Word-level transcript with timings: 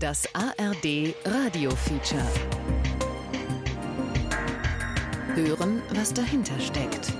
Das 0.00 0.28
ARD 0.34 1.14
Radio 1.24 1.70
Feature. 1.70 2.22
Hören, 5.34 5.80
was 5.94 6.12
dahinter 6.12 6.58
steckt. 6.60 7.14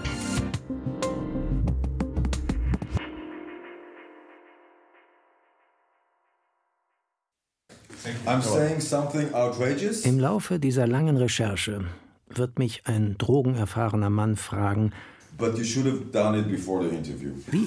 Im 10.04 10.18
Laufe 10.18 10.58
dieser 10.58 10.86
langen 10.86 11.16
Recherche 11.16 11.84
wird 12.28 12.58
mich 12.58 12.82
ein 12.86 13.16
drogenerfahrener 13.18 14.10
Mann 14.10 14.36
fragen, 14.36 14.92
wie 15.38 15.60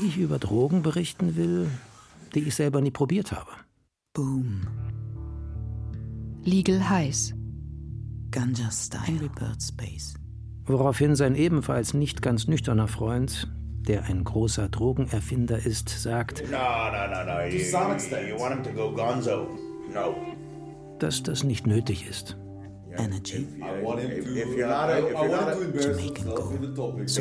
ich 0.07 0.17
über 0.17 0.39
Drogen 0.39 0.81
berichten 0.81 1.35
will, 1.35 1.67
die 2.33 2.41
ich 2.41 2.55
selber 2.55 2.81
nie 2.81 2.91
probiert 2.91 3.31
habe. 3.31 3.51
Boom. 4.13 4.61
Legal 6.43 6.89
Highs. 6.89 7.33
Ganja 8.31 8.71
Style. 8.71 9.29
Bird 9.39 9.61
Space. 9.61 10.15
Woraufhin 10.65 11.15
sein 11.15 11.35
ebenfalls 11.35 11.93
nicht 11.93 12.21
ganz 12.21 12.47
nüchterner 12.47 12.87
Freund, 12.87 13.47
der 13.87 14.05
ein 14.05 14.23
großer 14.23 14.69
Drogenerfinder 14.69 15.63
ist, 15.63 15.89
sagt, 15.89 16.43
No, 16.49 16.57
no, 16.57 17.07
no, 17.07 17.23
no. 17.23 17.45
You, 17.45 17.59
you, 17.59 18.27
you 18.27 18.39
want 18.39 18.55
him 18.55 18.63
to 18.63 18.71
go 18.71 18.91
gonzo. 18.91 19.47
No. 19.93 20.15
dass 20.99 21.23
das 21.23 21.43
nicht 21.43 21.65
nötig 21.65 22.07
ist. 22.07 22.35
Energy. 22.97 23.47
If, 23.47 24.27
if 24.27 24.57
you're 24.57 24.67
not 24.67 24.89
a, 24.89 24.97
if 24.99 25.13
you're 25.13 25.27
not 25.29 25.47
a, 25.47 25.61
if 25.61 25.75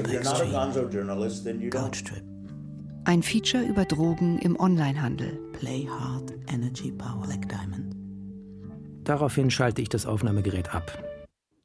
you're 0.06 0.22
not 0.24 0.40
a 0.40 0.46
gonzo 0.46 0.90
journalist, 0.90 1.44
then 1.44 1.60
you 1.60 1.70
don't. 1.70 1.82
Gold 1.82 1.96
Strip. 1.96 2.24
Ein 3.08 3.22
Feature 3.22 3.64
über 3.64 3.86
Drogen 3.86 4.38
im 4.40 4.60
Onlinehandel. 4.60 5.40
Play 5.58 5.88
Hard 5.88 6.30
Energy 6.46 6.92
Power 6.92 7.22
Black 7.22 7.48
Diamond. 7.48 7.96
Daraufhin 9.04 9.50
schalte 9.50 9.80
ich 9.80 9.88
das 9.88 10.04
Aufnahmegerät 10.04 10.74
ab 10.74 11.02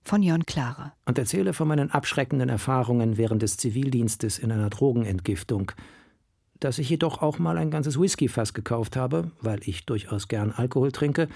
Von 0.06 0.24
Jon 0.24 0.46
Klare. 0.46 0.94
und 1.04 1.18
erzähle 1.18 1.52
von 1.52 1.68
meinen 1.68 1.92
abschreckenden 1.92 2.48
Erfahrungen 2.48 3.18
während 3.18 3.42
des 3.42 3.58
Zivildienstes 3.58 4.40
in 4.40 4.54
einer 4.54 4.70
Drogenentgiftung, 4.70 5.74
dass 6.62 6.80
ich 6.80 6.90
jedoch 6.90 7.22
auch 7.22 7.40
mal 7.40 7.58
ein 7.58 7.72
ganzes 7.72 8.00
Whiskyfass 8.00 8.54
gekauft 8.54 8.96
habe, 8.96 9.30
weil 9.42 9.60
ich 9.66 9.86
durchaus 9.86 10.30
gern 10.30 10.52
Alkohol 10.52 10.94
trinke 10.94 11.28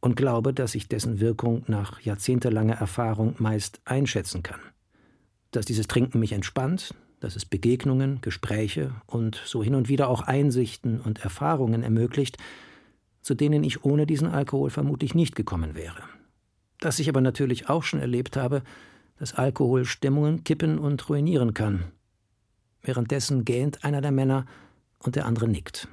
und 0.00 0.16
glaube, 0.16 0.54
dass 0.54 0.74
ich 0.74 0.88
dessen 0.88 1.20
Wirkung 1.20 1.62
nach 1.66 2.00
jahrzehntelanger 2.00 2.76
Erfahrung 2.76 3.34
meist 3.36 3.82
einschätzen 3.84 4.42
kann. 4.42 4.60
Dass 5.50 5.66
dieses 5.66 5.88
Trinken 5.88 6.20
mich 6.20 6.32
entspannt, 6.32 6.94
dass 7.22 7.36
es 7.36 7.44
Begegnungen, 7.44 8.20
Gespräche 8.20 8.90
und 9.06 9.40
so 9.46 9.62
hin 9.62 9.76
und 9.76 9.88
wieder 9.88 10.08
auch 10.08 10.22
Einsichten 10.22 11.00
und 11.00 11.22
Erfahrungen 11.22 11.84
ermöglicht, 11.84 12.36
zu 13.20 13.34
denen 13.34 13.62
ich 13.62 13.84
ohne 13.84 14.06
diesen 14.06 14.26
Alkohol 14.26 14.70
vermutlich 14.70 15.14
nicht 15.14 15.36
gekommen 15.36 15.76
wäre. 15.76 16.02
Dass 16.80 16.98
ich 16.98 17.08
aber 17.08 17.20
natürlich 17.20 17.68
auch 17.68 17.84
schon 17.84 18.00
erlebt 18.00 18.36
habe, 18.36 18.62
dass 19.20 19.34
Alkohol 19.34 19.84
Stimmungen 19.84 20.42
kippen 20.42 20.80
und 20.80 21.08
ruinieren 21.08 21.54
kann. 21.54 21.84
Währenddessen 22.82 23.44
gähnt 23.44 23.84
einer 23.84 24.00
der 24.00 24.10
Männer 24.10 24.44
und 24.98 25.14
der 25.14 25.24
andere 25.24 25.46
nickt. 25.46 25.86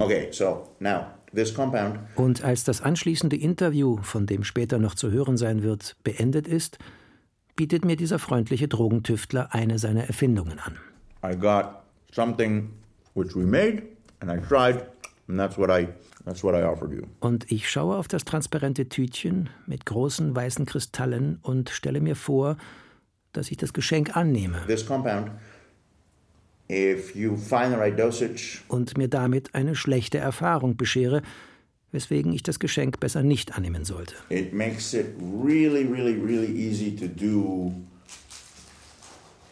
Okay, 0.00 0.32
so 0.32 0.64
now 0.80 1.06
this 1.32 1.54
compound. 1.54 2.00
Und 2.16 2.42
als 2.42 2.64
das 2.64 2.80
anschließende 2.80 3.36
Interview, 3.36 3.98
von 4.02 4.26
dem 4.26 4.42
später 4.42 4.78
noch 4.78 4.96
zu 4.96 5.12
hören 5.12 5.36
sein 5.36 5.62
wird, 5.62 5.94
beendet 6.02 6.48
ist, 6.48 6.78
bietet 7.56 7.84
mir 7.84 7.96
dieser 7.96 8.18
freundliche 8.18 8.68
Drogentüftler 8.68 9.54
eine 9.54 9.78
seiner 9.78 10.04
Erfindungen 10.04 10.58
an. 10.58 10.78
I 11.24 11.36
got 11.36 11.82
something 12.12 12.70
which 13.14 13.34
we 13.36 13.44
made, 13.44 13.82
and 14.20 14.30
I 14.30 14.38
tried, 14.46 14.86
and 15.28 15.38
that's 15.38 15.56
what 15.56 15.70
I 15.70 15.88
that's 16.24 16.42
what 16.42 16.54
I 16.54 16.62
offered 16.62 16.92
you. 16.92 17.02
Und 17.20 17.50
ich 17.50 17.70
schaue 17.70 17.96
auf 17.96 18.08
das 18.08 18.24
transparente 18.24 18.88
Tütchen 18.88 19.50
mit 19.66 19.86
großen 19.86 20.34
weißen 20.34 20.66
Kristallen 20.66 21.38
und 21.42 21.70
stelle 21.70 22.00
mir 22.00 22.16
vor, 22.16 22.56
dass 23.32 23.50
ich 23.50 23.56
das 23.56 23.72
Geschenk 23.72 24.16
annehme 24.16 24.62
This 24.66 24.86
compound, 24.86 25.30
if 26.70 27.14
you 27.14 27.36
find 27.36 27.70
the 27.70 27.76
right 27.76 27.98
dosage, 27.98 28.60
und 28.68 28.96
mir 28.96 29.08
damit 29.08 29.54
eine 29.54 29.74
schlechte 29.74 30.18
Erfahrung 30.18 30.76
beschere, 30.76 31.22
weswegen 31.92 32.32
ich 32.32 32.42
das 32.42 32.58
Geschenk 32.58 32.98
besser 32.98 33.22
nicht 33.22 33.56
annehmen 33.56 33.84
sollte. 33.84 34.14
it 34.30 34.52
makes 34.52 34.94
it 34.94 35.06
really, 35.20 35.84
really, 35.84 36.14
really 36.14 36.50
easy 36.52 36.90
to 36.96 37.06
do 37.06 37.72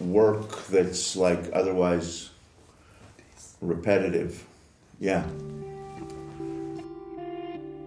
work 0.01 0.67
that's 0.71 1.15
like 1.15 1.53
otherwise 1.53 2.31
repetitive. 3.61 4.33
Yeah. 5.01 5.25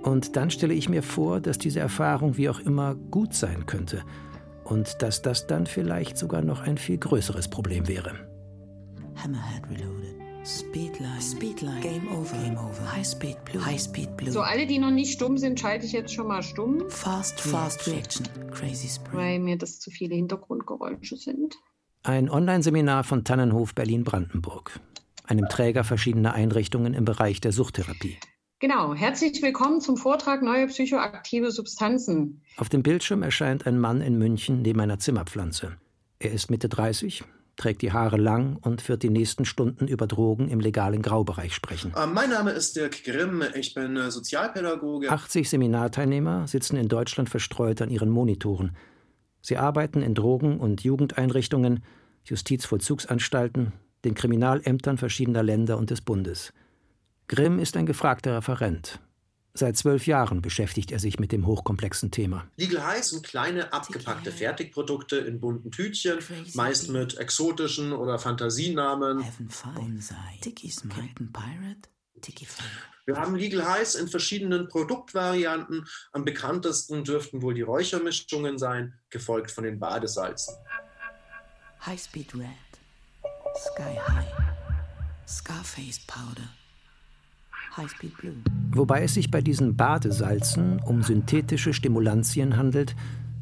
Und 0.04 0.36
dann 0.36 0.50
stelle 0.50 0.74
ich 0.74 0.90
mir 0.90 1.02
vor, 1.02 1.40
dass 1.40 1.58
diese 1.58 1.80
Erfahrung 1.80 2.38
wie 2.38 2.50
auch 2.50 2.60
immer 2.60 2.96
gut 2.96 3.34
sein 3.34 3.66
könnte 3.66 4.04
und 4.66 5.02
dass 5.02 5.22
das 5.22 5.48
dann 5.48 5.66
vielleicht 5.66 6.18
sogar 6.18 6.42
noch 6.42 6.62
ein 6.62 6.78
viel 6.78 6.98
größeres 6.98 7.48
Problem 7.50 7.88
wäre. 7.88 8.12
Hammerhead 9.16 9.64
Reloaded. 9.70 10.03
Speedline. 10.46 11.22
Speedline. 11.22 11.80
Game 11.80 12.08
over. 12.12 12.36
Game 12.36 12.58
over. 12.58 12.92
High 12.92 13.06
Speed 13.06 13.46
Blue. 13.46 13.66
High 13.66 13.80
Speed 13.80 14.18
Blue. 14.18 14.30
So, 14.30 14.42
alle, 14.42 14.68
die 14.68 14.78
noch 14.78 14.92
nicht 14.92 15.14
stumm 15.14 15.38
sind, 15.38 15.58
schalte 15.58 15.86
ich 15.86 15.94
jetzt 15.94 16.14
schon 16.14 16.28
mal 16.28 16.44
stumm, 16.44 16.84
Fast 16.90 17.40
Fast 17.40 17.88
Reaction. 17.88 18.28
Crazy 18.52 18.90
Spray. 18.90 19.18
weil 19.18 19.40
mir 19.40 19.58
das 19.58 19.80
zu 19.80 19.90
viele 19.90 20.16
Hintergrundgeräusche 20.16 21.16
sind. 21.16 21.56
Ein 22.04 22.30
Online-Seminar 22.30 23.06
von 23.06 23.24
Tannenhof 23.24 23.74
Berlin-Brandenburg, 23.74 24.82
einem 25.24 25.48
Träger 25.48 25.86
verschiedener 25.86 26.34
Einrichtungen 26.34 26.94
im 26.94 27.06
Bereich 27.06 27.40
der 27.40 27.54
Suchttherapie. 27.54 28.18
Genau, 28.60 28.94
herzlich 28.94 29.42
willkommen 29.42 29.80
zum 29.80 29.96
Vortrag 29.96 30.42
Neue 30.42 30.68
psychoaktive 30.68 31.52
Substanzen. 31.52 32.42
Auf 32.58 32.68
dem 32.68 32.84
Bildschirm 32.84 33.24
erscheint 33.24 33.66
ein 33.66 33.80
Mann 33.80 34.02
in 34.02 34.18
München 34.18 34.62
neben 34.62 34.82
einer 34.82 35.00
Zimmerpflanze. 35.00 35.78
Er 36.20 36.32
ist 36.34 36.52
Mitte 36.52 36.68
30, 36.68 37.24
trägt 37.56 37.82
die 37.82 37.92
Haare 37.92 38.18
lang 38.18 38.58
und 38.62 38.88
wird 38.90 39.04
die 39.04 39.10
nächsten 39.10 39.46
Stunden 39.46 39.88
über 39.88 40.08
Drogen 40.08 40.48
im 40.50 40.60
legalen 40.60 41.02
Graubereich 41.02 41.54
sprechen. 41.54 41.94
Äh, 41.96 42.08
Mein 42.08 42.30
Name 42.30 42.52
ist 42.52 42.76
Dirk 42.76 43.04
Grimm, 43.04 43.44
ich 43.56 43.74
bin 43.74 43.96
äh, 43.96 44.10
Sozialpädagoge. 44.10 45.10
80 45.10 45.50
Seminarteilnehmer 45.50 46.48
sitzen 46.48 46.78
in 46.78 46.88
Deutschland 46.88 47.30
verstreut 47.30 47.82
an 47.82 47.90
ihren 47.90 48.10
Monitoren. 48.10 48.76
Sie 49.42 49.58
arbeiten 49.58 50.02
in 50.02 50.16
Drogen- 50.16 50.60
und 50.60 50.84
Jugendeinrichtungen, 50.84 51.84
Justizvollzugsanstalten, 52.26 53.74
den 54.06 54.16
Kriminalämtern 54.16 54.98
verschiedener 54.98 55.44
Länder 55.44 55.78
und 55.78 55.90
des 55.90 56.02
Bundes. 56.02 56.54
Grimm 57.28 57.60
ist 57.60 57.78
ein 57.78 57.86
gefragter 57.86 58.38
Referent. 58.38 59.00
Seit 59.56 59.78
zwölf 59.78 60.08
Jahren 60.08 60.42
beschäftigt 60.42 60.92
er 60.92 60.98
sich 60.98 61.20
mit 61.20 61.32
dem 61.32 61.46
hochkomplexen 61.46 62.10
Thema. 62.10 62.48
Legal 62.58 62.84
High 62.88 63.04
sind 63.04 63.24
kleine 63.24 63.72
abgepackte 63.72 64.32
Fertigprodukte 64.32 65.18
in 65.18 65.40
bunten 65.40 65.70
Tütchen, 65.70 66.18
meist 66.56 66.90
mit 66.90 67.20
exotischen 67.20 67.94
oder 67.94 68.18
Fantasienamen. 68.18 69.24
Wir 73.06 73.18
haben 73.18 73.36
Legal 73.36 73.70
Highs 73.70 73.94
in 73.94 74.08
verschiedenen 74.08 74.70
Produktvarianten. 74.70 75.86
Am 76.14 76.26
bekanntesten 76.26 77.04
dürften 77.04 77.44
wohl 77.44 77.54
die 77.54 77.62
Räuchermischungen 77.62 78.58
sein, 78.58 78.98
gefolgt 79.12 79.52
von 79.52 79.66
den 79.66 79.78
Badesalzen. 79.78 80.56
High 81.86 82.02
Speed 82.02 82.34
Red. 82.34 82.48
Sky 83.56 84.00
High. 84.08 84.26
Scarface 85.28 86.00
Powder. 86.08 86.50
High 87.78 87.90
Speed 87.90 88.18
Blue. 88.18 88.34
Wobei 88.72 89.04
es 89.04 89.16
sich 89.16 89.32
bei 89.32 89.42
diesen 89.42 89.76
Badesalzen 89.76 90.82
um 90.86 91.04
synthetische 91.04 91.74
Stimulantien 91.74 92.58
handelt, 92.58 92.96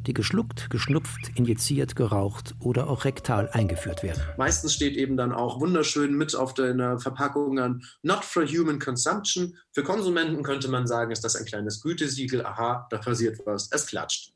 die 0.08 0.14
geschluckt, 0.14 0.70
geschnupft, 0.70 1.32
injiziert, 1.36 1.96
geraucht 1.96 2.56
oder 2.60 2.90
auch 2.90 3.06
rektal 3.06 3.50
eingeführt 3.52 4.04
werden. 4.04 4.22
Meistens 4.38 4.74
steht 4.74 4.96
eben 4.96 5.16
dann 5.16 5.32
auch 5.32 5.60
wunderschön 5.60 6.18
mit 6.18 6.36
auf 6.36 6.54
der 6.54 7.00
Verpackung 7.00 7.60
an 7.60 7.84
Not 8.02 8.26
for 8.26 8.46
Human 8.46 8.80
Consumption. 8.80 9.56
Für 9.74 9.84
Konsumenten 9.84 10.44
könnte 10.44 10.70
man 10.70 10.88
sagen, 10.88 11.12
ist 11.12 11.24
das 11.24 11.36
ein 11.36 11.46
kleines 11.46 11.82
Gütesiegel. 11.82 12.46
Aha, 12.46 12.88
da 12.90 12.98
passiert 12.98 13.40
was. 13.46 13.70
Es 13.72 13.86
klatscht. 13.86 14.34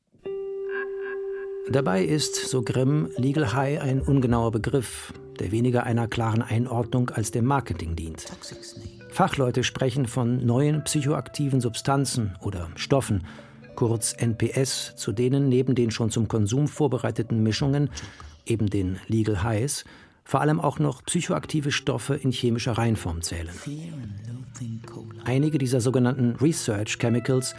Dabei 1.72 2.06
ist, 2.06 2.36
so 2.36 2.62
Grimm, 2.62 3.10
Legal 3.18 3.54
High 3.54 3.82
ein 3.82 4.00
ungenauer 4.00 4.52
Begriff, 4.52 5.14
der 5.40 5.52
weniger 5.52 5.84
einer 5.84 6.08
klaren 6.08 6.44
Einordnung 6.44 7.10
als 7.10 7.32
dem 7.32 7.46
Marketing 7.46 7.96
dient. 7.96 8.28
Toxic 8.28 8.64
Snake. 8.64 8.95
Fachleute 9.16 9.64
sprechen 9.64 10.08
von 10.08 10.46
neuen 10.46 10.84
psychoaktiven 10.84 11.62
Substanzen 11.62 12.36
oder 12.42 12.68
Stoffen, 12.76 13.24
kurz 13.76 14.12
NPS, 14.12 14.98
zu 14.98 15.14
denen 15.14 15.48
neben 15.48 15.74
den 15.74 15.90
schon 15.90 16.12
zum 16.12 16.28
Konsum 16.28 16.68
vorbereiteten 16.68 17.42
Mischungen, 17.42 17.90
eben 18.46 18.70
den 18.70 19.00
Legal 19.08 19.42
Highs, 19.42 19.86
vor 20.26 20.42
allem 20.42 20.60
auch 20.60 20.80
noch 20.80 21.02
psychoaktive 21.06 21.72
Stoffe 21.72 22.16
in 22.16 22.34
chemischer 22.34 22.74
Reinform 22.74 23.22
zählen. 23.22 23.56
Einige 25.24 25.60
dieser 25.60 25.80
sogenannten 25.80 26.36
Research 26.42 27.00
Chemicals 27.00 27.56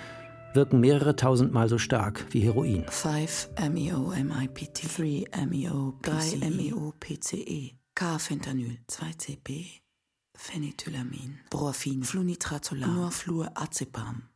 wirken 0.53 0.81
mehrere 0.81 1.17
tausendmal 1.17 1.71
so 1.71 1.79
stark 1.79 2.27
wie 2.33 2.41
Heroin. 2.41 2.85
5 2.87 3.49
MEO-MIPT, 3.71 4.99
3 4.99 5.47
MEO-3 5.47 6.51
MEO-PCE, 6.51 7.71
K-Fentanyl, 7.95 8.77
2-CP, 8.91 9.86
Phenethylamin, 10.37 11.39
Brorphin, 11.51 12.03
Flunitratolam, 12.03 12.95
Norfluorazepam, 12.95 14.29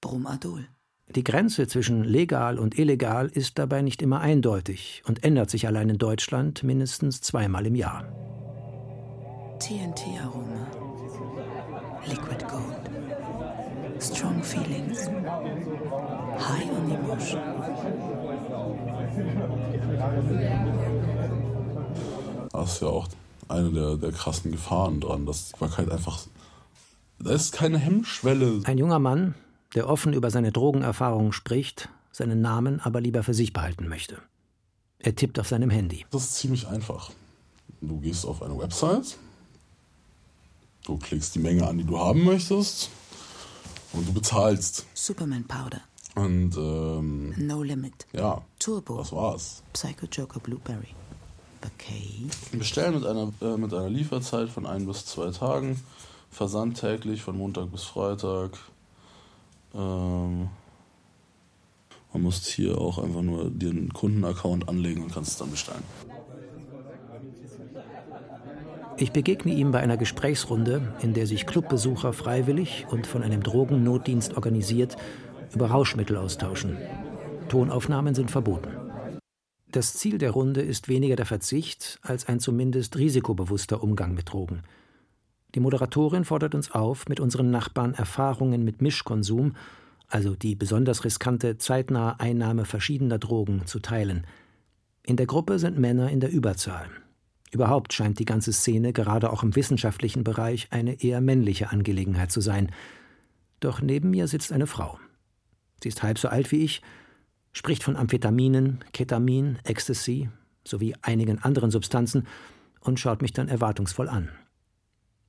Bromadol. 0.00 0.68
Die 1.14 1.24
Grenze 1.24 1.66
zwischen 1.66 2.04
legal 2.04 2.58
und 2.58 2.78
illegal 2.78 3.28
ist 3.28 3.58
dabei 3.58 3.80
nicht 3.80 4.02
immer 4.02 4.20
eindeutig 4.20 5.02
und 5.06 5.24
ändert 5.24 5.48
sich 5.48 5.66
allein 5.66 5.88
in 5.88 5.98
Deutschland 5.98 6.62
mindestens 6.62 7.22
zweimal 7.22 7.66
im 7.66 7.74
Jahr. 7.74 8.04
TNT-Aroma. 9.58 10.66
Liquid 12.06 12.44
Gold. 12.46 12.90
Strong 14.00 14.42
Feelings. 14.42 15.08
High 16.38 16.70
on 16.70 16.90
Emotion. 16.90 17.42
Das 22.52 22.72
ist 22.74 22.82
ja 22.82 22.88
auch 22.88 23.08
eine 23.48 23.70
der, 23.72 23.96
der 23.96 24.12
krassen 24.12 24.50
Gefahren 24.52 25.00
dran, 25.00 25.26
dass 25.26 25.52
man 25.60 25.76
halt 25.76 25.90
einfach. 25.90 26.26
Da 27.18 27.30
ist 27.32 27.52
keine 27.52 27.78
Hemmschwelle. 27.78 28.60
Ein 28.64 28.78
junger 28.78 28.98
Mann, 28.98 29.34
der 29.74 29.88
offen 29.88 30.12
über 30.12 30.30
seine 30.30 30.52
Drogenerfahrungen 30.52 31.32
spricht, 31.32 31.88
seinen 32.12 32.40
Namen 32.40 32.80
aber 32.80 33.00
lieber 33.00 33.22
für 33.22 33.34
sich 33.34 33.52
behalten 33.52 33.88
möchte. 33.88 34.18
Er 35.00 35.14
tippt 35.14 35.38
auf 35.38 35.48
seinem 35.48 35.70
Handy. 35.70 36.06
Das 36.10 36.24
ist 36.24 36.34
ziemlich 36.36 36.66
einfach. 36.68 37.10
Du 37.80 37.98
gehst 38.00 38.24
auf 38.26 38.42
eine 38.42 38.58
Website, 38.58 39.16
du 40.84 40.96
klickst 40.96 41.34
die 41.34 41.38
Menge 41.38 41.66
an, 41.66 41.78
die 41.78 41.84
du 41.84 41.98
haben 41.98 42.24
möchtest, 42.24 42.90
und 43.92 44.08
du 44.08 44.12
bezahlst. 44.12 44.86
Superman 44.94 45.44
Powder. 45.44 45.80
Und 46.14 46.56
ähm, 46.56 47.34
No 47.36 47.62
Limit. 47.62 48.06
ja, 48.12 48.42
Turbo. 48.58 48.98
das 48.98 49.12
war's. 49.12 49.62
Psycho 49.72 50.06
Joker 50.10 50.40
Blueberry. 50.40 50.88
Bouquet. 51.60 52.28
Bestellen 52.58 52.94
mit 52.94 53.06
einer, 53.06 53.32
äh, 53.40 53.56
mit 53.56 53.72
einer 53.72 53.88
Lieferzeit 53.88 54.48
von 54.48 54.66
ein 54.66 54.86
bis 54.86 55.06
zwei 55.06 55.30
Tagen. 55.30 55.80
Versand 56.30 56.80
täglich 56.80 57.22
von 57.22 57.36
Montag 57.36 57.70
bis 57.70 57.84
Freitag. 57.84 58.58
Ähm, 59.74 60.48
man 62.12 62.22
muss 62.22 62.46
hier 62.46 62.78
auch 62.78 62.98
einfach 62.98 63.22
nur 63.22 63.50
dir 63.50 63.70
einen 63.70 63.92
Kundenaccount 63.92 64.68
anlegen 64.68 65.02
und 65.02 65.12
kannst 65.12 65.32
es 65.32 65.36
dann 65.36 65.50
bestellen. 65.50 65.82
Ich 68.96 69.12
begegne 69.12 69.52
ihm 69.52 69.70
bei 69.70 69.78
einer 69.78 69.96
Gesprächsrunde, 69.96 70.94
in 71.02 71.14
der 71.14 71.26
sich 71.28 71.46
Clubbesucher 71.46 72.12
freiwillig 72.12 72.86
und 72.90 73.06
von 73.06 73.22
einem 73.22 73.42
Drogennotdienst 73.44 74.34
organisiert 74.34 74.96
über 75.54 75.70
Rauschmittel 75.70 76.16
austauschen. 76.16 76.76
Tonaufnahmen 77.48 78.14
sind 78.14 78.30
verboten. 78.30 78.87
Das 79.70 79.92
Ziel 79.92 80.16
der 80.16 80.30
Runde 80.30 80.62
ist 80.62 80.88
weniger 80.88 81.16
der 81.16 81.26
Verzicht 81.26 81.98
als 82.00 82.26
ein 82.26 82.40
zumindest 82.40 82.96
risikobewusster 82.96 83.82
Umgang 83.82 84.14
mit 84.14 84.32
Drogen. 84.32 84.62
Die 85.54 85.60
Moderatorin 85.60 86.24
fordert 86.24 86.54
uns 86.54 86.70
auf, 86.70 87.06
mit 87.08 87.20
unseren 87.20 87.50
Nachbarn 87.50 87.92
Erfahrungen 87.92 88.64
mit 88.64 88.80
Mischkonsum, 88.80 89.56
also 90.08 90.34
die 90.34 90.54
besonders 90.54 91.04
riskante 91.04 91.58
zeitnahe 91.58 92.18
Einnahme 92.18 92.64
verschiedener 92.64 93.18
Drogen, 93.18 93.66
zu 93.66 93.78
teilen. 93.78 94.26
In 95.02 95.16
der 95.16 95.26
Gruppe 95.26 95.58
sind 95.58 95.78
Männer 95.78 96.10
in 96.10 96.20
der 96.20 96.30
Überzahl. 96.30 96.88
Überhaupt 97.50 97.92
scheint 97.92 98.18
die 98.18 98.24
ganze 98.24 98.54
Szene 98.54 98.94
gerade 98.94 99.30
auch 99.30 99.42
im 99.42 99.54
wissenschaftlichen 99.54 100.24
Bereich 100.24 100.68
eine 100.70 101.02
eher 101.02 101.20
männliche 101.20 101.70
Angelegenheit 101.70 102.32
zu 102.32 102.40
sein. 102.40 102.72
Doch 103.60 103.82
neben 103.82 104.10
mir 104.10 104.28
sitzt 104.28 104.52
eine 104.52 104.66
Frau. 104.66 104.98
Sie 105.82 105.88
ist 105.88 106.02
halb 106.02 106.18
so 106.18 106.28
alt 106.28 106.52
wie 106.52 106.64
ich, 106.64 106.82
spricht 107.58 107.82
von 107.82 107.96
Amphetaminen, 107.96 108.84
Ketamin, 108.92 109.58
Ecstasy 109.64 110.28
sowie 110.64 110.94
einigen 111.02 111.42
anderen 111.42 111.72
Substanzen 111.72 112.28
und 112.80 113.00
schaut 113.00 113.20
mich 113.20 113.32
dann 113.32 113.48
erwartungsvoll 113.48 114.08
an. 114.08 114.28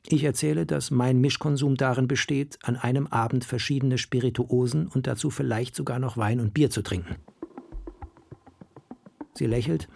Ich 0.05 0.23
erzähle, 0.23 0.67
dass 0.67 0.91
mein 0.91 1.19
Mischkonsum 1.21 1.75
darin 1.75 2.07
besteht, 2.07 2.59
an 2.61 2.75
einem 2.75 3.07
Abend 3.07 3.45
verschiedene 3.45 3.97
Spirituosen 3.97 4.87
und 4.87 5.07
dazu 5.07 5.31
vielleicht 5.31 5.75
sogar 5.75 5.97
noch 5.97 6.17
Wein 6.17 6.39
und 6.39 6.53
Bier 6.53 6.69
zu 6.69 6.83
trinken. 6.83 7.15
Sie 9.33 9.47
lächelt 9.47 9.87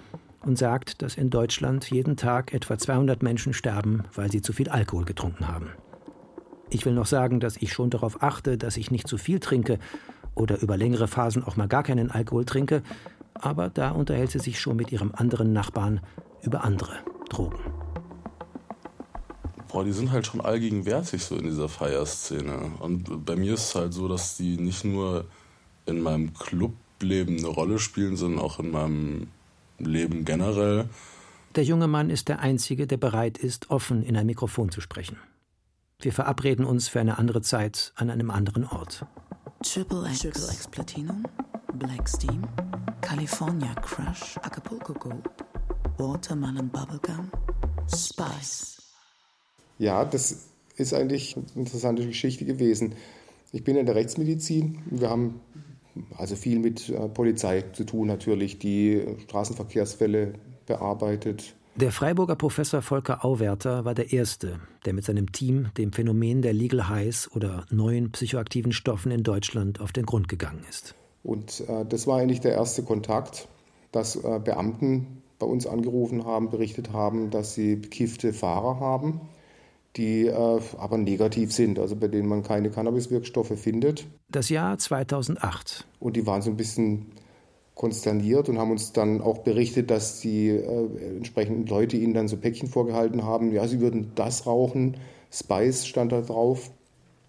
und 0.42 0.58
sagt, 0.58 1.04
dass 1.04 1.16
in 1.16 1.30
Deutschland 1.30 1.92
jeden 1.92 2.18
Tag 2.18 2.52
etwa 2.52 2.80
200 2.80 3.22
Menschen 3.22 3.54
sterben, 3.54 4.06
weil 4.16 4.32
sie 4.32 4.42
zu 4.42 4.54
viel 4.54 4.70
Alkohol 4.70 5.06
getrunken 5.06 5.48
haben. 5.48 5.70
Ich 6.72 6.84
will 6.88 6.94
noch 6.94 7.06
sagen, 7.06 7.40
dass 7.40 7.58
ich 7.58 7.72
schon 7.72 7.92
darauf 7.92 8.24
achte, 8.24 8.58
dass 8.58 8.78
ich 8.78 8.90
nicht 8.90 9.08
zu 9.08 9.20
viel 9.20 9.40
trinke 9.40 9.78
oder 10.36 10.62
über 10.62 10.78
längere 10.78 11.08
Phasen 11.08 11.44
auch 11.44 11.56
mal 11.56 11.68
gar 11.68 11.84
keinen 11.84 12.12
Alkohol 12.12 12.46
trinke, 12.46 12.84
aber 13.34 13.70
da 13.70 13.92
unterhält 13.92 14.32
sie 14.32 14.40
sich 14.40 14.60
schon 14.60 14.76
mit 14.76 14.92
ihrem 14.92 15.12
anderen 15.14 15.54
Nachbarn 15.54 16.02
über 16.42 16.64
andere 16.64 16.98
Drogen. 17.30 17.60
Boah, 19.70 19.84
die 19.84 19.92
sind 19.92 20.12
halt 20.12 20.28
schon 20.28 20.42
allgegenwärtig 20.42 21.24
so 21.24 21.36
in 21.36 21.46
dieser 21.46 21.68
Feierszene. 21.68 22.74
Und 22.80 23.26
bei 23.26 23.36
mir 23.36 23.56
ist 23.56 23.70
es 23.70 23.76
halt 23.76 23.94
so, 23.94 24.08
dass 24.08 24.38
die 24.38 24.58
nicht 24.58 24.86
nur 24.86 25.26
in 25.88 26.00
meinem 26.00 26.34
Clubleben 26.34 27.40
eine 27.40 27.48
Rolle 27.48 27.80
spielen, 27.80 28.16
sondern 28.16 28.40
auch 28.40 28.60
in 28.60 28.70
meinem 28.70 29.28
Leben 29.80 30.26
generell. 30.26 30.90
Der 31.56 31.64
junge 31.64 31.88
Mann 31.88 32.12
ist 32.12 32.30
der 32.30 32.40
Einzige, 32.40 32.86
der 32.86 32.98
bereit 32.98 33.38
ist, 33.38 33.72
offen 33.72 34.04
in 34.04 34.16
ein 34.16 34.28
Mikrofon 34.28 34.70
zu 34.70 34.80
sprechen. 34.80 35.18
Wir 36.00 36.14
verabreden 36.14 36.66
uns 36.66 36.88
für 36.88 37.00
eine 37.00 37.18
andere 37.18 37.42
Zeit 37.42 37.94
an 37.96 38.10
einem 38.10 38.30
anderen 38.30 38.66
Ort. 38.66 39.06
Triple 39.64 40.06
X. 40.06 40.20
Triple 40.20 40.50
X 40.52 40.68
Platinum. 40.68 41.24
Black 41.76 42.08
Steam. 42.10 42.44
California 43.02 43.74
Crush. 43.76 44.38
Acapulco 44.44 44.94
Gold. 44.94 45.30
Watermelon 45.98 46.70
Bubblegum. 46.70 47.32
Spice. 47.88 48.82
Ja, 49.80 50.04
das 50.04 50.50
ist 50.76 50.94
eigentlich 50.94 51.38
eine 51.38 51.46
interessante 51.56 52.06
Geschichte 52.06 52.44
gewesen. 52.46 52.96
Ich 53.54 53.64
bin 53.64 53.78
in 53.78 53.86
der 53.86 53.96
Rechtsmedizin. 53.96 54.80
Wir 54.90 55.10
haben 55.10 55.40
also 56.18 56.36
viel 56.36 56.60
mit 56.60 56.90
äh, 56.90 57.08
Polizei 57.08 57.62
zu 57.74 57.86
tun 57.86 58.08
natürlich, 58.08 58.60
die 58.60 59.16
Straßenverkehrsfälle 59.24 60.34
bearbeitet. 60.66 61.56
Der 61.76 61.92
Freiburger 61.92 62.36
Professor 62.36 62.82
Volker 62.84 63.26
Auwerter 63.26 63.84
war 63.84 63.96
der 63.96 64.14
Erste, 64.14 64.60
der 64.86 64.94
mit 64.94 65.06
seinem 65.06 65.32
Team 65.32 65.70
dem 65.78 65.92
Phänomen 65.92 66.42
der 66.44 66.54
Legal 66.54 66.88
Highs 66.88 67.32
oder 67.32 67.66
neuen 67.72 68.12
psychoaktiven 68.12 68.72
Stoffen 68.72 69.12
in 69.12 69.24
Deutschland 69.24 69.82
auf 69.82 69.92
den 69.92 70.06
Grund 70.06 70.28
gegangen 70.28 70.64
ist. 70.70 70.94
Und 71.24 71.62
äh, 71.68 71.84
das 71.86 72.06
war 72.06 72.20
eigentlich 72.20 72.42
der 72.42 72.54
erste 72.54 72.84
Kontakt, 72.84 73.48
dass 73.92 74.16
äh, 74.16 74.40
Beamten 74.44 75.24
bei 75.40 75.48
uns 75.48 75.66
angerufen 75.66 76.26
haben, 76.26 76.52
berichtet 76.52 76.94
haben, 76.94 77.32
dass 77.32 77.56
sie 77.56 77.76
bekiffte 77.76 78.34
Fahrer 78.34 78.80
haben 78.80 79.22
die 79.96 80.28
äh, 80.28 80.62
aber 80.78 80.98
negativ 80.98 81.54
sind, 81.54 81.80
also 81.80 81.96
bei 81.96 82.08
denen 82.08 82.28
man 82.28 82.44
keine 82.44 82.70
Cannabiswirkstoffe 82.70 83.60
findet. 83.60 84.08
Das 84.30 84.50
Jahr 84.50 84.78
2008. 84.78 85.88
Und 86.00 86.16
die 86.16 86.26
waren 86.26 86.42
so 86.42 86.50
ein 86.50 86.58
bisschen 86.58 87.08
konsterniert 87.76 88.50
und 88.50 88.60
haben 88.60 88.72
uns 88.72 88.94
dann 88.94 89.22
auch 89.22 89.40
berichtet, 89.40 89.90
dass 89.90 90.20
die 90.20 90.50
äh, 90.50 91.16
entsprechenden 91.16 91.66
Leute 91.66 91.98
ihnen 91.98 92.14
dann 92.14 92.28
so 92.28 92.38
Päckchen 92.38 92.68
vorgehalten 92.68 93.24
haben, 93.24 93.52
ja, 93.52 93.68
sie 93.68 93.80
würden 93.80 94.12
das 94.16 94.46
rauchen, 94.46 94.98
Spice 95.32 95.88
stand 95.88 96.12
da 96.12 96.22
drauf 96.22 96.70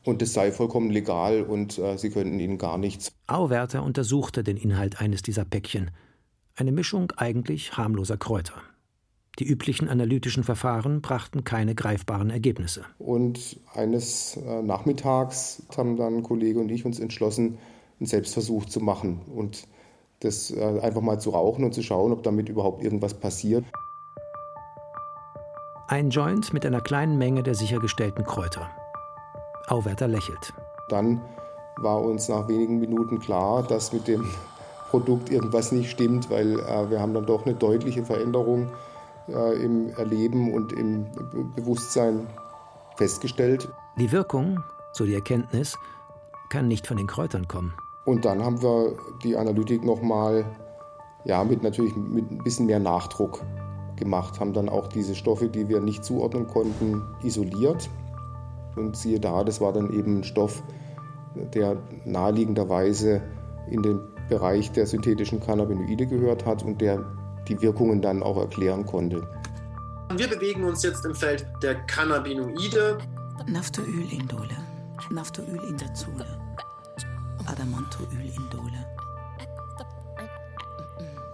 und 0.05 0.21
das 0.21 0.35
sei 0.35 0.53
vollkommen 0.53 0.91
legal 0.91 1.43
und 1.43 1.79
äh, 1.79 1.97
sie 1.97 2.11
könnten 2.11 2.39
ihnen 2.39 2.59
gar 2.59 2.77
nichts. 2.77 3.13
Auwerter 3.27 3.83
untersuchte 3.83 4.45
den 4.45 4.57
Inhalt 4.57 5.01
eines 5.01 5.23
dieser 5.23 5.45
Päckchen. 5.45 5.91
Eine 6.57 6.73
Mischung 6.73 7.13
eigentlich 7.17 7.77
harmloser 7.77 8.19
Kräuter. 8.19 8.55
Die 9.41 9.45
üblichen 9.45 9.89
analytischen 9.89 10.45
Verfahren 10.45 11.01
brachten 11.01 11.43
keine 11.43 11.75
greifbaren 11.75 12.31
Ergebnisse. 12.31 12.85
Und 12.99 13.59
eines 13.75 14.37
äh, 14.37 14.63
Nachmittags 14.63 15.63
haben 15.77 15.97
dann 15.97 16.19
ein 16.19 16.23
Kollege 16.23 16.61
und 16.61 16.71
ich 16.71 16.85
uns 16.85 17.01
entschlossen, 17.01 17.59
einen 17.99 18.07
Selbstversuch 18.07 18.67
zu 18.67 18.81
machen 18.81 19.23
und 19.35 19.67
das 20.25 20.51
äh, 20.51 20.81
einfach 20.81 21.01
mal 21.01 21.21
zu 21.21 21.31
rauchen 21.31 21.65
und 21.65 21.75
zu 21.75 21.83
schauen, 21.83 22.13
ob 22.13 22.23
damit 22.23 22.49
überhaupt 22.49 22.83
irgendwas 22.83 23.15
passiert. 23.15 23.65
Ein 25.89 26.11
Joint 26.11 26.53
mit 26.53 26.65
einer 26.65 26.81
kleinen 26.81 27.19
Menge 27.19 27.43
der 27.43 27.55
sichergestellten 27.55 28.25
Kräuter. 28.25 28.71
Auwerter 29.69 30.09
lächelt. 30.09 30.53
Dann 30.89 31.21
war 31.77 32.03
uns 32.03 32.29
nach 32.29 32.49
wenigen 32.49 32.81
Minuten 32.81 33.19
klar, 33.19 33.63
dass 33.63 33.93
mit 33.93 34.09
dem 34.09 34.27
Produkt 34.91 35.31
irgendwas 35.31 35.73
nicht 35.73 35.91
stimmt, 35.91 36.31
weil 36.31 36.59
äh, 36.61 36.91
wir 36.91 37.01
haben 37.01 37.15
dann 37.15 37.27
doch 37.27 37.45
eine 37.45 37.55
deutliche 37.55 38.05
Veränderung 38.05 38.71
äh, 39.29 39.63
im 39.63 39.91
Erleben 39.91 40.55
und 40.55 40.73
im 40.73 41.07
Bewusstsein 41.55 42.27
festgestellt. 42.97 43.69
Die 43.99 44.13
Wirkung, 44.13 44.63
so 44.93 45.05
die 45.05 45.15
Erkenntnis, 45.15 45.77
kann 46.49 46.69
nicht 46.69 46.87
von 46.87 46.97
den 46.97 47.07
Kräutern 47.07 47.49
kommen. 47.49 47.75
Und 48.07 48.25
dann 48.25 48.43
haben 48.45 48.63
wir 48.63 48.95
die 49.23 49.37
Analytik 49.37 49.85
nochmal, 49.85 50.45
ja, 51.25 51.43
mit 51.43 51.63
natürlich 51.63 51.97
mit 51.97 52.31
ein 52.31 52.39
bisschen 52.39 52.67
mehr 52.67 52.81
Nachdruck 52.81 53.43
gemacht, 53.97 54.41
haben 54.41 54.53
dann 54.53 54.69
auch 54.69 54.89
diese 54.89 55.15
Stoffe, 55.15 55.49
die 55.49 55.69
wir 55.69 55.81
nicht 55.81 56.05
zuordnen 56.05 56.47
konnten, 56.47 57.03
isoliert. 57.23 57.89
Und 58.77 58.97
siehe 58.97 59.21
da, 59.21 59.45
das 59.45 59.61
war 59.61 59.73
dann 59.73 59.93
eben 59.93 60.19
ein 60.19 60.25
Stoff, 60.25 60.63
der 61.55 61.77
naheliegenderweise 62.05 63.23
in 63.71 63.83
den 63.83 64.01
Bereich 64.29 64.73
der 64.73 64.87
synthetischen 64.87 65.41
Cannabinoide 65.41 66.07
gehört 66.07 66.45
hat 66.45 66.63
und 66.63 66.81
der 66.81 67.05
die 67.49 67.61
Wirkungen 67.61 68.01
dann 68.01 68.23
auch 68.23 68.39
erklären 68.39 68.87
konnte. 68.87 69.27
Wir 70.17 70.29
bewegen 70.29 70.65
uns 70.65 70.83
jetzt 70.83 71.05
im 71.05 71.15
Feld 71.15 71.47
der 71.63 71.75
Cannabinoide. 71.87 72.99
Naphthoylindole. 75.11 76.44
Naphthoylindazole. 77.45 77.47
Adamantoylindole. 77.47 78.87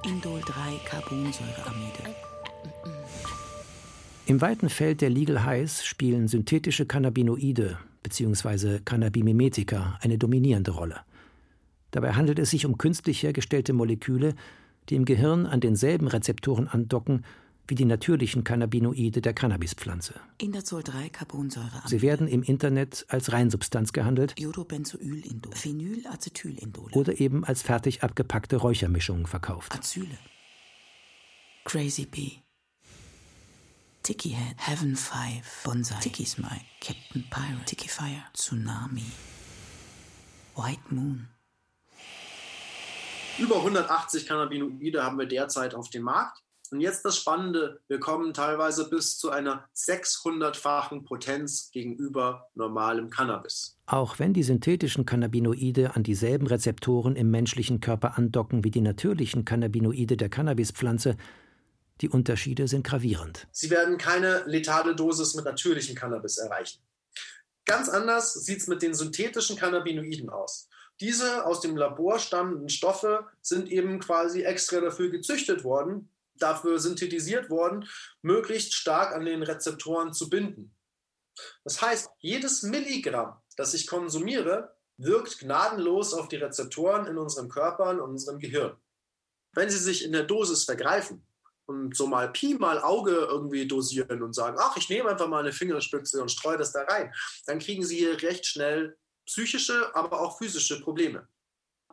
Indol 0.04 0.40
3 0.40 0.80
Carbonsäureamide. 0.84 2.14
Im 4.26 4.40
weiten 4.40 4.68
Feld 4.68 5.00
der 5.00 5.10
Legal 5.10 5.44
Highs 5.44 5.84
spielen 5.84 6.28
synthetische 6.28 6.86
Cannabinoide 6.86 7.78
bzw. 8.02 8.80
Cannabimimetika 8.84 9.98
eine 10.00 10.18
dominierende 10.18 10.70
Rolle. 10.72 11.00
Dabei 11.90 12.12
handelt 12.12 12.38
es 12.38 12.50
sich 12.50 12.66
um 12.66 12.78
künstlich 12.78 13.22
hergestellte 13.22 13.72
Moleküle, 13.72 14.34
die 14.88 14.94
im 14.94 15.04
Gehirn 15.04 15.46
an 15.46 15.60
denselben 15.60 16.06
Rezeptoren 16.06 16.68
andocken 16.68 17.24
wie 17.70 17.76
die 17.76 17.84
natürlichen 17.84 18.44
Cannabinoide 18.44 19.20
der 19.22 19.32
Cannabispflanze. 19.32 20.14
Indazol 20.38 20.82
3 20.82 21.08
Carbonsäureamide. 21.08 21.88
Sie 21.88 22.02
werden 22.02 22.26
im 22.28 22.42
Internet 22.42 23.06
als 23.08 23.32
Reinsubstanz 23.32 23.92
gehandelt 23.92 24.34
Iodobenzoylindol. 24.38 25.54
Phenylacetylindole. 25.54 26.94
oder 26.94 27.20
eben 27.20 27.44
als 27.44 27.62
fertig 27.62 28.02
abgepackte 28.02 28.56
Räuchermischungen 28.56 29.26
verkauft. 29.26 29.72
Azyle. 29.72 30.18
Crazy 31.64 32.06
Bee. 32.06 32.42
Tiki 34.02 34.30
Head. 34.30 34.56
Heaven 34.56 34.96
5. 34.96 35.62
Bonsai. 35.64 36.00
Tiki 36.00 36.24
Smile. 36.24 36.62
Captain 36.80 37.24
Pirate. 37.30 37.64
Tiki 37.66 37.88
Fire. 37.88 38.24
Tsunami. 38.34 39.04
White 40.56 40.82
Moon. 40.90 41.28
Über 43.38 43.56
180 43.56 44.26
Cannabinoide 44.26 45.04
haben 45.04 45.18
wir 45.18 45.26
derzeit 45.26 45.74
auf 45.74 45.88
dem 45.90 46.02
Markt. 46.02 46.42
Und 46.70 46.80
jetzt 46.80 47.04
das 47.04 47.16
Spannende, 47.16 47.80
wir 47.88 47.98
kommen 47.98 48.32
teilweise 48.32 48.88
bis 48.88 49.18
zu 49.18 49.30
einer 49.30 49.68
600-fachen 49.74 51.04
Potenz 51.04 51.70
gegenüber 51.72 52.48
normalem 52.54 53.10
Cannabis. 53.10 53.76
Auch 53.86 54.20
wenn 54.20 54.32
die 54.32 54.44
synthetischen 54.44 55.04
Cannabinoide 55.04 55.96
an 55.96 56.04
dieselben 56.04 56.46
Rezeptoren 56.46 57.16
im 57.16 57.28
menschlichen 57.30 57.80
Körper 57.80 58.16
andocken 58.16 58.62
wie 58.62 58.70
die 58.70 58.82
natürlichen 58.82 59.44
Cannabinoide 59.44 60.16
der 60.16 60.28
Cannabispflanze, 60.28 61.16
die 62.02 62.08
Unterschiede 62.08 62.68
sind 62.68 62.86
gravierend. 62.86 63.48
Sie 63.50 63.70
werden 63.70 63.98
keine 63.98 64.44
letale 64.46 64.94
Dosis 64.94 65.34
mit 65.34 65.44
natürlichem 65.44 65.96
Cannabis 65.96 66.38
erreichen. 66.38 66.80
Ganz 67.64 67.88
anders 67.88 68.32
sieht 68.32 68.58
es 68.58 68.68
mit 68.68 68.80
den 68.80 68.94
synthetischen 68.94 69.56
Cannabinoiden 69.56 70.30
aus. 70.30 70.68
Diese 71.00 71.46
aus 71.46 71.60
dem 71.60 71.76
Labor 71.76 72.18
stammenden 72.18 72.68
Stoffe 72.68 73.26
sind 73.42 73.70
eben 73.72 73.98
quasi 73.98 74.42
extra 74.42 74.80
dafür 74.80 75.10
gezüchtet 75.10 75.64
worden, 75.64 76.10
dafür 76.42 76.78
synthetisiert 76.78 77.50
worden, 77.50 77.88
möglichst 78.22 78.74
stark 78.74 79.14
an 79.14 79.24
den 79.24 79.42
Rezeptoren 79.42 80.12
zu 80.12 80.28
binden. 80.28 80.74
Das 81.64 81.80
heißt, 81.80 82.10
jedes 82.18 82.62
Milligramm, 82.62 83.40
das 83.56 83.74
ich 83.74 83.86
konsumiere, 83.86 84.74
wirkt 84.96 85.38
gnadenlos 85.38 86.12
auf 86.12 86.28
die 86.28 86.36
Rezeptoren 86.36 87.06
in 87.06 87.16
unserem 87.16 87.48
Körper 87.48 87.90
und 87.90 88.00
unserem 88.00 88.38
Gehirn. 88.38 88.76
Wenn 89.52 89.70
sie 89.70 89.78
sich 89.78 90.04
in 90.04 90.12
der 90.12 90.24
Dosis 90.24 90.64
vergreifen 90.64 91.26
und 91.66 91.96
so 91.96 92.06
mal 92.06 92.30
Pi 92.32 92.54
mal 92.54 92.80
Auge 92.80 93.12
irgendwie 93.12 93.66
dosieren 93.66 94.22
und 94.22 94.34
sagen, 94.34 94.58
ach, 94.60 94.76
ich 94.76 94.88
nehme 94.88 95.08
einfach 95.08 95.28
mal 95.28 95.40
eine 95.40 95.52
Fingerspitze 95.52 96.20
und 96.20 96.30
streue 96.30 96.58
das 96.58 96.72
da 96.72 96.82
rein, 96.82 97.12
dann 97.46 97.58
kriegen 97.58 97.84
sie 97.84 97.96
hier 97.96 98.20
recht 98.22 98.46
schnell 98.46 98.96
psychische, 99.26 99.94
aber 99.94 100.20
auch 100.20 100.38
physische 100.38 100.80
Probleme. 100.80 101.26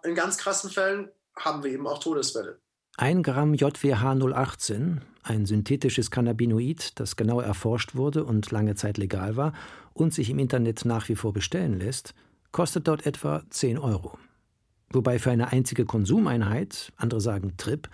In 0.04 0.16
ganz 0.16 0.38
krassen 0.38 0.70
Fällen 0.70 1.12
haben 1.36 1.64
wir 1.64 1.72
eben 1.72 1.88
auch 1.88 2.00
Todesfälle. 2.00 2.60
Ein 3.00 3.22
Gramm 3.22 3.54
JWH 3.54 4.16
018, 4.16 5.02
ein 5.22 5.46
synthetisches 5.46 6.10
Cannabinoid, 6.10 7.00
das 7.00 7.16
genau 7.16 7.40
erforscht 7.40 7.94
wurde 7.94 8.26
und 8.26 8.50
lange 8.50 8.74
Zeit 8.74 8.98
legal 8.98 9.36
war 9.36 9.54
und 9.94 10.16
sich 10.16 10.32
im 10.32 10.40
Internet 10.40 10.84
nach 10.84 11.08
wie 11.08 11.14
vor 11.14 11.32
bestellen 11.32 11.78
lässt, 11.78 12.16
kostet 12.52 12.88
dort 12.88 13.06
etwa 13.06 13.44
10 13.52 13.78
Euro. 13.78 14.18
Wobei 14.90 15.20
für 15.20 15.30
eine 15.30 15.52
einzige 15.52 15.86
Konsumeinheit, 15.86 16.92
andere 16.98 17.22
sagen 17.22 17.54
Trip, 17.58 17.88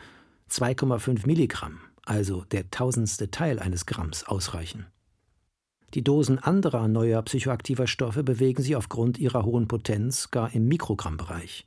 2,5 0.50 1.28
Milligramm, 1.28 1.80
also 2.06 2.46
der 2.46 2.72
tausendste 2.72 3.30
Teil 3.30 3.60
eines 3.60 3.86
Gramms, 3.86 4.24
ausreichen. 4.24 4.86
Die 5.96 6.04
Dosen 6.06 6.40
anderer 6.40 6.88
neuer 6.88 7.22
psychoaktiver 7.24 7.88
Stoffe 7.88 8.24
bewegen 8.24 8.64
sich 8.64 8.78
aufgrund 8.78 9.18
ihrer 9.18 9.44
hohen 9.44 9.68
Potenz 9.68 10.32
gar 10.32 10.56
im 10.56 10.70
Mikrogrammbereich. 10.70 11.66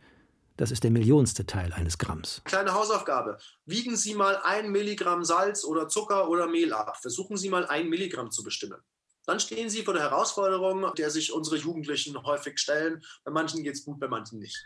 Das 0.56 0.70
ist 0.70 0.84
der 0.84 0.90
millionste 0.90 1.44
Teil 1.44 1.72
eines 1.75 1.98
Gramms. 1.98 2.40
Kleine 2.44 2.72
Hausaufgabe. 2.72 3.38
Wiegen 3.66 3.96
Sie 3.96 4.14
mal 4.14 4.36
ein 4.42 4.70
Milligramm 4.70 5.25
Salz 5.25 5.64
oder 5.64 5.88
Zucker 5.88 6.30
oder 6.30 6.46
Mehl 6.46 6.72
ab. 6.72 6.96
Versuchen 6.96 7.36
Sie 7.36 7.50
mal 7.50 7.66
ein 7.66 7.90
Milligramm 7.90 8.30
zu 8.30 8.42
bestimmen. 8.42 8.80
Dann 9.26 9.40
stehen 9.40 9.68
Sie 9.68 9.82
vor 9.82 9.92
der 9.92 10.04
Herausforderung, 10.04 10.94
der 10.94 11.10
sich 11.10 11.32
unsere 11.32 11.56
Jugendlichen 11.56 12.22
häufig 12.22 12.58
stellen. 12.58 13.02
Bei 13.25 13.32
manchen 13.32 13.64
geht 13.64 13.75
es 13.75 13.84
gut, 13.84 13.98
bei 13.98 14.08
manchen 14.08 14.38
nicht. 14.38 14.56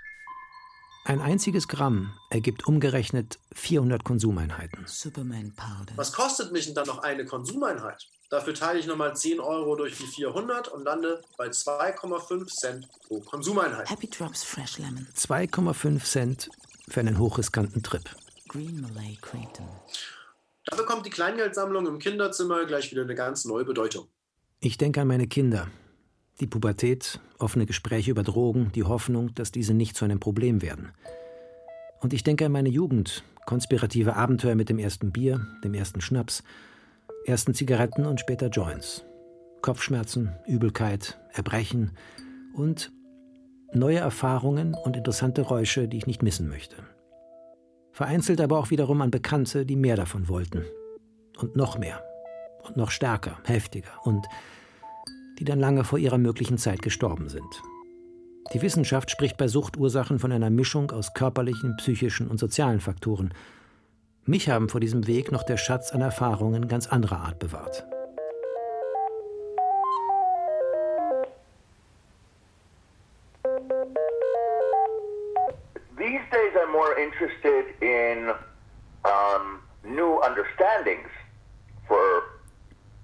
Ein 1.04 1.20
einziges 1.20 1.66
Gramm 1.66 2.12
ergibt 2.28 2.66
umgerechnet 2.66 3.38
400 3.54 4.04
Konsumeinheiten. 4.04 4.84
Superman 4.86 5.52
Powder. 5.56 5.94
Was 5.96 6.12
kostet 6.12 6.52
mich 6.52 6.66
denn 6.66 6.74
dann 6.74 6.86
noch 6.86 6.98
eine 6.98 7.24
Konsumeinheit? 7.24 8.06
Dafür 8.28 8.54
teile 8.54 8.78
ich 8.78 8.86
nochmal 8.86 9.16
10 9.16 9.40
Euro 9.40 9.74
durch 9.76 9.96
die 9.96 10.06
400 10.06 10.68
und 10.68 10.84
lande 10.84 11.20
bei 11.36 11.48
2,5 11.48 12.46
Cent 12.46 12.88
pro 13.08 13.20
Konsumeinheit. 13.20 13.90
Happy 13.90 14.08
Drops 14.08 14.44
Fresh 14.44 14.78
Lemon. 14.78 15.08
2,5 15.16 16.04
Cent 16.04 16.50
für 16.88 17.00
einen 17.00 17.18
hochriskanten 17.18 17.82
Trip. 17.82 18.04
Green 18.48 18.80
Malay 18.80 19.16
Creighton. 19.20 19.66
Da 20.66 20.76
bekommt 20.76 21.06
die 21.06 21.10
Kleingeldsammlung 21.10 21.86
im 21.86 21.98
Kinderzimmer 21.98 22.66
gleich 22.66 22.90
wieder 22.92 23.02
eine 23.02 23.14
ganz 23.14 23.44
neue 23.46 23.64
Bedeutung. 23.64 24.06
Ich 24.60 24.76
denke 24.76 25.00
an 25.00 25.08
meine 25.08 25.26
Kinder. 25.26 25.68
Die 26.40 26.46
Pubertät, 26.46 27.20
offene 27.38 27.66
Gespräche 27.66 28.10
über 28.10 28.22
Drogen, 28.22 28.72
die 28.74 28.84
Hoffnung, 28.84 29.34
dass 29.34 29.52
diese 29.52 29.74
nicht 29.74 29.94
zu 29.94 30.06
einem 30.06 30.20
Problem 30.20 30.62
werden. 30.62 30.88
Und 32.00 32.14
ich 32.14 32.22
denke 32.22 32.46
an 32.46 32.52
meine 32.52 32.70
Jugend, 32.70 33.24
konspirative 33.44 34.16
Abenteuer 34.16 34.54
mit 34.54 34.70
dem 34.70 34.78
ersten 34.78 35.12
Bier, 35.12 35.46
dem 35.62 35.74
ersten 35.74 36.00
Schnaps, 36.00 36.42
ersten 37.26 37.52
Zigaretten 37.52 38.06
und 38.06 38.20
später 38.20 38.48
Joints. 38.48 39.04
Kopfschmerzen, 39.60 40.32
Übelkeit, 40.46 41.20
Erbrechen 41.34 41.90
und 42.54 42.90
neue 43.74 43.98
Erfahrungen 43.98 44.72
und 44.72 44.96
interessante 44.96 45.42
Räusche, 45.42 45.88
die 45.88 45.98
ich 45.98 46.06
nicht 46.06 46.22
missen 46.22 46.48
möchte. 46.48 46.76
Vereinzelt 47.92 48.40
aber 48.40 48.58
auch 48.58 48.70
wiederum 48.70 49.02
an 49.02 49.10
Bekannte, 49.10 49.66
die 49.66 49.76
mehr 49.76 49.96
davon 49.96 50.28
wollten. 50.28 50.64
Und 51.36 51.54
noch 51.54 51.76
mehr. 51.76 52.02
Und 52.62 52.78
noch 52.78 52.90
stärker, 52.90 53.38
heftiger 53.44 53.90
und 54.04 54.26
die 55.40 55.44
dann 55.44 55.58
lange 55.58 55.84
vor 55.84 55.98
ihrer 55.98 56.18
möglichen 56.18 56.58
Zeit 56.58 56.82
gestorben 56.82 57.30
sind. 57.30 57.62
Die 58.52 58.60
Wissenschaft 58.60 59.10
spricht 59.10 59.38
bei 59.38 59.48
Suchtursachen 59.48 60.18
von 60.18 60.32
einer 60.32 60.50
Mischung 60.50 60.90
aus 60.90 61.14
körperlichen, 61.14 61.76
psychischen 61.76 62.28
und 62.28 62.38
sozialen 62.38 62.80
Faktoren. 62.80 63.32
Mich 64.26 64.50
haben 64.50 64.68
vor 64.68 64.80
diesem 64.80 65.06
Weg 65.06 65.32
noch 65.32 65.42
der 65.42 65.56
Schatz 65.56 65.92
an 65.92 66.02
Erfahrungen 66.02 66.68
ganz 66.68 66.86
anderer 66.86 67.20
Art 67.20 67.38
bewahrt. 67.38 67.86
These 75.96 76.20
days, 76.30 76.52
I'm 76.56 76.72
more 76.72 76.94
interested 76.98 77.64
in 77.80 78.30
um, 79.04 79.60
new 79.84 80.20
understandings 80.20 81.08
for 81.88 82.24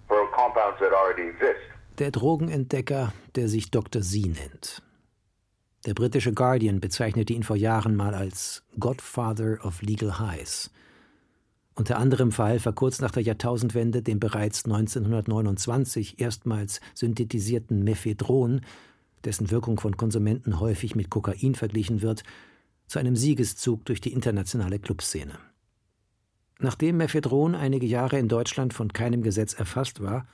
for 0.09 0.27
compounds 0.33 0.79
that 0.81 0.93
already 0.93 1.29
exist. 1.29 1.76
Der 1.99 2.11
Drogenentdecker, 2.11 3.15
der 3.37 3.49
sich 3.49 3.71
Dr. 3.71 4.03
Z 4.03 4.27
nennt. 4.27 4.83
Der 5.87 5.95
britische 5.95 6.35
Guardian 6.35 6.79
bezeichnete 6.79 7.33
ihn 7.33 7.43
vor 7.43 7.57
Jahren 7.57 7.97
mal 7.97 8.15
als 8.15 8.65
Godfather 8.79 9.65
of 9.65 9.81
Legal 9.81 10.19
Highs. 10.19 10.71
Unter 11.75 11.97
anderem 11.97 12.33
verhalf 12.33 12.67
er 12.67 12.75
kurz 12.75 13.01
nach 13.01 13.13
der 13.13 13.23
Jahrtausendwende 13.23 14.03
dem 14.03 14.21
bereits 14.21 14.67
1929 14.67 16.21
erstmals 16.21 16.83
synthetisierten 16.93 17.83
Mephedron, 17.83 18.61
dessen 19.25 19.51
Wirkung 19.51 19.81
von 19.81 19.97
Konsumenten 19.97 20.61
häufig 20.61 20.97
mit 20.97 21.09
Kokain 21.09 21.55
verglichen 21.55 22.03
wird, 22.03 22.25
zu 22.89 22.99
einem 22.99 23.17
Siegeszug 23.17 23.87
durch 23.87 24.03
die 24.03 24.13
internationale 24.13 24.79
Clubszene. 24.79 25.39
Nachdem 26.59 26.99
Mephedron 26.99 27.55
einige 27.55 27.87
Jahre 27.87 28.19
in 28.19 28.29
Deutschland 28.29 28.75
von 28.75 28.93
keinem 28.93 29.23
Gesetz 29.23 29.55
erfasst 29.55 30.03
war, 30.03 30.27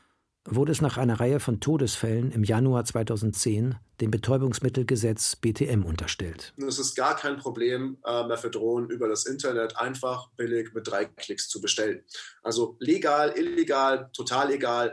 wurde 0.45 0.73
es 0.73 0.81
nach 0.81 0.97
einer 0.97 1.21
Reihe 1.21 1.41
von 1.41 1.61
Todesfällen 1.61 2.33
im 2.33 2.43
Januar 2.45 2.85
2010 2.85 3.77
dem 4.01 4.11
Betäubungsmittelgesetz 4.11 5.37
BTM 5.37 5.85
unterstellt. 5.85 6.53
Es 6.67 6.79
ist 6.79 6.97
gar 6.97 7.17
kein 7.17 7.37
Problem, 7.37 7.99
äh, 8.05 8.25
Mephedron 8.25 8.91
über 8.91 9.09
das 9.09 9.27
Internet 9.27 9.79
einfach 9.79 10.29
billig 10.37 10.75
mit 10.75 10.89
drei 10.89 11.05
Klicks 11.05 11.49
zu 11.49 11.61
bestellen. 11.61 12.03
Also 12.43 12.77
legal, 12.81 13.31
illegal, 13.37 14.11
total 14.13 14.51
egal. 14.51 14.93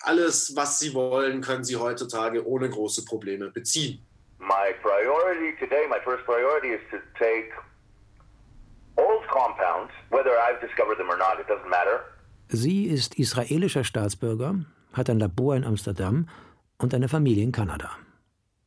Alles, 0.00 0.54
was 0.56 0.80
Sie 0.80 0.92
wollen, 0.92 1.40
können 1.40 1.64
Sie 1.64 1.76
heutzutage 1.76 2.46
ohne 2.46 2.68
große 2.68 3.04
Probleme 3.04 3.50
beziehen. 3.50 4.04
My 4.38 4.74
priority 4.82 5.56
today, 5.58 5.86
my 5.88 6.00
first 6.04 6.24
priority 6.24 6.74
is 6.74 6.80
to 6.90 6.98
take 7.18 7.52
old 8.96 9.26
compounds, 9.28 9.92
whether 10.10 10.32
I've 10.32 10.60
discovered 10.60 10.98
them 10.98 11.08
or 11.08 11.16
not, 11.16 11.38
it 11.40 11.46
doesn't 11.46 11.70
matter. 11.70 12.13
Sie 12.48 12.84
ist 12.84 13.18
israelischer 13.18 13.84
Staatsbürger, 13.84 14.64
hat 14.92 15.10
ein 15.10 15.18
Labor 15.18 15.56
in 15.56 15.64
Amsterdam 15.64 16.28
und 16.78 16.94
eine 16.94 17.08
Familie 17.08 17.42
in 17.44 17.52
Kanada. 17.52 17.90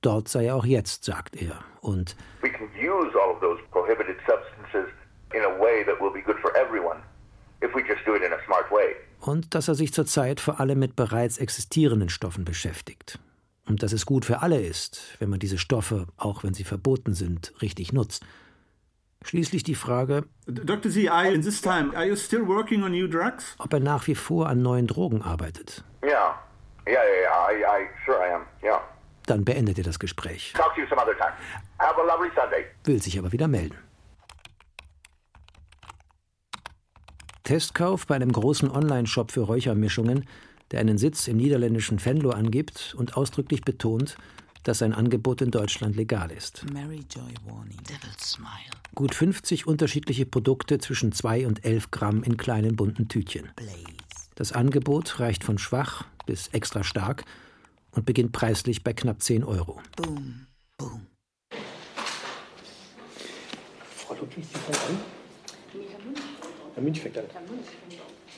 dort 0.01 0.27
sei 0.29 0.45
er 0.45 0.55
auch 0.55 0.65
jetzt, 0.65 1.03
sagt 1.05 1.35
er. 1.35 1.59
Und 1.81 2.15
We 2.41 2.49
can 2.49 2.67
use 2.79 3.13
all 3.19 3.31
of 3.33 3.39
those 3.41 3.59
prohibited 3.71 4.17
substances 4.25 4.89
in 5.33 5.41
a 5.41 5.59
way 5.59 5.83
that 5.85 5.99
will 5.99 6.11
be 6.11 6.21
good 6.21 6.37
for 6.39 6.51
everyone 6.55 6.99
if 7.63 7.73
we 7.75 7.81
just 7.81 8.05
do 8.05 8.15
it 8.15 8.21
in 8.23 8.31
a 8.31 8.39
smart 8.45 8.69
way. 8.71 8.95
und 9.21 9.53
dass 9.55 9.67
er 9.67 9.75
sich 9.75 9.91
zurzeit 9.93 10.39
vor 10.39 10.59
allem 10.59 10.79
mit 10.79 10.95
bereits 10.95 11.37
existierenden 11.39 12.09
Stoffen 12.09 12.45
beschäftigt. 12.45 13.19
Und 13.65 13.83
dass 13.83 13.91
es 13.91 14.05
gut 14.05 14.23
für 14.23 14.41
alle 14.41 14.61
ist, 14.61 15.01
wenn 15.19 15.29
man 15.29 15.39
diese 15.39 15.57
Stoffe, 15.57 16.07
auch 16.15 16.43
wenn 16.43 16.53
sie 16.53 16.63
verboten 16.63 17.13
sind, 17.15 17.53
richtig 17.61 17.91
nutzt. 17.91 18.25
Schließlich 19.23 19.63
die 19.63 19.75
Frage, 19.75 20.23
Dr. 20.45 20.91
Z, 20.91 20.97
I, 21.03 21.33
in 21.33 21.41
this 21.41 21.61
time, 21.61 21.91
are 21.95 22.05
you 22.05 22.15
still 22.15 22.47
working 22.47 22.83
on 22.83 22.91
new 22.91 23.07
drugs? 23.07 23.55
ob 23.57 23.73
er 23.73 23.79
nach 23.79 24.07
wie 24.07 24.15
vor 24.15 24.47
an 24.47 24.61
neuen 24.61 24.87
Drogen 24.87 25.21
arbeitet. 25.21 25.83
Yeah. 26.03 26.35
Yeah, 26.87 27.01
yeah, 27.51 27.79
I 27.79 27.87
sure 28.05 28.17
I 28.17 28.33
am. 28.33 28.43
Yeah. 28.63 28.81
Dann 29.25 29.43
beendet 29.43 29.77
er 29.77 29.83
das 29.83 29.99
Gespräch, 29.99 30.53
Talk 30.55 30.73
to 30.75 30.81
you 30.81 30.87
some 30.87 31.01
other 31.01 31.17
time. 31.17 31.33
Have 31.79 31.99
a 31.99 32.05
lovely 32.05 32.29
Sunday. 32.33 32.65
will 32.85 33.01
sich 33.01 33.19
aber 33.19 33.31
wieder 33.33 33.47
melden. 33.49 33.75
Testkauf 37.43 38.05
bei 38.07 38.15
einem 38.15 38.31
großen 38.31 38.69
Online-Shop 38.69 39.31
für 39.31 39.41
Räuchermischungen, 39.41 40.25
der 40.71 40.81
einen 40.81 40.97
Sitz 40.97 41.27
im 41.27 41.37
niederländischen 41.37 42.03
Venlo 42.03 42.31
angibt 42.31 42.93
und 42.97 43.15
ausdrücklich 43.15 43.61
betont, 43.61 44.17
dass 44.67 44.79
sein 44.79 44.93
Angebot 44.93 45.41
in 45.41 45.49
Deutschland 45.49 45.95
legal 45.95 46.29
ist. 46.29 46.65
Mary 46.73 47.05
Joy 47.09 47.33
Warning. 47.45 47.77
Devil's 47.87 48.31
Smile. 48.31 48.49
Gut 48.95 49.15
50 49.15 49.65
unterschiedliche 49.65 50.25
Produkte 50.25 50.77
zwischen 50.77 51.13
2 51.13 51.47
und 51.47 51.63
11 51.63 51.91
Gramm 51.91 52.21
in 52.23 52.35
kleinen 52.35 52.75
bunten 52.75 53.07
Tütchen. 53.07 53.49
Das 54.35 54.51
Angebot 54.51 55.21
reicht 55.21 55.45
von 55.45 55.57
schwach 55.57 56.03
bis 56.25 56.49
extra 56.49 56.83
stark 56.83 57.23
und 57.91 58.05
beginnt 58.05 58.33
preislich 58.33 58.83
bei 58.83 58.91
knapp 58.91 59.21
10 59.21 59.45
Euro. 59.45 59.79
Boom. 59.95 60.47
Boom. 60.77 61.07
Frau 63.95 64.15
Ludwig, 64.15 64.45
Sie 64.45 64.59
fangen 64.59 64.97
an? 64.97 66.15
Herr 66.75 66.83
Münch 66.83 67.01
fängt 67.01 67.17
an. 67.17 67.23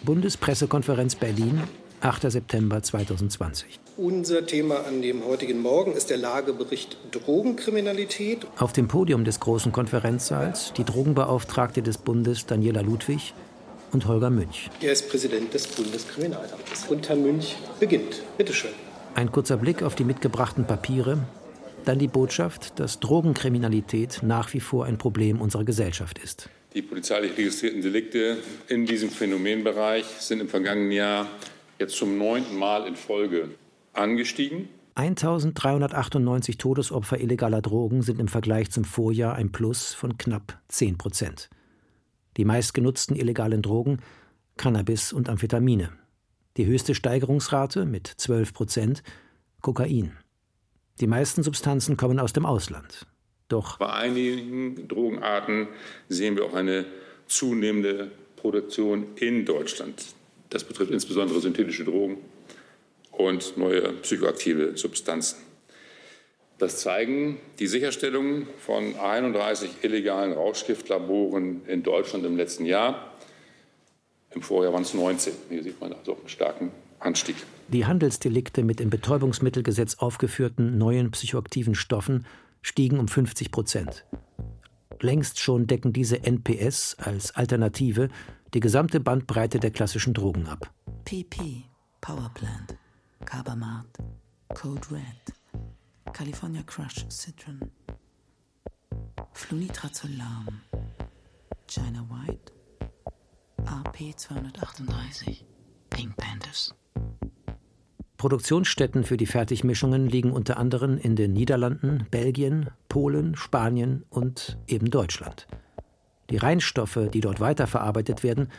Bundespressekonferenz 0.03 1.15
Berlin, 1.15 1.63
8. 2.01 2.31
September 2.31 2.81
2020. 2.81 3.77
Unser 3.97 4.45
Thema 4.45 4.85
an 4.87 5.01
dem 5.01 5.25
heutigen 5.25 5.61
Morgen 5.61 5.91
ist 5.91 6.09
der 6.09 6.17
Lagebericht 6.17 6.97
Drogenkriminalität. 7.11 8.47
Auf 8.57 8.71
dem 8.71 8.87
Podium 8.87 9.25
des 9.25 9.41
großen 9.41 9.73
Konferenzsaals 9.73 10.71
die 10.77 10.85
Drogenbeauftragte 10.85 11.81
des 11.81 11.97
Bundes 11.97 12.45
Daniela 12.45 12.79
Ludwig 12.81 13.33
und 13.91 14.07
Holger 14.07 14.29
Münch. 14.29 14.69
Er 14.79 14.93
ist 14.93 15.09
Präsident 15.09 15.53
des 15.53 15.67
Bundeskriminalamtes. 15.67 16.85
Und 16.87 17.09
Herr 17.09 17.17
Münch 17.17 17.57
beginnt. 17.81 18.21
Bitte 18.37 18.53
schön. 18.53 18.71
Ein 19.15 19.29
kurzer 19.29 19.57
Blick 19.57 19.83
auf 19.83 19.95
die 19.95 20.05
mitgebrachten 20.05 20.65
Papiere, 20.65 21.17
dann 21.83 21.99
die 21.99 22.07
Botschaft, 22.07 22.79
dass 22.79 23.01
Drogenkriminalität 23.01 24.19
nach 24.21 24.53
wie 24.53 24.61
vor 24.61 24.85
ein 24.85 24.97
Problem 24.97 25.41
unserer 25.41 25.65
Gesellschaft 25.65 26.17
ist. 26.19 26.49
Die 26.73 26.81
polizeilich 26.81 27.37
registrierten 27.37 27.81
Delikte 27.81 28.37
in 28.69 28.85
diesem 28.85 29.09
Phänomenbereich 29.09 30.05
sind 30.19 30.39
im 30.39 30.47
vergangenen 30.47 30.91
Jahr 30.91 31.27
jetzt 31.79 31.95
zum 31.95 32.17
neunten 32.17 32.57
Mal 32.57 32.85
in 32.87 32.95
Folge 32.95 33.49
angestiegen. 33.93 34.69
1398 34.95 36.57
Todesopfer 36.57 37.19
illegaler 37.19 37.61
Drogen 37.61 38.01
sind 38.01 38.19
im 38.19 38.27
Vergleich 38.27 38.69
zum 38.69 38.83
Vorjahr 38.83 39.35
ein 39.35 39.51
Plus 39.51 39.93
von 39.93 40.17
knapp 40.17 40.59
10 40.67 40.97
Prozent. 40.97 41.49
Die 42.37 42.45
meistgenutzten 42.45 43.15
illegalen 43.15 43.61
Drogen 43.61 43.99
Cannabis 44.57 45.13
und 45.13 45.29
Amphetamine. 45.29 45.89
Die 46.57 46.65
höchste 46.65 46.93
Steigerungsrate 46.93 47.85
mit 47.85 48.07
12 48.07 48.53
Prozent 48.53 49.03
Kokain. 49.61 50.17
Die 50.99 51.07
meisten 51.07 51.43
Substanzen 51.43 51.95
kommen 51.95 52.19
aus 52.19 52.33
dem 52.33 52.45
Ausland. 52.45 53.07
Doch 53.47 53.77
Bei 53.77 53.93
einigen 53.93 54.87
Drogenarten 54.87 55.69
sehen 56.09 56.35
wir 56.35 56.45
auch 56.45 56.53
eine 56.53 56.85
zunehmende 57.27 58.11
Produktion 58.35 59.05
in 59.15 59.45
Deutschland. 59.45 60.13
Das 60.49 60.63
betrifft 60.63 60.91
insbesondere 60.91 61.39
synthetische 61.41 61.83
Drogen 61.83 62.17
und 63.11 63.57
neue 63.57 63.93
psychoaktive 63.93 64.77
Substanzen. 64.77 65.37
Das 66.57 66.81
zeigen 66.81 67.39
die 67.59 67.67
Sicherstellungen 67.67 68.47
von 68.57 68.95
31 68.97 69.69
illegalen 69.81 70.33
Rauschgiftlaboren 70.33 71.61
in 71.67 71.83
Deutschland 71.83 72.25
im 72.25 72.35
letzten 72.35 72.65
Jahr. 72.65 73.13
Im 74.31 74.41
Vorjahr 74.41 74.73
waren 74.73 74.81
es 74.81 74.93
19. 74.93 75.33
Hier 75.49 75.63
sieht 75.63 75.79
man 75.79 75.93
also 75.93 76.17
einen 76.17 76.27
starken 76.27 76.71
Anstieg. 76.99 77.35
die 77.69 77.85
Handelsdelikte 77.85 78.63
mit 78.63 78.81
im 78.81 78.89
Betäubungsmittelgesetz 78.89 79.95
aufgeführten 79.95 80.77
neuen 80.77 81.11
psychoaktiven 81.11 81.75
Stoffen 81.75 82.25
stiegen 82.61 82.99
um 82.99 83.07
50 83.07 83.51
Prozent. 83.51 84.05
Längst 84.99 85.39
schon 85.39 85.65
decken 85.65 85.93
diese 85.93 86.23
NPS 86.23 86.97
als 86.99 87.33
Alternative 87.35 88.09
die 88.53 88.59
gesamte 88.59 88.99
Bandbreite 88.99 89.59
der 89.59 89.71
klassischen 89.71 90.13
Drogen 90.13 90.47
ab. 90.47 90.71
PP. 91.05 91.63
Powerplant. 92.01 92.77
Carbamat. 93.25 93.85
Code 94.55 94.81
Red. 94.91 96.13
California 96.13 96.63
Crush 96.63 97.05
Citron. 97.09 97.59
Flunitrazolam. 99.33 100.61
China 101.67 102.05
White. 102.09 102.51
AP 103.65 104.17
238. 104.17 105.45
Pink 105.89 106.17
Panthers. 106.17 106.73
Produktionsstätten 108.17 109.05
für 109.05 109.15
die 109.15 109.27
Fertigmischungen 109.27 110.07
liegen 110.07 110.31
unter 110.31 110.57
anderem 110.57 110.97
in 110.97 111.15
den 111.15 111.31
Niederlanden, 111.31 112.05
Belgien, 112.11 112.69
Polen, 112.89 113.35
Spanien 113.35 114.03
und 114.09 114.57
eben 114.67 114.89
Deutschland. 114.89 115.47
Die 116.29 116.37
Reinstoffe, 116.37 116.99
die 117.13 117.21
dort 117.21 117.39
weiterverarbeitet 117.39 118.23
werden, 118.23 118.51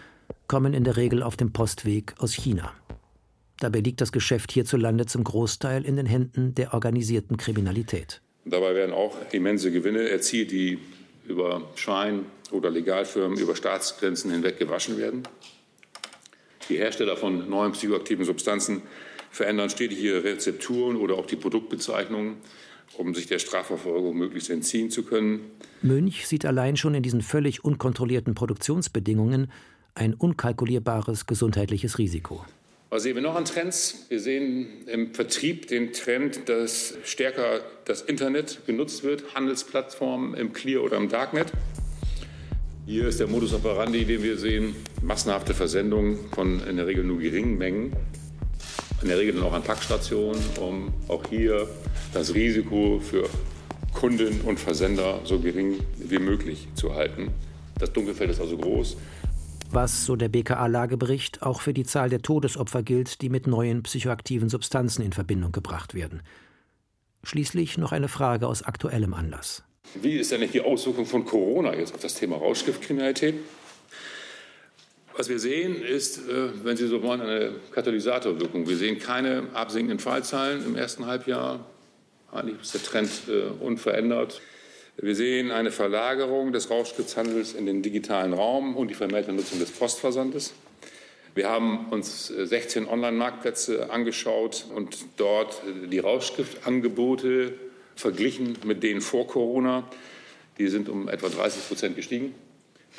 kommen 0.49 0.75
in 0.75 0.85
der 0.85 0.97
Regel 0.97 1.23
auf 1.23 1.37
dem 1.37 1.53
Postweg 1.53 2.15
aus 2.19 2.33
China. 2.33 2.73
Dabei 3.61 3.81
liegt 3.81 4.01
das 4.01 4.11
Geschäft 4.11 4.53
hierzulande 4.53 5.07
zum 5.07 5.23
Großteil 5.23 5.85
in 5.85 5.97
den 5.97 6.07
Händen 6.07 6.55
der 6.55 6.75
organisierten 6.75 7.37
Kriminalität. 7.37 8.23
Dabei 8.45 8.75
werden 8.75 8.95
auch 8.95 9.17
immense 9.33 9.71
Gewinne 9.71 10.09
erzielt, 10.09 10.51
die 10.51 10.79
über 11.29 11.63
Schein- 11.77 12.25
oder 12.51 12.71
Legalfirmen 12.71 13.39
über 13.39 13.55
Staatsgrenzen 13.55 14.31
hinweg 14.31 14.59
gewaschen 14.59 14.99
werden. 14.99 15.23
Die 16.69 16.79
Hersteller 16.79 17.17
von 17.17 17.49
neuen 17.49 17.73
psychoaktiven 17.73 18.25
Substanzen 18.25 18.83
verändern 19.31 19.71
stetig 19.71 20.01
ihre 20.01 20.25
Rezepturen 20.25 20.97
oder 20.97 21.15
auch 21.15 21.27
die 21.27 21.37
Produktbezeichnungen, 21.37 22.39
um 22.97 23.15
sich 23.15 23.27
der 23.27 23.39
Strafverfolgung 23.39 24.17
möglichst 24.17 24.51
entziehen 24.51 24.91
zu 24.91 25.05
können. 25.05 25.41
Münch 25.83 26.27
sieht 26.27 26.45
allein 26.45 26.77
schon 26.77 26.95
in 26.95 27.03
diesen 27.03 27.23
völlig 27.23 27.65
unkontrollierten 27.65 28.35
Produktionsbedingungen 28.35 29.51
ein 29.95 30.15
unkalkulierbares 30.15 31.27
gesundheitliches 31.27 31.99
Risiko. 31.99 32.45
Was 32.91 33.05
sehen 33.05 33.15
wir 33.15 33.23
noch 33.23 33.37
an 33.37 33.45
Trends? 33.45 34.07
Wir 34.09 34.19
sehen 34.19 34.89
im 34.89 35.15
Vertrieb 35.15 35.69
den 35.69 35.93
Trend, 35.93 36.49
dass 36.49 36.95
stärker 37.05 37.61
das 37.85 38.03
Internet 38.03 38.67
genutzt 38.67 39.05
wird, 39.05 39.35
Handelsplattformen 39.35 40.35
im 40.35 40.53
Clear 40.53 40.83
oder 40.83 40.97
im 40.97 41.09
Darknet. 41.09 41.53
Hier 42.87 43.07
ist 43.07 43.21
der 43.21 43.29
Modus 43.29 43.55
operandi, 43.55 44.05
den 44.05 44.25
wir 44.25 44.37
sehen, 44.37 44.75
massenhafte 45.03 45.55
Versendungen 45.55 46.19
von 46.33 46.67
in 46.67 46.77
der 46.77 46.89
Regel 46.89 47.05
nur 47.05 47.21
geringen 47.21 47.57
Mengen, 47.57 47.93
in 49.03 49.09
der 49.09 49.19
Regel 49.19 49.35
dann 49.35 49.45
auch 49.45 49.53
an 49.53 49.63
Packstationen, 49.63 50.43
um 50.61 50.93
auch 51.09 51.23
hier 51.29 51.69
das 52.13 52.35
Risiko 52.35 53.01
für 53.01 53.29
Kunden 53.93 54.41
und 54.43 54.61
Versender 54.61 55.21
so 55.25 55.39
gering 55.39 55.81
wie 55.97 56.19
möglich 56.19 56.69
zu 56.75 56.95
halten. 56.95 57.31
Das 57.79 57.93
Dunkelfeld 57.93 58.31
ist 58.31 58.41
also 58.41 58.57
groß. 58.57 58.97
Was, 59.73 60.05
so 60.05 60.17
der 60.17 60.29
BKA-Lagebericht, 60.29 61.43
auch 61.43 61.61
für 61.61 61.73
die 61.73 61.85
Zahl 61.85 62.11
der 62.11 62.23
Todesopfer 62.23 62.83
gilt, 62.83 63.23
die 63.23 63.29
mit 63.29 63.47
neuen 63.47 63.83
psychoaktiven 63.85 64.49
Substanzen 64.49 65.03
in 65.03 65.13
Verbindung 65.13 65.53
gebracht 65.53 65.95
werden. 65.95 66.23
Schließlich 67.23 67.79
noch 67.79 67.93
eine 67.93 68.09
Frage 68.09 68.49
aus 68.49 68.63
aktuellem 68.63 69.15
Anlass. 69.15 69.63
Wie 70.01 70.19
ist 70.19 70.33
denn 70.33 70.49
die 70.53 70.61
Auswirkung 70.61 71.07
von 71.07 71.25
Corona 71.25 71.75
jetzt 71.75 71.95
auf 71.95 72.01
das 72.01 72.15
Thema 72.15 72.37
Rauschgiftkriminalität? 72.37 73.35
Was 75.21 75.29
wir 75.29 75.39
sehen, 75.39 75.83
ist, 75.83 76.17
äh, 76.31 76.65
wenn 76.65 76.79
Sie 76.79 76.87
so 76.87 77.03
wollen, 77.03 77.21
eine 77.21 77.53
Katalysatorwirkung. 77.73 78.67
Wir 78.67 78.79
sehen 78.79 78.99
keine 78.99 79.49
absinkenden 79.53 79.99
Fallzahlen 79.99 80.65
im 80.65 80.77
ersten 80.77 81.05
Halbjahr. 81.05 81.67
Eigentlich 82.33 82.63
ist 82.63 82.73
der 82.73 82.83
Trend 82.83 83.11
äh, 83.29 83.63
unverändert. 83.63 84.41
Wir 84.97 85.15
sehen 85.15 85.51
eine 85.51 85.73
Verlagerung 85.73 86.53
des 86.53 86.71
Rauschgiftshandels 86.71 87.53
in 87.53 87.67
den 87.67 87.83
digitalen 87.83 88.33
Raum 88.33 88.75
und 88.75 88.89
die 88.89 88.95
vermehrte 88.95 89.35
Nutzung 89.35 89.59
des 89.59 89.71
Postversandes. 89.73 90.55
Wir 91.35 91.51
haben 91.51 91.91
uns 91.91 92.29
16 92.29 92.89
Online-Marktplätze 92.89 93.91
angeschaut 93.91 94.65
und 94.75 95.05
dort 95.19 95.61
die 95.93 95.99
Rauschgiftangebote 95.99 97.53
verglichen 97.95 98.57
mit 98.65 98.83
denen 98.83 99.03
vor 99.03 99.27
Corona. 99.27 99.87
Die 100.57 100.69
sind 100.69 100.89
um 100.89 101.11
etwa 101.11 101.29
30 101.29 101.69
Prozent 101.69 101.97
gestiegen 101.97 102.35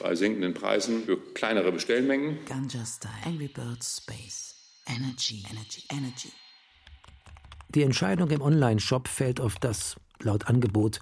bei 0.02 0.16
sinkenden 0.16 0.54
Preisen 0.54 1.04
für 1.04 1.18
kleinere 1.34 1.72
Bestellmengen. 1.72 2.40
Ganja 2.46 2.86
Style. 2.86 3.14
Angry 3.26 3.48
Birds 3.48 3.98
Space. 3.98 4.56
Energy. 4.88 5.44
Energy. 5.50 5.84
Energy. 5.90 6.30
Die 7.70 7.84
Entscheidung 7.84 8.30
im 8.32 8.42
Online-Shop 8.42 9.08
fällt 9.08 9.40
auf 9.40 9.56
das, 9.56 9.96
laut 10.20 10.48
Angebot, 10.48 11.00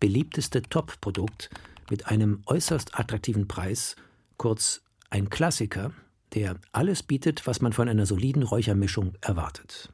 beliebteste 0.00 0.62
Top-Produkt 0.62 1.50
mit 1.90 2.06
einem 2.06 2.42
äußerst 2.46 2.98
attraktiven 2.98 3.48
Preis, 3.48 3.96
kurz 4.38 4.82
ein 5.10 5.28
Klassiker, 5.28 5.92
der 6.34 6.56
alles 6.72 7.02
bietet, 7.02 7.46
was 7.46 7.60
man 7.60 7.72
von 7.72 7.88
einer 7.88 8.06
soliden 8.06 8.42
Räuchermischung 8.42 9.14
erwartet. 9.20 9.92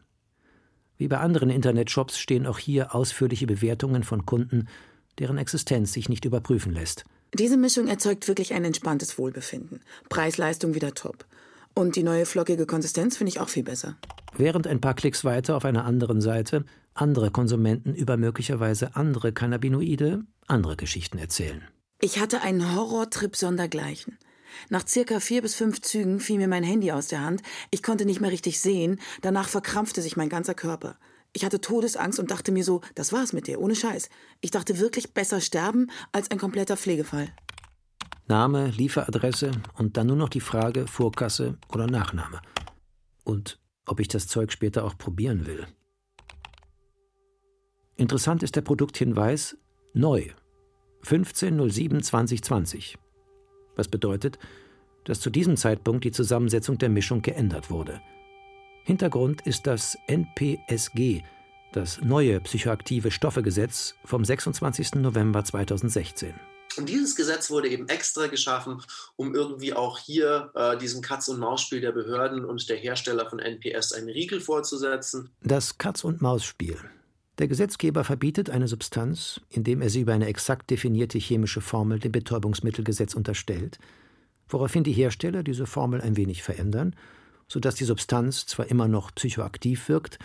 Wie 0.96 1.08
bei 1.08 1.18
anderen 1.18 1.50
Internetshops 1.50 2.18
stehen 2.18 2.46
auch 2.46 2.58
hier 2.58 2.94
ausführliche 2.94 3.46
Bewertungen 3.46 4.04
von 4.04 4.24
Kunden, 4.24 4.68
deren 5.18 5.38
Existenz 5.38 5.92
sich 5.92 6.08
nicht 6.08 6.24
überprüfen 6.24 6.72
lässt. 6.72 7.04
Diese 7.34 7.56
Mischung 7.56 7.88
erzeugt 7.88 8.28
wirklich 8.28 8.52
ein 8.52 8.64
entspanntes 8.64 9.16
Wohlbefinden. 9.16 9.80
Preis-Leistung 10.10 10.74
wieder 10.74 10.92
top. 10.92 11.24
Und 11.74 11.96
die 11.96 12.02
neue 12.02 12.26
flockige 12.26 12.66
Konsistenz 12.66 13.16
finde 13.16 13.30
ich 13.30 13.40
auch 13.40 13.48
viel 13.48 13.62
besser. 13.62 13.96
Während 14.36 14.66
ein 14.66 14.82
paar 14.82 14.94
Klicks 14.94 15.24
weiter 15.24 15.56
auf 15.56 15.64
einer 15.64 15.84
anderen 15.84 16.20
Seite 16.20 16.64
andere 16.94 17.30
Konsumenten 17.30 17.94
über 17.94 18.18
möglicherweise 18.18 18.96
andere 18.96 19.32
Cannabinoide 19.32 20.24
andere 20.46 20.76
Geschichten 20.76 21.16
erzählen. 21.18 21.62
Ich 22.00 22.20
hatte 22.20 22.42
einen 22.42 22.74
Horrortrip 22.74 23.36
sondergleichen. 23.36 24.18
Nach 24.68 24.86
circa 24.86 25.18
vier 25.18 25.40
bis 25.40 25.54
fünf 25.54 25.80
Zügen 25.80 26.20
fiel 26.20 26.36
mir 26.36 26.48
mein 26.48 26.64
Handy 26.64 26.92
aus 26.92 27.08
der 27.08 27.22
Hand. 27.22 27.42
Ich 27.70 27.82
konnte 27.82 28.04
nicht 28.04 28.20
mehr 28.20 28.30
richtig 28.30 28.60
sehen. 28.60 29.00
Danach 29.22 29.48
verkrampfte 29.48 30.02
sich 30.02 30.16
mein 30.16 30.28
ganzer 30.28 30.54
Körper. 30.54 30.98
Ich 31.32 31.44
hatte 31.44 31.60
Todesangst 31.60 32.18
und 32.18 32.30
dachte 32.30 32.52
mir 32.52 32.64
so, 32.64 32.82
das 32.94 33.12
war's 33.12 33.32
mit 33.32 33.46
dir, 33.46 33.60
ohne 33.60 33.74
Scheiß. 33.74 34.10
Ich 34.40 34.50
dachte 34.50 34.78
wirklich 34.78 35.14
besser 35.14 35.40
sterben 35.40 35.90
als 36.12 36.30
ein 36.30 36.38
kompletter 36.38 36.76
Pflegefall. 36.76 37.28
Name, 38.28 38.68
Lieferadresse 38.68 39.50
und 39.78 39.96
dann 39.96 40.06
nur 40.06 40.16
noch 40.16 40.28
die 40.28 40.40
Frage 40.40 40.86
Vorkasse 40.86 41.58
oder 41.72 41.86
Nachname. 41.86 42.40
Und 43.24 43.60
ob 43.86 44.00
ich 44.00 44.08
das 44.08 44.26
Zeug 44.28 44.52
später 44.52 44.84
auch 44.84 44.98
probieren 44.98 45.46
will. 45.46 45.66
Interessant 47.96 48.42
ist 48.42 48.56
der 48.56 48.62
Produkthinweis 48.62 49.56
neu 49.94 50.30
15.07.2020. 51.04 52.96
Was 53.74 53.88
bedeutet, 53.88 54.38
dass 55.04 55.20
zu 55.20 55.30
diesem 55.30 55.56
Zeitpunkt 55.56 56.04
die 56.04 56.12
Zusammensetzung 56.12 56.78
der 56.78 56.88
Mischung 56.88 57.22
geändert 57.22 57.70
wurde. 57.70 58.00
Hintergrund 58.84 59.42
ist 59.42 59.68
das 59.68 59.96
NPSG, 60.08 61.22
das 61.72 62.00
neue 62.00 62.40
psychoaktive 62.40 63.12
Stoffegesetz 63.12 63.94
vom 64.04 64.24
26. 64.24 64.96
November 64.96 65.44
2016. 65.44 66.34
Und 66.76 66.88
dieses 66.88 67.14
Gesetz 67.14 67.50
wurde 67.50 67.68
eben 67.68 67.88
extra 67.88 68.26
geschaffen, 68.26 68.82
um 69.14 69.34
irgendwie 69.34 69.72
auch 69.74 69.98
hier 69.98 70.50
äh, 70.54 70.76
diesem 70.78 71.00
Katz-und-Maus-Spiel 71.00 71.80
der 71.80 71.92
Behörden 71.92 72.44
und 72.44 72.68
der 72.68 72.76
Hersteller 72.76 73.28
von 73.28 73.38
NPS 73.38 73.92
einen 73.92 74.08
Riegel 74.08 74.40
vorzusetzen. 74.40 75.30
Das 75.42 75.78
Katz-und-Maus-Spiel. 75.78 76.78
Der 77.38 77.46
Gesetzgeber 77.46 78.02
verbietet 78.02 78.50
eine 78.50 78.66
Substanz, 78.66 79.40
indem 79.48 79.80
er 79.80 79.90
sie 79.90 80.00
über 80.00 80.14
eine 80.14 80.26
exakt 80.26 80.70
definierte 80.70 81.18
chemische 81.18 81.60
Formel 81.60 82.00
dem 82.00 82.12
Betäubungsmittelgesetz 82.12 83.14
unterstellt, 83.14 83.78
woraufhin 84.48 84.82
die 84.82 84.92
Hersteller 84.92 85.42
diese 85.42 85.66
Formel 85.66 86.00
ein 86.00 86.16
wenig 86.16 86.42
verändern, 86.42 86.96
sodass 87.52 87.74
die 87.74 87.84
Substanz 87.84 88.46
zwar 88.46 88.68
immer 88.68 88.88
noch 88.88 89.14
psychoaktiv 89.14 89.90
wirkt, 89.90 90.18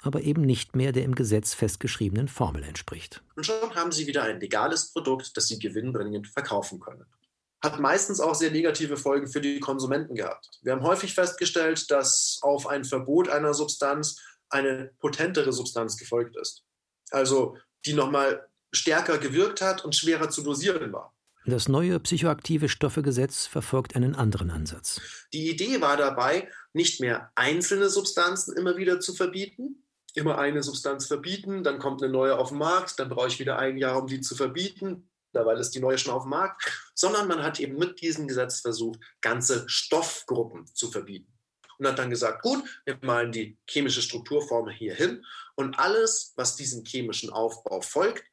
aber 0.00 0.20
eben 0.20 0.42
nicht 0.42 0.76
mehr 0.76 0.92
der 0.92 1.02
im 1.02 1.16
Gesetz 1.16 1.52
festgeschriebenen 1.52 2.28
Formel 2.28 2.62
entspricht. 2.62 3.20
Und 3.34 3.44
schon 3.44 3.74
haben 3.74 3.90
sie 3.90 4.06
wieder 4.06 4.22
ein 4.22 4.38
legales 4.38 4.92
Produkt, 4.92 5.36
das 5.36 5.48
sie 5.48 5.58
gewinnbringend 5.58 6.28
verkaufen 6.28 6.78
können. 6.78 7.04
Hat 7.64 7.80
meistens 7.80 8.20
auch 8.20 8.36
sehr 8.36 8.52
negative 8.52 8.96
Folgen 8.96 9.26
für 9.26 9.40
die 9.40 9.58
Konsumenten 9.58 10.14
gehabt. 10.14 10.60
Wir 10.62 10.70
haben 10.70 10.84
häufig 10.84 11.14
festgestellt, 11.14 11.90
dass 11.90 12.38
auf 12.42 12.68
ein 12.68 12.84
Verbot 12.84 13.28
einer 13.28 13.54
Substanz 13.54 14.22
eine 14.48 14.92
potentere 15.00 15.52
Substanz 15.52 15.96
gefolgt 15.96 16.36
ist. 16.36 16.62
Also 17.10 17.56
die 17.84 17.94
nochmal 17.94 18.46
stärker 18.70 19.18
gewirkt 19.18 19.62
hat 19.62 19.84
und 19.84 19.96
schwerer 19.96 20.30
zu 20.30 20.44
dosieren 20.44 20.92
war. 20.92 21.12
Das 21.48 21.66
neue 21.66 21.98
psychoaktive 21.98 22.68
Stoffegesetz 22.68 23.46
verfolgt 23.46 23.96
einen 23.96 24.14
anderen 24.14 24.50
Ansatz. 24.50 25.00
Die 25.32 25.48
Idee 25.48 25.80
war 25.80 25.96
dabei, 25.96 26.46
nicht 26.74 27.00
mehr 27.00 27.32
einzelne 27.36 27.88
Substanzen 27.88 28.54
immer 28.54 28.76
wieder 28.76 29.00
zu 29.00 29.14
verbieten, 29.14 29.82
immer 30.12 30.36
eine 30.36 30.62
Substanz 30.62 31.06
verbieten, 31.06 31.64
dann 31.64 31.78
kommt 31.78 32.02
eine 32.02 32.12
neue 32.12 32.36
auf 32.36 32.50
den 32.50 32.58
Markt, 32.58 32.98
dann 32.98 33.08
brauche 33.08 33.28
ich 33.28 33.38
wieder 33.38 33.58
ein 33.58 33.78
Jahr, 33.78 33.98
um 33.98 34.06
die 34.06 34.20
zu 34.20 34.36
verbieten, 34.36 35.08
weil 35.32 35.56
ist 35.58 35.74
die 35.74 35.80
neue 35.80 35.96
schon 35.96 36.12
auf 36.12 36.24
dem 36.24 36.30
Markt, 36.30 36.70
sondern 36.94 37.26
man 37.26 37.42
hat 37.42 37.58
eben 37.60 37.78
mit 37.78 38.02
diesem 38.02 38.28
Gesetz 38.28 38.60
versucht, 38.60 39.00
ganze 39.22 39.66
Stoffgruppen 39.70 40.66
zu 40.66 40.90
verbieten. 40.90 41.32
Und 41.78 41.86
hat 41.86 41.98
dann 41.98 42.10
gesagt, 42.10 42.42
gut, 42.42 42.62
wir 42.84 42.98
malen 43.00 43.32
die 43.32 43.56
chemische 43.66 44.02
Strukturformel 44.02 44.74
hier 44.74 44.94
hin 44.94 45.24
und 45.54 45.78
alles, 45.78 46.34
was 46.36 46.56
diesem 46.56 46.84
chemischen 46.84 47.30
Aufbau 47.30 47.80
folgt, 47.80 48.24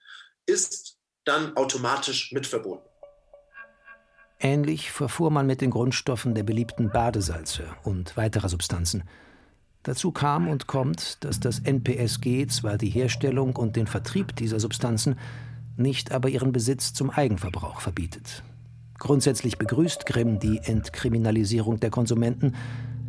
ist 0.46 0.98
dann 1.24 1.56
automatisch 1.56 2.34
mit 2.34 2.46
verboten. 2.46 2.90
Ähnlich 4.40 4.92
verfuhr 4.92 5.32
man 5.32 5.48
mit 5.48 5.62
den 5.62 5.72
Grundstoffen 5.72 6.36
der 6.36 6.44
beliebten 6.44 6.90
Badesalze 6.90 7.64
und 7.84 8.18
weiterer 8.18 8.50
Substanzen. 8.50 9.04
Dazu 9.84 10.12
kam 10.12 10.48
und 10.48 10.68
kommt, 10.68 11.24
dass 11.24 11.40
das 11.40 11.60
NPSG 11.60 12.48
zwar 12.48 12.78
die 12.78 12.90
Herstellung 12.90 13.56
und 13.56 13.76
den 13.76 13.88
Vertrieb 13.88 14.36
dieser 14.36 14.60
Substanzen, 14.60 15.18
nicht 15.78 16.12
aber 16.12 16.30
ihren 16.30 16.52
Besitz 16.52 16.94
zum 16.94 17.10
Eigenverbrauch 17.10 17.82
verbietet. 17.82 18.44
Grundsätzlich 18.98 19.58
begrüßt 19.58 20.06
Grimm 20.06 20.40
die 20.40 20.60
Entkriminalisierung 20.64 21.80
der 21.80 21.90
Konsumenten, 21.90 22.56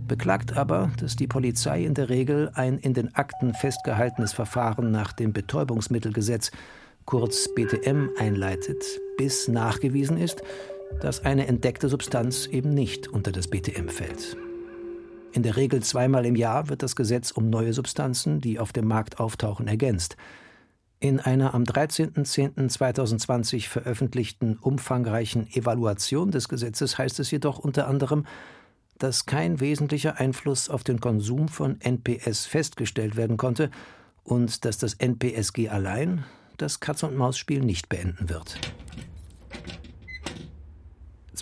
beklagt 0.07 0.57
aber, 0.57 0.91
dass 0.99 1.17
die 1.17 1.27
Polizei 1.27 1.85
in 1.85 1.95
der 1.95 2.09
Regel 2.09 2.51
ein 2.55 2.79
in 2.79 2.95
den 2.95 3.15
Akten 3.15 3.55
festgehaltenes 3.55 4.33
Verfahren 4.33 4.91
nach 4.91 5.13
dem 5.13 5.33
Betäubungsmittelgesetz, 5.33 6.51
kurz 7.05 7.49
BTM, 7.55 8.11
einleitet, 8.19 8.85
bis 9.17 9.49
nachgewiesen 9.49 10.19
ist, 10.19 10.43
dass 11.01 11.25
eine 11.25 11.47
entdeckte 11.47 11.89
Substanz 11.89 12.47
eben 12.47 12.75
nicht 12.75 13.09
unter 13.09 13.33
das 13.33 13.49
BTM 13.49 13.89
fällt. 13.89 14.37
In 15.33 15.43
der 15.43 15.57
Regel 15.57 15.83
zweimal 15.83 16.25
im 16.25 16.35
Jahr 16.35 16.69
wird 16.69 16.83
das 16.83 16.97
Gesetz 16.97 17.31
um 17.31 17.51
neue 17.51 17.75
Substanzen, 17.75 18.41
die 18.41 18.59
auf 18.59 18.73
dem 18.73 18.87
Markt 18.87 19.21
auftauchen, 19.21 19.69
ergänzt. 19.69 20.17
In 20.99 21.21
einer 21.21 21.53
am 21.53 21.65
13.10.2020 21.65 23.69
veröffentlichten 23.69 24.57
umfangreichen 24.57 25.47
Evaluation 25.53 26.31
des 26.31 26.49
Gesetzes 26.49 26.97
heißt 26.97 27.21
es 27.21 27.31
jedoch 27.31 27.59
unter 27.59 27.87
anderem, 27.87 28.25
dass 28.99 29.27
kein 29.27 29.61
wesentlicher 29.61 30.19
Einfluss 30.19 30.71
auf 30.71 30.85
den 30.85 31.01
Konsum 31.01 31.49
von 31.49 31.79
NPS 31.83 32.47
festgestellt 32.47 33.17
werden 33.17 33.37
konnte 33.37 33.71
und 34.25 34.65
dass 34.65 34.79
das 34.79 34.95
NPSG 34.95 35.69
allein 35.69 36.25
das 36.57 36.81
Katz-und-Maus-Spiel 36.81 37.61
nicht 37.61 37.91
beenden 37.91 38.31
wird. 38.31 38.59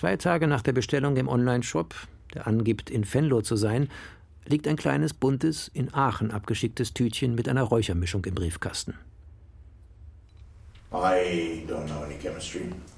Zwei 0.05 0.19
Tage 0.19 0.47
nach 0.47 0.61
der 0.61 0.75
Bestellung 0.75 1.17
im 1.17 1.29
Online-Shop 1.29 1.95
der 2.35 2.47
angibt, 2.47 2.91
in 2.91 3.11
Venlo 3.11 3.41
zu 3.41 3.57
sein, 3.57 3.89
liegt 4.45 4.69
ein 4.69 4.77
kleines 4.77 5.15
buntes, 5.15 5.71
in 5.73 5.95
Aachen 5.95 6.31
abgeschicktes 6.31 6.93
Tütchen 6.93 7.35
mit 7.35 7.49
einer 7.49 7.63
Räuchermischung 7.63 8.23
im 8.27 8.35
Briefkasten. 8.35 8.99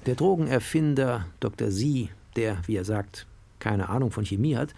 Der 0.05 0.15
Drogenerfinder 0.15 1.27
Dr. 1.39 1.71
Sie, 1.71 2.09
der, 2.35 2.57
wie 2.65 2.75
er 2.75 2.83
sagt, 2.83 3.25
keine 3.59 3.87
Ahnung 3.87 4.11
von 4.11 4.25
Chemie 4.25 4.57
hat, 4.57 4.75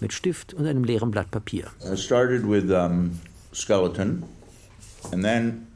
mit 0.00 0.12
Stift 0.12 0.52
und 0.52 0.66
einem 0.66 0.82
leeren 0.82 1.12
Blatt 1.12 1.30
Papier. 1.30 1.68
I 1.84 1.96
started 1.96 2.42
with 2.42 2.68
um, 2.68 3.20
skeleton, 3.54 4.24
and 5.12 5.22
then 5.22 5.68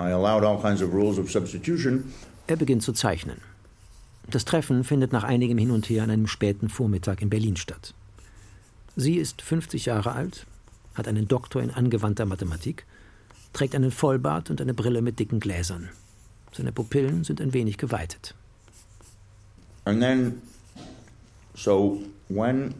I 0.00 0.10
allowed 0.10 0.42
all 0.42 0.60
kinds 0.60 0.82
of 0.82 0.92
rules 0.92 1.16
of 1.16 1.30
substitution. 1.30 2.12
Er 2.48 2.56
beginnt 2.56 2.82
zu 2.82 2.92
zeichnen. 2.92 3.49
Das 4.30 4.44
Treffen 4.44 4.84
findet 4.84 5.12
nach 5.12 5.24
einigem 5.24 5.58
Hin 5.58 5.72
und 5.72 5.88
Her 5.88 6.04
an 6.04 6.10
einem 6.10 6.28
späten 6.28 6.68
Vormittag 6.68 7.20
in 7.20 7.30
Berlin 7.30 7.56
statt. 7.56 7.94
Sie 8.94 9.16
ist 9.16 9.42
50 9.42 9.86
Jahre 9.86 10.12
alt, 10.12 10.46
hat 10.94 11.08
einen 11.08 11.26
Doktor 11.26 11.62
in 11.62 11.70
angewandter 11.70 12.26
Mathematik, 12.26 12.86
trägt 13.52 13.74
einen 13.74 13.90
Vollbart 13.90 14.50
und 14.50 14.60
eine 14.60 14.74
Brille 14.74 15.02
mit 15.02 15.18
dicken 15.18 15.40
Gläsern. 15.40 15.88
Seine 16.52 16.70
Pupillen 16.70 17.24
sind 17.24 17.40
ein 17.40 17.52
wenig 17.52 17.76
geweitet. 17.76 18.34
And 19.84 20.00
then, 20.00 20.42
so 21.54 22.00
when 22.28 22.74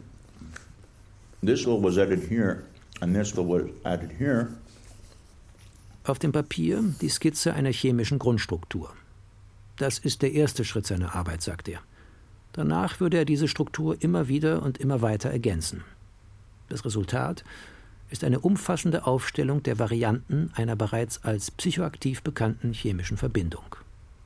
this 1.41 1.65
little 1.65 1.81
was 1.81 1.97
added 1.97 2.29
here 2.29 2.63
and 3.01 3.13
this 3.13 3.35
little 3.35 3.47
was 3.47 3.69
added 3.83 4.11
here, 4.17 4.47
Auf 6.03 6.17
dem 6.17 6.31
Papier 6.31 6.83
die 7.01 7.09
Skizze 7.09 7.53
einer 7.53 7.71
chemischen 7.71 8.17
Grundstruktur. 8.17 8.91
Das 9.81 9.97
ist 9.97 10.21
der 10.21 10.31
erste 10.33 10.63
Schritt 10.63 10.85
seiner 10.85 11.15
Arbeit, 11.15 11.41
sagt 11.41 11.67
er. 11.67 11.79
Danach 12.53 12.99
würde 12.99 13.17
er 13.17 13.25
diese 13.25 13.47
Struktur 13.47 13.97
immer 13.99 14.27
wieder 14.27 14.61
und 14.61 14.77
immer 14.77 15.01
weiter 15.01 15.31
ergänzen. 15.31 15.83
Das 16.69 16.85
Resultat 16.85 17.43
ist 18.11 18.23
eine 18.23 18.41
umfassende 18.41 19.07
Aufstellung 19.07 19.63
der 19.63 19.79
Varianten 19.79 20.51
einer 20.53 20.75
bereits 20.75 21.23
als 21.23 21.49
psychoaktiv 21.49 22.21
bekannten 22.21 22.73
chemischen 22.73 23.17
Verbindung. 23.17 23.63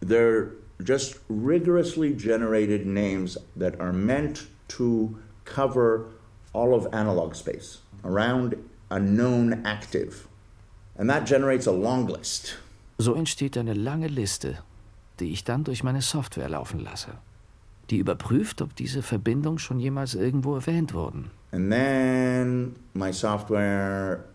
they're 0.01 0.49
just 0.85 1.21
rigorously 1.29 2.11
generated 2.13 2.85
names 2.85 3.39
that 3.57 3.79
are 3.79 3.93
meant 3.93 4.47
to 4.67 5.17
cover 5.45 6.07
all 6.51 6.73
of 6.73 6.85
analog 6.93 7.33
space 7.33 7.79
around 8.03 8.57
a 8.89 8.99
known 8.99 9.65
active. 9.65 10.27
And 10.97 11.09
that 11.09 11.25
generates 11.25 11.65
a 11.65 11.71
long 11.71 12.07
list. 12.07 12.57
So 12.97 13.13
entsteht 13.13 13.57
eine 13.57 13.73
lange 13.73 14.09
Liste, 14.09 14.57
die 15.19 15.31
ich 15.31 15.43
dann 15.43 15.63
durch 15.63 15.83
meine 15.83 16.01
Software 16.01 16.49
laufen 16.49 16.79
lasse. 16.79 17.11
Die 17.89 17.97
überprüft, 17.97 18.61
ob 18.61 18.75
diese 18.75 19.01
Verbindungen 19.01 19.59
schon 19.59 19.79
jemals 19.79 20.15
irgendwo 20.15 20.55
erwähnt 20.55 20.93
wurden. 20.93 21.29
And 21.51 21.71
then 21.71 22.75
my 22.93 23.13
software 23.13 24.25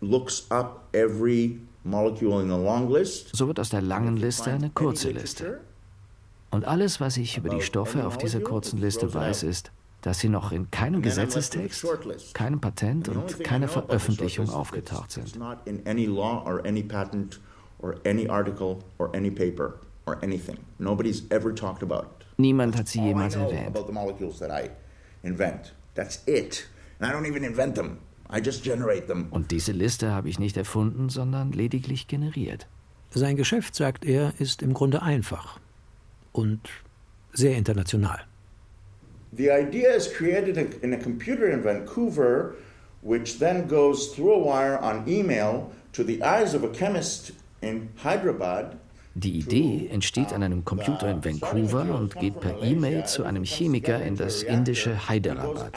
looks 0.00 0.46
up 0.50 0.88
every 0.92 1.58
molecule 1.84 2.42
in 2.42 2.48
the 2.48 2.56
long 2.56 2.90
list. 2.90 3.34
So 3.34 3.46
wird 3.46 3.58
aus 3.58 3.70
der 3.70 3.82
langen 3.82 4.16
Liste 4.16 4.50
eine 4.50 4.70
kurze 4.70 5.10
Liste. 5.10 5.60
Und 6.50 6.66
alles, 6.66 7.00
was 7.00 7.16
ich 7.16 7.38
über 7.38 7.48
die 7.48 7.62
Stoffe 7.62 8.06
auf 8.06 8.18
dieser 8.18 8.40
kurzen 8.40 8.78
Liste 8.78 9.12
weiß, 9.12 9.42
ist, 9.42 9.72
dass 10.02 10.18
sie 10.18 10.28
noch 10.28 10.52
in 10.52 10.70
keinem 10.70 11.00
Gesetzestext, 11.00 12.34
keinem 12.34 12.60
Patent 12.60 13.08
und 13.08 13.42
keiner 13.42 13.68
Veröffentlichung 13.68 14.50
aufgetaucht 14.50 15.12
sind. 15.12 15.38
Or 20.06 20.18
anything. 20.22 20.58
Nobody's 20.78 21.22
ever 21.30 21.52
talked 21.54 21.82
about 21.82 22.04
it. 22.04 22.26
Niemand 22.38 22.74
hat 22.74 22.88
sie 22.88 23.00
jemals 23.00 23.34
know 23.34 23.48
erwähnt. 23.48 23.68
about 23.68 23.86
the 23.86 23.92
molecules 23.92 24.38
that 24.40 24.50
I 24.50 24.70
invent. 25.22 25.74
That's 25.94 26.22
it. 26.26 26.66
And 26.98 27.08
I 27.08 27.12
don't 27.14 27.26
even 27.26 27.44
invent 27.44 27.74
them. 27.76 27.98
I 28.28 28.40
just 28.40 28.64
generate 28.64 29.06
them. 29.06 29.28
Und 29.30 29.50
diese 29.50 29.72
Liste 29.72 30.10
habe 30.10 30.28
ich 30.28 30.38
nicht 30.38 30.56
erfunden, 30.56 31.08
sondern 31.08 31.52
lediglich 31.52 32.08
generiert. 32.08 32.66
Sein 33.10 33.36
Geschäft, 33.36 33.74
sagt 33.76 34.04
er, 34.04 34.32
ist 34.40 34.62
im 34.62 34.72
Grunde 34.72 35.02
einfach 35.02 35.60
und 36.32 36.60
sehr 37.32 37.56
international. 37.56 38.20
The 39.36 39.50
idea 39.50 39.90
is 39.94 40.12
created 40.12 40.56
in- 40.56 40.72
in 40.82 40.92
a 40.94 40.96
computer 41.02 41.46
in 41.48 41.62
Vancouver, 41.62 42.54
which 43.02 43.38
then 43.38 43.68
goes 43.68 44.12
through 44.14 44.32
a 44.34 44.44
wire 44.44 44.78
on 44.82 45.06
email 45.06 45.70
to 45.92 46.02
the 46.02 46.22
eyes 46.22 46.54
of 46.54 46.64
a 46.64 46.68
chemist 46.68 47.32
in 47.60 47.90
Hyderabad. 48.02 48.78
Die 49.14 49.38
Idee 49.38 49.88
entsteht 49.90 50.32
an 50.32 50.42
einem 50.42 50.64
Computer 50.64 51.10
in 51.10 51.22
Vancouver 51.24 51.94
und 51.94 52.16
geht 52.16 52.40
per 52.40 52.62
E-Mail 52.62 53.04
zu 53.04 53.24
einem 53.24 53.44
Chemiker 53.44 54.02
in 54.02 54.16
das 54.16 54.42
indische 54.42 55.08
Hyderabad, 55.08 55.72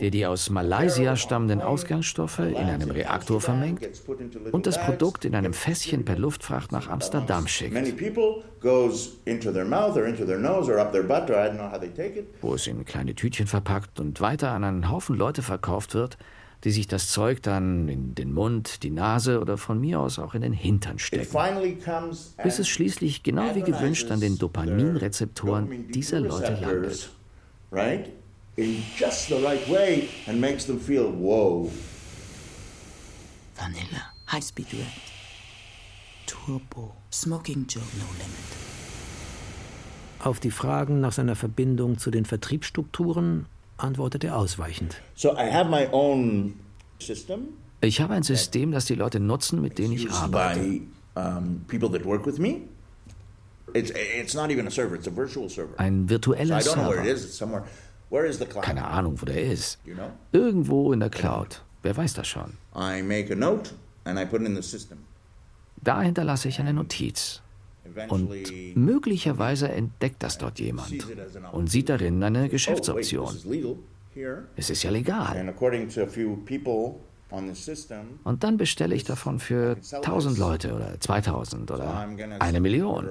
der 0.00 0.10
die 0.10 0.26
aus 0.26 0.48
Malaysia 0.50 1.16
stammenden 1.16 1.60
Ausgangsstoffe 1.60 2.38
in 2.38 2.56
einem 2.56 2.90
Reaktor 2.90 3.40
vermengt 3.40 3.88
und 4.52 4.66
das 4.66 4.80
Produkt 4.80 5.24
in 5.24 5.34
einem 5.34 5.54
Fässchen 5.54 6.04
per 6.04 6.16
Luftfracht 6.16 6.70
nach 6.70 6.88
Amsterdam 6.88 7.48
schickt, 7.48 7.74
wo 12.42 12.54
es 12.54 12.66
in 12.66 12.84
kleine 12.84 13.14
Tütchen 13.14 13.46
verpackt 13.46 13.98
und 13.98 14.20
weiter 14.20 14.50
an 14.52 14.64
einen 14.64 14.90
Haufen 14.90 15.16
Leute 15.16 15.42
verkauft 15.42 15.94
wird, 15.94 16.16
die 16.66 16.72
sich 16.72 16.88
das 16.88 17.10
Zeug 17.10 17.42
dann 17.42 17.88
in 17.88 18.16
den 18.16 18.32
Mund, 18.32 18.82
die 18.82 18.90
Nase 18.90 19.40
oder 19.40 19.56
von 19.56 19.80
mir 19.80 20.00
aus 20.00 20.18
auch 20.18 20.34
in 20.34 20.42
den 20.42 20.52
Hintern 20.52 20.98
stecken. 20.98 21.32
bis 22.42 22.58
es 22.58 22.68
schließlich 22.68 23.22
genau 23.22 23.54
wie 23.54 23.62
gewünscht 23.62 24.10
an 24.10 24.18
den 24.18 24.36
Dopaminrezeptoren 24.36 25.92
dieser 25.92 26.18
Leute 26.18 26.58
landet. 26.60 27.08
right? 27.70 28.10
In 28.56 28.82
just 28.98 29.28
the 29.28 29.34
right 29.34 29.70
way 29.70 30.08
and 30.26 30.40
makes 30.40 30.66
them 30.66 30.80
feel, 30.80 31.04
whoa. 31.04 31.70
Vanilla, 33.54 34.12
High 34.32 34.42
Speed 34.42 34.72
Red, 34.72 34.86
Turbo, 36.26 36.96
Smoking 37.12 37.66
Joe, 37.68 37.82
No 37.96 38.06
Limit. 38.18 38.56
Auf 40.18 40.40
die 40.40 40.50
Fragen 40.50 40.98
nach 40.98 41.12
seiner 41.12 41.36
Verbindung 41.36 41.98
zu 41.98 42.10
den 42.10 42.24
Vertriebsstrukturen 42.24 43.46
antwortet 43.76 44.24
er 44.24 44.36
ausweichend. 44.36 45.00
So 45.14 45.32
I 45.32 45.50
have 45.50 45.70
my 45.70 45.88
own 45.92 46.54
system 46.98 47.48
Ich 47.80 48.00
habe 48.00 48.14
ein 48.14 48.22
System, 48.22 48.72
das 48.72 48.86
die 48.86 48.94
Leute 48.94 49.20
nutzen, 49.20 49.60
mit 49.60 49.78
denen 49.78 49.92
ich 49.92 50.10
arbeite. 50.10 50.60
Ein 55.76 56.08
virtueller 56.08 56.58
I 56.58 56.62
don't 56.62 56.74
know 56.74 56.88
where 56.88 57.00
it 57.00 57.04
Server. 57.04 57.04
is. 57.06 57.24
It's 57.24 57.36
somewhere. 57.36 57.64
Where 58.08 58.26
is 58.26 58.38
the 58.38 58.46
cloud? 58.46 58.64
Keine 58.64 58.86
Ahnung, 58.86 59.20
wo 59.20 59.26
der 59.26 59.42
ist. 59.42 59.78
Irgendwo 60.32 60.92
in 60.92 61.00
der 61.00 61.10
Cloud. 61.10 61.62
Wer 61.82 61.96
weiß 61.96 62.14
das 62.14 62.26
schon. 62.26 62.54
I 62.74 63.02
make 63.02 63.32
a 63.32 63.36
note 63.36 63.72
and 64.04 64.18
I 64.18 64.24
put 64.24 64.40
it 64.40 64.46
in 64.46 64.54
the 64.56 64.62
system. 64.62 64.98
Da 65.82 66.02
hinterlasse 66.02 66.48
ich 66.48 66.58
eine 66.58 66.72
Notiz. 66.72 67.42
Und 68.08 68.30
möglicherweise 68.74 69.68
entdeckt 69.68 70.22
das 70.22 70.38
dort 70.38 70.58
jemand 70.58 70.92
und 71.52 71.70
sieht 71.70 71.88
darin 71.88 72.22
eine 72.22 72.48
Geschäftsoption. 72.48 73.34
Es 74.56 74.70
ist 74.70 74.82
ja 74.82 74.90
legal. 74.90 75.54
Und 78.24 78.44
dann 78.44 78.56
bestelle 78.56 78.94
ich 78.94 79.04
davon 79.04 79.40
für 79.40 79.76
1000 79.92 80.38
Leute 80.38 80.74
oder 80.74 81.00
2000 81.00 81.70
oder 81.70 82.08
eine 82.38 82.60
Million. 82.60 83.08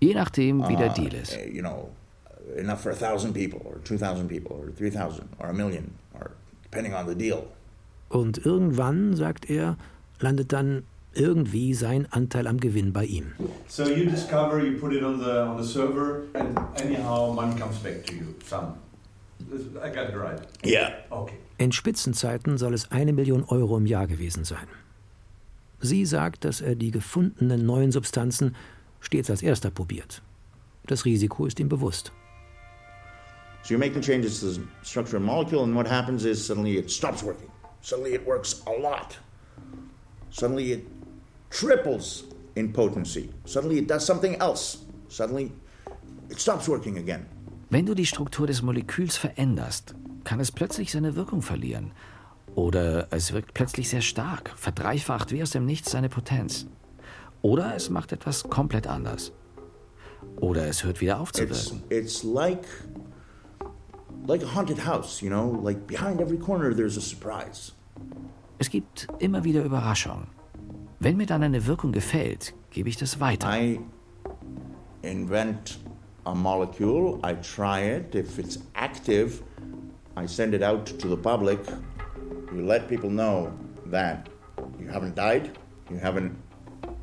Je 0.00 0.14
nachdem, 0.14 0.68
wie 0.68 0.76
der 0.76 0.90
uh, 0.90 0.94
Deal 0.94 1.14
ist. 1.14 1.36
you 1.52 1.60
know, 1.60 1.90
enough 2.56 2.80
for 2.80 2.92
a 2.92 2.94
thousand 2.94 3.34
people, 3.34 3.60
or 3.64 3.82
two 3.84 3.98
thousand 3.98 4.28
people, 4.28 4.56
or 4.56 4.70
three 4.76 4.90
thousand, 4.90 5.28
or 5.38 5.48
a 5.48 5.52
million, 5.52 5.90
or 6.14 6.30
depending 6.62 6.94
on 6.94 7.08
the 7.08 7.14
deal. 7.14 7.42
Und 8.08 8.38
irgendwann, 8.46 9.16
sagt 9.16 9.50
er, 9.50 9.76
landet 10.20 10.52
dann 10.52 10.84
irgendwie 11.18 11.74
sein 11.74 12.06
Anteil 12.10 12.46
am 12.46 12.58
Gewinn 12.58 12.92
bei 12.92 13.04
ihm. 13.04 13.32
So 13.68 13.84
you 13.84 14.10
discover, 14.10 14.62
you 14.62 14.78
put 14.78 14.92
it 14.92 15.02
on 15.02 15.18
the 15.18 15.30
on 15.30 15.60
the 15.60 15.68
server, 15.68 16.22
and 16.34 16.58
anyhow 16.80 17.32
money 17.32 17.58
comes 17.58 17.78
back 17.78 18.06
to 18.06 18.14
you. 18.14 18.34
Some. 18.44 18.74
I 19.82 19.88
got 19.88 20.10
it 20.10 20.16
right. 20.16 20.40
Yeah. 20.64 20.92
Okay. 21.10 21.36
In 21.58 21.72
Spitzenzeiten 21.72 22.58
soll 22.58 22.74
es 22.74 22.90
eine 22.90 23.12
Million 23.12 23.44
Euro 23.44 23.76
im 23.76 23.86
Jahr 23.86 24.06
gewesen 24.06 24.44
sein. 24.44 24.66
Sie 25.80 26.04
sagt, 26.04 26.44
dass 26.44 26.60
er 26.60 26.74
die 26.74 26.90
gefundenen 26.90 27.64
neuen 27.64 27.92
Substanzen 27.92 28.56
stets 29.00 29.30
als 29.30 29.42
erster 29.42 29.70
probiert. 29.70 30.22
Das 30.86 31.04
Risiko 31.04 31.46
ist 31.46 31.60
ihm 31.60 31.68
bewusst. 31.68 32.12
So 33.62 33.74
you're 33.74 33.78
making 33.78 34.02
changes 34.02 34.40
to 34.40 34.50
the 34.50 34.60
structure 34.82 35.16
of 35.16 35.22
a 35.22 35.26
molecule, 35.26 35.62
and 35.62 35.74
what 35.74 35.86
happens 35.86 36.24
is 36.24 36.44
suddenly 36.44 36.78
it 36.78 36.90
stops 36.90 37.22
working. 37.22 37.48
Suddenly 37.82 38.14
it 38.14 38.26
works 38.26 38.62
a 38.66 38.72
lot. 38.72 39.18
Suddenly 40.30 40.72
it 40.72 40.86
triples 41.50 42.24
in 42.54 42.72
potency. 42.72 43.30
Suddenly 43.44 43.78
it 43.78 43.88
does 43.88 44.04
something 44.06 44.34
else. 44.40 44.78
Suddenly 45.08 45.52
it 46.30 46.40
stops 46.40 46.68
working 46.68 46.98
again. 46.98 47.26
Wenn 47.70 47.86
du 47.86 47.94
die 47.94 48.06
Struktur 48.06 48.46
des 48.46 48.62
Moleküls 48.62 49.16
veränderst, 49.16 49.94
kann 50.24 50.40
es 50.40 50.50
plötzlich 50.50 50.90
seine 50.90 51.16
Wirkung 51.16 51.42
verlieren. 51.42 51.92
Oder 52.54 53.08
es 53.10 53.32
wirkt 53.32 53.54
plötzlich 53.54 53.88
sehr 53.90 54.00
stark, 54.00 54.52
verdreifacht 54.56 55.32
wie 55.32 55.42
aus 55.42 55.50
dem 55.50 55.66
Nichts 55.66 55.90
seine 55.90 56.08
Potenz. 56.08 56.66
Oder 57.42 57.74
es 57.76 57.90
macht 57.90 58.12
etwas 58.12 58.42
komplett 58.44 58.86
anders. 58.86 59.32
Oder 60.40 60.66
es 60.66 60.82
hört 60.82 61.00
wieder 61.00 61.20
auf 61.20 61.32
zu 61.32 61.44
It's, 61.44 61.70
wirken. 61.70 61.84
it's 61.90 62.24
like 62.24 62.64
like 64.26 64.42
a 64.42 64.54
haunted 64.54 64.84
house, 64.84 65.20
you 65.22 65.28
know, 65.28 65.60
like 65.62 65.86
behind 65.86 66.20
every 66.20 66.38
corner 66.38 66.74
there's 66.74 66.96
a 66.96 67.00
surprise. 67.00 67.72
Es 68.58 68.68
gibt 68.70 69.06
immer 69.20 69.44
wieder 69.44 69.62
Überraschungen. 69.62 70.26
Wenn 71.00 71.16
mir 71.16 71.26
dann 71.26 71.44
eine 71.44 71.66
Wirkung 71.66 71.92
gefällt, 71.92 72.54
gebe 72.70 72.88
ich 72.88 72.96
das 72.96 73.20
weiter. 73.20 73.48
I 73.56 73.78
invent 75.02 75.78
a 76.24 76.34
molecule, 76.34 77.20
I 77.24 77.34
try 77.34 77.98
it. 77.98 78.16
If 78.16 78.36
it's 78.40 78.58
active, 78.74 79.42
I 80.16 80.26
send 80.26 80.54
it 80.54 80.62
out 80.64 80.86
to 80.98 81.08
the 81.08 81.16
public. 81.16 81.60
You 82.52 82.62
let 82.62 82.88
people 82.88 83.10
know 83.10 83.52
that 83.92 84.28
you 84.80 84.88
haven't 84.88 85.14
died, 85.14 85.52
you 85.88 85.98
haven't 86.02 86.32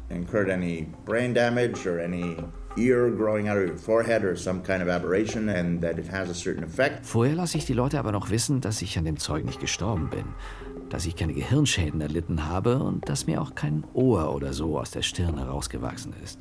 incurred 0.09 0.49
any 0.49 0.87
brain 1.05 1.33
damage 1.33 1.87
or 1.87 1.97
any 2.01 2.35
ear 2.75 3.09
growing 3.09 3.47
out 3.47 3.57
of 3.57 3.65
your 3.65 3.77
forehead 3.77 4.25
or 4.25 4.35
some 4.35 4.61
kind 4.61 4.83
of 4.83 4.89
aberration, 4.89 5.47
and 5.47 5.79
that 5.81 5.97
it 5.97 6.07
has 6.11 6.29
a 6.29 6.33
certain 6.33 6.65
effect. 6.65 7.05
Vorher 7.05 7.35
lasse 7.35 7.57
ich 7.57 7.65
die 7.65 7.73
Leute 7.73 7.97
aber 7.97 8.11
noch 8.11 8.29
wissen, 8.29 8.59
dass 8.59 8.81
ich 8.81 8.97
an 8.97 9.05
dem 9.05 9.17
Zeug 9.17 9.45
nicht 9.45 9.61
gestorben 9.61 10.09
bin, 10.09 10.25
dass 10.89 11.05
ich 11.05 11.15
keine 11.15 11.33
Gehirnschäden 11.33 12.01
erlitten 12.01 12.47
habe 12.47 12.79
und 12.79 13.07
dass 13.09 13.27
mir 13.27 13.41
auch 13.41 13.55
kein 13.55 13.83
Ohr 13.93 14.33
oder 14.33 14.53
so 14.53 14.79
aus 14.79 14.91
der 14.91 15.01
Stirn 15.01 15.37
herausgewachsen 15.37 16.13
ist. 16.23 16.39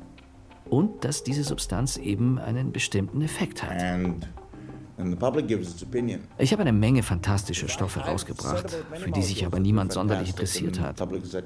Und 0.69 1.03
dass 1.03 1.23
diese 1.23 1.43
Substanz 1.43 1.97
eben 1.97 2.39
einen 2.39 2.71
bestimmten 2.71 3.21
Effekt 3.21 3.63
hat. 3.63 3.81
And. 3.81 4.27
Ich 6.37 6.53
habe 6.53 6.61
eine 6.61 6.71
Menge 6.71 7.03
fantastische 7.03 7.67
Stoffe 7.67 7.99
rausgebracht, 7.99 8.85
für 8.93 9.11
die 9.11 9.23
sich 9.23 9.45
aber 9.45 9.59
niemand 9.59 9.91
sonderlich 9.91 10.29
interessiert 10.29 10.79
hat. 10.79 10.97
The 10.97 11.03
public 11.05 11.25
said, 11.25 11.43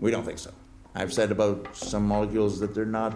we 0.00 0.10
don't 0.10 0.24
think 0.24 0.38
so. 0.38 0.50
I've 0.94 1.12
said 1.12 1.30
about 1.30 1.68
some 1.72 2.06
molecules 2.06 2.58
that 2.60 2.74
they're 2.74 2.86
not 2.86 3.14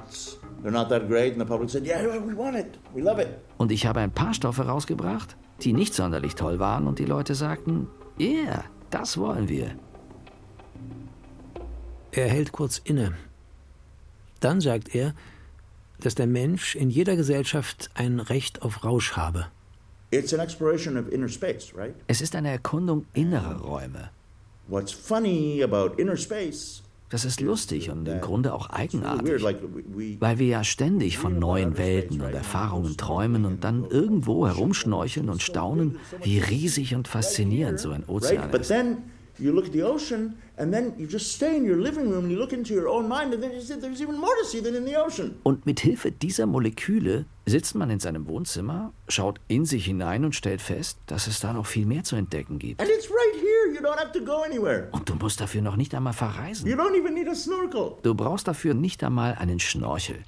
they're 0.62 0.70
not 0.70 0.88
that 0.90 1.08
great, 1.08 1.32
and 1.32 1.40
the 1.40 1.46
public 1.46 1.70
said, 1.70 1.84
yeah, 1.86 2.02
we 2.02 2.36
want 2.36 2.56
it, 2.56 2.78
we 2.94 3.02
love 3.02 3.20
it. 3.20 3.28
Und 3.56 3.72
ich 3.72 3.86
habe 3.86 4.00
ein 4.00 4.12
paar 4.12 4.34
Stoffe 4.34 4.66
rausgebracht, 4.66 5.36
die 5.62 5.72
nicht 5.72 5.94
sonderlich 5.94 6.34
toll 6.34 6.58
waren 6.58 6.86
und 6.86 6.98
die 6.98 7.04
Leute 7.04 7.34
sagten, 7.34 7.88
ja, 8.18 8.26
yeah, 8.26 8.64
das 8.90 9.18
wollen 9.18 9.48
wir. 9.48 9.76
Er 12.12 12.28
hält 12.28 12.52
kurz 12.52 12.78
inne. 12.78 13.14
Dann 14.40 14.60
sagt 14.60 14.94
er, 14.94 15.14
dass 16.00 16.14
der 16.14 16.26
Mensch 16.26 16.76
in 16.76 16.90
jeder 16.90 17.16
Gesellschaft 17.16 17.90
ein 17.94 18.20
Recht 18.20 18.62
auf 18.62 18.84
Rausch 18.84 19.12
habe. 19.16 19.46
It's 20.12 20.32
an 20.32 20.38
exploration 20.38 20.96
of 20.96 21.10
inner 21.10 21.28
space, 21.28 21.74
right? 21.74 21.94
Es 22.06 22.20
ist 22.20 22.36
eine 22.36 22.50
Erkundung 22.50 23.06
innerer 23.14 23.60
Räume. 23.60 24.10
What's 24.68 24.92
funny 24.92 25.60
about 25.62 26.00
inner 26.00 26.16
space 26.16 26.83
das 27.14 27.24
ist 27.24 27.40
lustig 27.40 27.90
und 27.90 28.08
im 28.08 28.20
Grunde 28.20 28.52
auch 28.52 28.70
eigenartig, 28.70 29.40
weil 30.18 30.38
wir 30.40 30.46
ja 30.48 30.64
ständig 30.64 31.16
von 31.16 31.38
neuen 31.38 31.78
Welten 31.78 32.20
und 32.20 32.34
Erfahrungen 32.34 32.96
träumen 32.96 33.44
und 33.44 33.62
dann 33.62 33.84
irgendwo 33.88 34.48
herumschnorcheln 34.48 35.28
und 35.30 35.40
staunen, 35.40 35.98
wie 36.24 36.40
riesig 36.40 36.92
und 36.96 37.06
faszinierend 37.06 37.78
so 37.78 37.92
ein 37.92 38.02
Ozean 38.08 38.50
ist. 38.50 38.72
You 39.38 39.52
look 39.52 39.66
at 39.66 39.72
the 39.72 39.82
ocean, 39.82 40.36
and 40.56 40.72
then 40.72 40.94
you 40.96 41.08
just 41.08 41.32
stay 41.32 41.56
in 41.56 41.64
your 41.64 41.76
living 41.76 42.08
room 42.08 42.24
and 42.24 42.30
you 42.30 42.38
look 42.38 42.52
into 42.52 42.72
your 42.72 42.88
own 42.88 43.08
mind, 43.08 43.34
and 43.34 43.42
then 43.42 43.52
you 43.52 43.60
see 43.60 43.74
there's 43.74 44.00
even 44.00 44.16
more 44.16 44.34
to 44.40 44.46
see 44.46 44.62
than 44.62 44.76
in 44.76 44.86
the 44.86 44.96
ocean. 44.96 45.34
Und 45.42 45.66
mit 45.66 45.80
Hilfe 45.80 46.12
dieser 46.12 46.46
Moleküle 46.46 47.24
sitzt 47.44 47.74
man 47.74 47.90
in 47.90 47.98
seinem 47.98 48.28
Wohnzimmer, 48.28 48.92
schaut 49.08 49.40
in 49.48 49.64
sich 49.64 49.86
hinein 49.86 50.24
und 50.24 50.36
stellt 50.36 50.62
fest, 50.62 50.98
dass 51.06 51.26
es 51.26 51.40
da 51.40 51.52
noch 51.52 51.66
viel 51.66 51.84
mehr 51.84 52.04
zu 52.04 52.14
entdecken 52.14 52.60
gibt. 52.60 52.80
And 52.80 52.88
it's 52.90 53.10
right 53.10 53.34
here. 53.34 53.74
You 53.74 53.80
don't 53.80 53.98
have 53.98 54.12
to 54.12 54.24
go 54.24 54.42
anywhere. 54.42 54.88
Und 54.92 55.08
du 55.08 55.16
musst 55.16 55.40
dafür 55.40 55.62
noch 55.62 55.76
nicht 55.76 55.94
einmal 55.96 56.12
verreisen. 56.12 56.68
You 56.68 56.76
don't 56.76 56.96
even 56.96 57.14
need 57.14 57.28
a 57.28 57.34
snorkel. 57.34 57.96
Du 58.04 58.14
brauchst 58.14 58.46
dafür 58.46 58.74
nicht 58.74 59.02
einmal 59.02 59.34
einen 59.34 59.58
Schnorchel. 59.58 60.18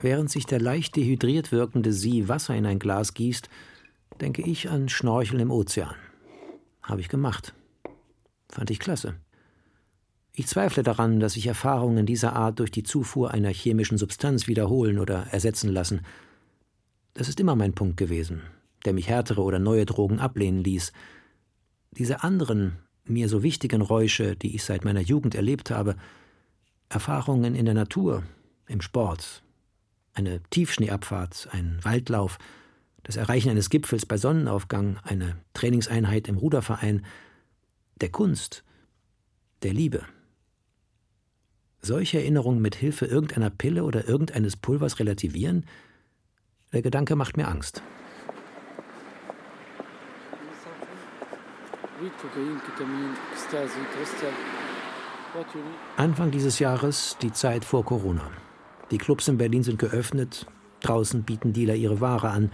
Während 0.00 0.30
sich 0.30 0.46
der 0.46 0.60
leicht 0.60 0.96
dehydriert 0.96 1.52
wirkende 1.52 1.92
Sie 1.92 2.28
Wasser 2.28 2.54
in 2.54 2.64
ein 2.64 2.78
Glas 2.78 3.12
gießt, 3.12 3.48
denke 4.20 4.42
ich 4.42 4.70
an 4.70 4.88
Schnorcheln 4.88 5.40
im 5.40 5.50
Ozean. 5.50 5.94
Habe 6.84 7.00
ich 7.00 7.08
gemacht. 7.08 7.54
Fand 8.50 8.70
ich 8.70 8.78
klasse. 8.78 9.14
Ich 10.34 10.46
zweifle 10.46 10.82
daran, 10.82 11.18
dass 11.18 11.32
sich 11.32 11.46
Erfahrungen 11.46 12.06
dieser 12.06 12.34
Art 12.34 12.58
durch 12.58 12.70
die 12.70 12.82
Zufuhr 12.82 13.30
einer 13.30 13.50
chemischen 13.50 13.98
Substanz 13.98 14.46
wiederholen 14.46 14.98
oder 14.98 15.26
ersetzen 15.30 15.70
lassen. 15.70 16.02
Das 17.14 17.28
ist 17.28 17.40
immer 17.40 17.56
mein 17.56 17.72
Punkt 17.72 17.96
gewesen, 17.96 18.42
der 18.84 18.92
mich 18.92 19.08
härtere 19.08 19.42
oder 19.42 19.58
neue 19.58 19.86
Drogen 19.86 20.18
ablehnen 20.18 20.62
ließ. 20.62 20.92
Diese 21.92 22.22
anderen, 22.22 22.76
mir 23.06 23.28
so 23.28 23.42
wichtigen 23.42 23.80
Räusche, 23.80 24.36
die 24.36 24.54
ich 24.54 24.64
seit 24.64 24.84
meiner 24.84 25.00
Jugend 25.00 25.34
erlebt 25.34 25.70
habe, 25.70 25.96
Erfahrungen 26.90 27.54
in 27.54 27.64
der 27.64 27.74
Natur, 27.74 28.24
im 28.66 28.80
Sport, 28.80 29.42
eine 30.12 30.42
Tiefschneeabfahrt, 30.50 31.48
ein 31.52 31.78
Waldlauf, 31.82 32.38
das 33.04 33.16
Erreichen 33.16 33.50
eines 33.50 33.70
Gipfels 33.70 34.06
bei 34.06 34.16
Sonnenaufgang, 34.16 34.98
eine 35.04 35.36
Trainingseinheit 35.52 36.26
im 36.26 36.38
Ruderverein, 36.38 37.04
der 38.00 38.08
Kunst, 38.10 38.64
der 39.62 39.72
Liebe. 39.72 40.02
Solche 41.80 42.18
Erinnerungen 42.18 42.62
mit 42.62 42.74
Hilfe 42.74 43.04
irgendeiner 43.04 43.50
Pille 43.50 43.84
oder 43.84 44.08
irgendeines 44.08 44.56
Pulvers 44.56 44.98
relativieren, 44.98 45.66
der 46.72 46.80
Gedanke 46.82 47.14
macht 47.14 47.36
mir 47.36 47.46
Angst. 47.46 47.82
Anfang 55.96 56.30
dieses 56.30 56.58
Jahres 56.58 57.16
die 57.20 57.32
Zeit 57.32 57.64
vor 57.64 57.84
Corona. 57.84 58.30
Die 58.90 58.98
Clubs 58.98 59.28
in 59.28 59.36
Berlin 59.36 59.62
sind 59.62 59.78
geöffnet, 59.78 60.46
draußen 60.80 61.22
bieten 61.22 61.52
Dealer 61.52 61.74
ihre 61.74 62.00
Ware 62.00 62.30
an, 62.30 62.50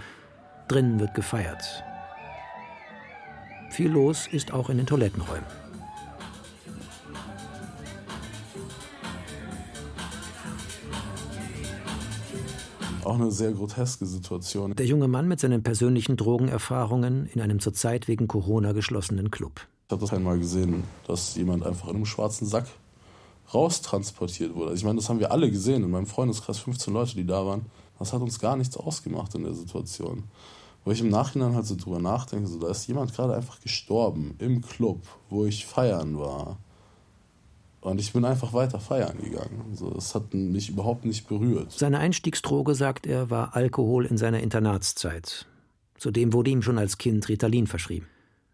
drinnen 0.70 1.00
wird 1.00 1.14
gefeiert. 1.14 1.82
Viel 3.70 3.90
los 3.90 4.28
ist 4.30 4.52
auch 4.52 4.70
in 4.70 4.76
den 4.76 4.86
Toilettenräumen. 4.86 5.44
Auch 13.04 13.14
eine 13.14 13.32
sehr 13.32 13.50
groteske 13.52 14.06
Situation. 14.06 14.76
Der 14.76 14.86
junge 14.86 15.08
Mann 15.08 15.26
mit 15.26 15.40
seinen 15.40 15.64
persönlichen 15.64 16.16
Drogenerfahrungen 16.16 17.26
in 17.26 17.40
einem 17.40 17.58
zurzeit 17.58 18.06
wegen 18.06 18.28
Corona 18.28 18.70
geschlossenen 18.70 19.32
Club. 19.32 19.66
Ich 19.86 19.92
habe 19.92 20.02
das 20.02 20.12
einmal 20.12 20.38
gesehen, 20.38 20.84
dass 21.08 21.34
jemand 21.34 21.66
einfach 21.66 21.88
in 21.88 21.96
einem 21.96 22.06
schwarzen 22.06 22.46
Sack 22.46 22.66
raustransportiert 23.52 24.54
wurde. 24.54 24.70
Also 24.70 24.80
ich 24.80 24.84
meine, 24.84 24.96
das 25.00 25.08
haben 25.08 25.18
wir 25.18 25.32
alle 25.32 25.50
gesehen 25.50 25.82
in 25.82 25.90
meinem 25.90 26.06
Freundeskreis, 26.06 26.60
15 26.60 26.94
Leute, 26.94 27.16
die 27.16 27.26
da 27.26 27.44
waren. 27.44 27.66
Das 27.98 28.12
hat 28.12 28.22
uns 28.22 28.38
gar 28.38 28.56
nichts 28.56 28.76
ausgemacht 28.76 29.34
in 29.34 29.42
der 29.42 29.54
Situation. 29.54 30.24
Wo 30.84 30.92
ich 30.92 31.00
im 31.00 31.08
Nachhinein 31.08 31.54
halt 31.54 31.66
so 31.66 31.76
drüber 31.76 31.98
nachdenke, 31.98 32.48
so, 32.48 32.58
da 32.58 32.70
ist 32.70 32.86
jemand 32.86 33.14
gerade 33.14 33.34
einfach 33.34 33.60
gestorben 33.60 34.34
im 34.38 34.62
Club, 34.62 35.02
wo 35.28 35.44
ich 35.44 35.66
feiern 35.66 36.18
war. 36.18 36.58
Und 37.80 37.98
ich 38.00 38.12
bin 38.12 38.24
einfach 38.24 38.52
weiter 38.52 38.78
feiern 38.78 39.18
gegangen. 39.18 39.74
So, 39.74 39.90
das 39.90 40.14
hat 40.14 40.34
mich 40.34 40.68
überhaupt 40.68 41.04
nicht 41.04 41.28
berührt. 41.28 41.72
Seine 41.72 41.98
Einstiegsdroge, 41.98 42.74
sagt 42.74 43.06
er, 43.06 43.30
war 43.30 43.56
Alkohol 43.56 44.04
in 44.06 44.18
seiner 44.18 44.40
Internatszeit. 44.40 45.46
Zudem 45.96 46.32
wurde 46.32 46.50
ihm 46.50 46.62
schon 46.62 46.78
als 46.78 46.98
Kind 46.98 47.28
Ritalin 47.28 47.66
verschrieben. 47.66 48.06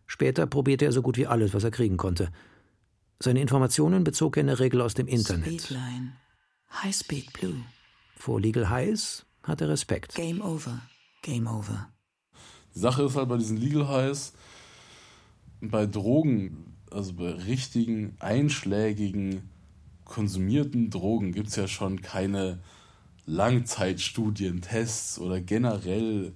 Später 0.07 0.47
probierte 0.47 0.85
er 0.85 0.93
so 0.93 1.03
gut 1.03 1.17
wie 1.17 1.27
alles, 1.27 1.55
was 1.55 1.65
er 1.65 1.73
kriegen 1.73 1.97
konnte. 1.97 2.31
Seine 3.19 3.41
Informationen 3.41 4.05
bezog 4.05 4.37
er 4.37 4.43
in 4.43 4.47
der 4.49 4.61
Regel 4.61 4.81
aus 4.81 4.95
dem 4.95 5.09
Internet. 5.09 5.63
Speedline. 5.63 6.13
High 6.83 6.95
Speed 6.95 7.33
Blue. 7.33 7.57
Vor 8.17 8.41
Legal 8.41 8.69
Highs 8.69 9.27
hat 9.43 9.61
er 9.61 9.69
Respekt. 9.69 10.15
Game 10.15 10.43
over. 10.43 10.83
Game 11.23 11.47
over. 11.47 11.89
Die 12.77 12.81
Sache 12.81 13.05
ist 13.05 13.17
halt 13.17 13.31
bei 13.31 13.39
diesen 13.39 13.57
Legal 13.57 13.89
Highs, 13.89 14.35
bei 15.63 15.87
Drogen, 15.87 16.75
also 16.91 17.15
bei 17.15 17.31
richtigen, 17.31 18.15
einschlägigen, 18.19 19.49
konsumierten 20.05 20.91
Drogen 20.91 21.33
gibt 21.33 21.49
es 21.49 21.57
ja 21.57 21.69
schon 21.69 22.03
keine 22.03 22.59
Langzeitstudien, 23.25 24.61
Tests 24.61 25.19
oder 25.19 25.41
generell 25.41 26.35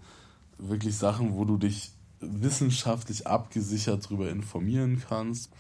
wirklich 0.57 0.97
Sachen, 0.97 1.35
wo 1.35 1.45
du 1.45 1.59
dich 1.59 1.91
wissenschaftlich 2.21 3.27
abgesichert 3.27 4.07
darüber 4.07 4.31
informieren 4.31 5.03
kannst. 5.07 5.51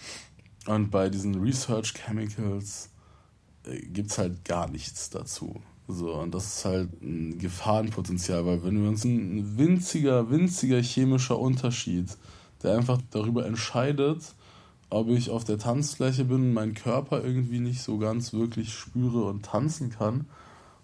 Und 0.64 0.90
bei 0.90 1.11
diesen 1.11 1.43
Research 1.43 1.93
Chemicals 1.93 2.88
äh, 3.66 3.81
gibt 3.81 4.12
es 4.12 4.19
halt 4.19 4.47
gar 4.47 4.71
nichts 4.71 5.11
dazu. 5.11 5.61
So, 5.90 6.14
und 6.14 6.35
das 6.35 6.57
ist 6.57 6.64
halt 6.64 7.03
ein 7.03 7.38
Gefahrenpotenzial, 7.38 8.46
weil 8.46 8.62
wenn 8.62 8.83
wir 8.83 8.88
uns 8.88 9.05
ein 9.05 9.59
winziger, 9.59 10.31
winziger 10.31 10.81
chemischer 10.81 11.38
Unterschied, 11.38 12.07
der 12.62 12.76
einfach 12.76 13.00
darüber 13.11 13.44
entscheidet, 13.44 14.35
ob 14.88 15.09
ich 15.09 15.31
auf 15.31 15.44
der 15.44 15.59
Tanzfläche 15.59 16.24
bin 16.24 16.37
und 16.37 16.53
meinen 16.53 16.74
Körper 16.74 17.24
irgendwie 17.24 17.61
nicht 17.61 17.83
so 17.83 17.98
ganz 17.98 18.33
wirklich 18.33 18.72
spüre 18.72 19.24
und 19.24 19.44
tanzen 19.44 19.90
kann, 19.90 20.26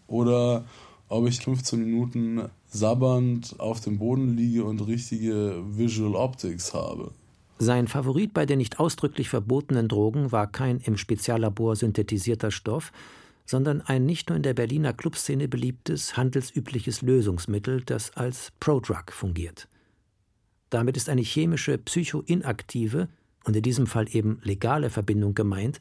oder 0.07 0.65
ob 1.09 1.27
ich 1.27 1.41
15 1.41 1.81
Minuten 1.85 2.43
sabbernd 2.69 3.57
auf 3.59 3.81
dem 3.81 3.99
Boden 3.99 4.37
liege 4.37 4.65
und 4.65 4.81
richtige 4.87 5.63
Visual 5.65 6.15
Optics 6.15 6.75
habe. 6.75 7.13
Sein 7.59 7.89
Favorit 7.89 8.35
bei 8.35 8.45
den 8.45 8.59
nicht 8.59 8.79
ausdrücklich 8.79 9.29
verbotenen 9.29 9.89
Drogen 9.89 10.31
war 10.31 10.47
kein 10.47 10.79
im 10.79 10.97
Speziallabor 10.97 11.75
synthetisierter 11.75 12.51
Stoff, 12.51 12.93
sondern 13.47 13.81
ein 13.81 14.05
nicht 14.05 14.29
nur 14.29 14.37
in 14.37 14.43
der 14.43 14.55
Berliner 14.55 14.93
Clubszene 14.93 15.49
beliebtes, 15.49 16.17
handelsübliches 16.17 17.03
Lösungsmittel, 17.03 17.83
das 17.83 18.17
als 18.17 18.53
Prodrug 18.61 19.13
fungiert. 19.13 19.69
Damit 20.71 20.97
ist 20.97 21.09
eine 21.09 21.23
chemische, 21.23 21.79
psychoinaktive 21.79 23.09
und 23.45 23.57
in 23.57 23.63
diesem 23.63 23.87
Fall 23.87 24.07
eben 24.11 24.41
legale 24.43 24.91
Verbindung 24.91 25.35
gemeint, 25.35 25.81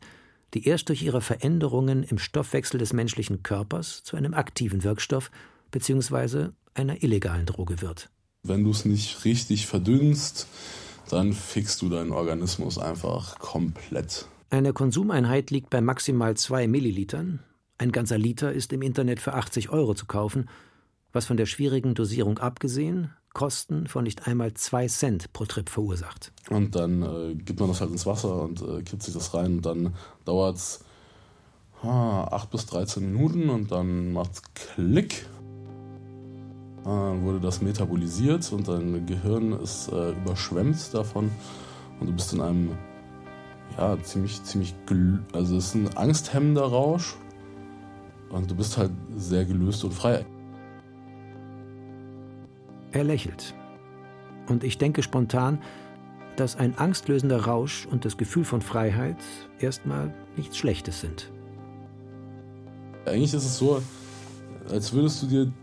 die 0.54 0.68
erst 0.68 0.90
durch 0.90 1.02
ihre 1.02 1.22
Veränderungen 1.22 2.04
im 2.04 2.20
Stoffwechsel 2.20 2.78
des 2.78 2.94
menschlichen 2.94 3.44
Körpers 3.44 4.04
zu 4.04 4.16
einem 4.16 4.34
aktiven 4.34 4.84
Wirkstoff 4.84 5.32
bzw. 5.72 6.50
einer 6.76 7.04
illegalen 7.04 7.46
Droge 7.46 7.82
wird. 7.82 8.10
Wenn 8.44 8.64
du 8.64 8.70
es 8.70 8.86
nicht 8.86 9.26
richtig 9.26 9.66
verdünnst, 9.66 10.48
dann 11.10 11.34
fixst 11.34 11.82
du 11.82 11.90
deinen 11.90 12.12
Organismus 12.12 12.78
einfach 12.78 13.40
komplett. 13.40 14.28
Eine 14.50 14.72
Konsumeinheit 14.72 15.52
liegt 15.52 15.72
bei 15.72 15.82
maximal 15.82 16.38
zwei 16.38 16.68
Millilitern, 16.68 17.40
ein 17.78 17.92
ganzer 17.92 18.18
Liter 18.18 18.54
ist 18.54 18.74
im 18.74 18.82
Internet 18.82 19.20
für 19.20 19.34
80 19.34 19.70
Euro 19.70 19.94
zu 19.94 20.06
kaufen, 20.06 20.50
was 21.14 21.26
von 21.26 21.38
der 21.38 21.46
schwierigen 21.46 21.94
Dosierung 21.94 22.40
abgesehen 22.40 23.12
Kosten 23.36 23.88
von 23.88 24.06
nicht 24.06 24.28
einmal 24.28 24.54
zwei 24.54 24.88
Cent 24.88 25.32
pro 25.34 25.46
Trip 25.46 25.70
verursacht. 25.70 26.32
Und 26.50 26.74
dann 26.74 27.04
äh, 27.04 27.36
gibt 27.36 27.60
man 27.60 27.70
das 27.70 27.82
halt 27.82 27.92
ins 27.92 28.06
Wasser 28.06 28.42
und 28.42 28.62
äh, 28.62 28.82
kippt 28.82 29.04
sich 29.04 29.14
das 29.14 29.34
rein 29.34 29.58
und 29.58 29.66
dann 29.66 29.94
dauert 30.24 30.56
es 30.56 30.80
ah, 31.84 32.24
8 32.32 32.50
bis 32.50 32.66
13 32.68 33.12
Minuten 33.12 33.50
und 33.50 33.72
dann 33.72 34.14
macht 34.14 34.32
es 34.36 34.42
Klick. 34.54 35.28
Dann 36.86 37.24
wurde 37.24 37.42
das 37.42 37.62
metabolisiert 37.62 38.50
und 38.54 38.68
dein 38.70 39.06
Gehirn 39.06 39.52
ist 39.52 39.92
äh, 39.92 40.12
überschwemmt 40.12 40.94
davon 40.94 41.30
und 42.00 42.08
du 42.08 42.14
bist 42.14 42.32
in 42.32 42.40
einem 42.40 42.72
ja 43.78 44.02
ziemlich 44.02 44.42
ziemlich 44.44 44.74
also 45.34 45.58
es 45.58 45.68
ist 45.68 45.76
ein 45.76 45.98
angsthemmender 45.98 46.64
Rausch 46.64 47.18
und 48.30 48.50
du 48.50 48.56
bist 48.56 48.78
halt 48.78 48.92
sehr 49.16 49.46
gelöst 49.46 49.84
und 49.84 49.94
frei. 49.94 50.26
Er 52.92 53.04
lächelt. 53.04 53.54
Und 54.48 54.64
ich 54.64 54.78
denke 54.78 55.04
spontan, 55.04 55.60
dass 56.36 56.56
ein 56.56 56.78
angstlösender 56.78 57.46
Rausch 57.46 57.88
und 57.90 58.06
das 58.06 58.18
Gefühl 58.18 58.46
von 58.46 58.62
Freiheit 58.62 59.18
erstmal 59.60 60.14
nichts 60.36 60.58
Schlechtes 60.58 61.02
sind. 61.02 61.32
Eigentlich 63.06 63.34
ist 63.34 63.46
es 63.46 63.58
so, 63.58 63.82
als 64.70 64.94
würdest 64.94 65.24
du 65.24 65.28
dir 65.28 65.54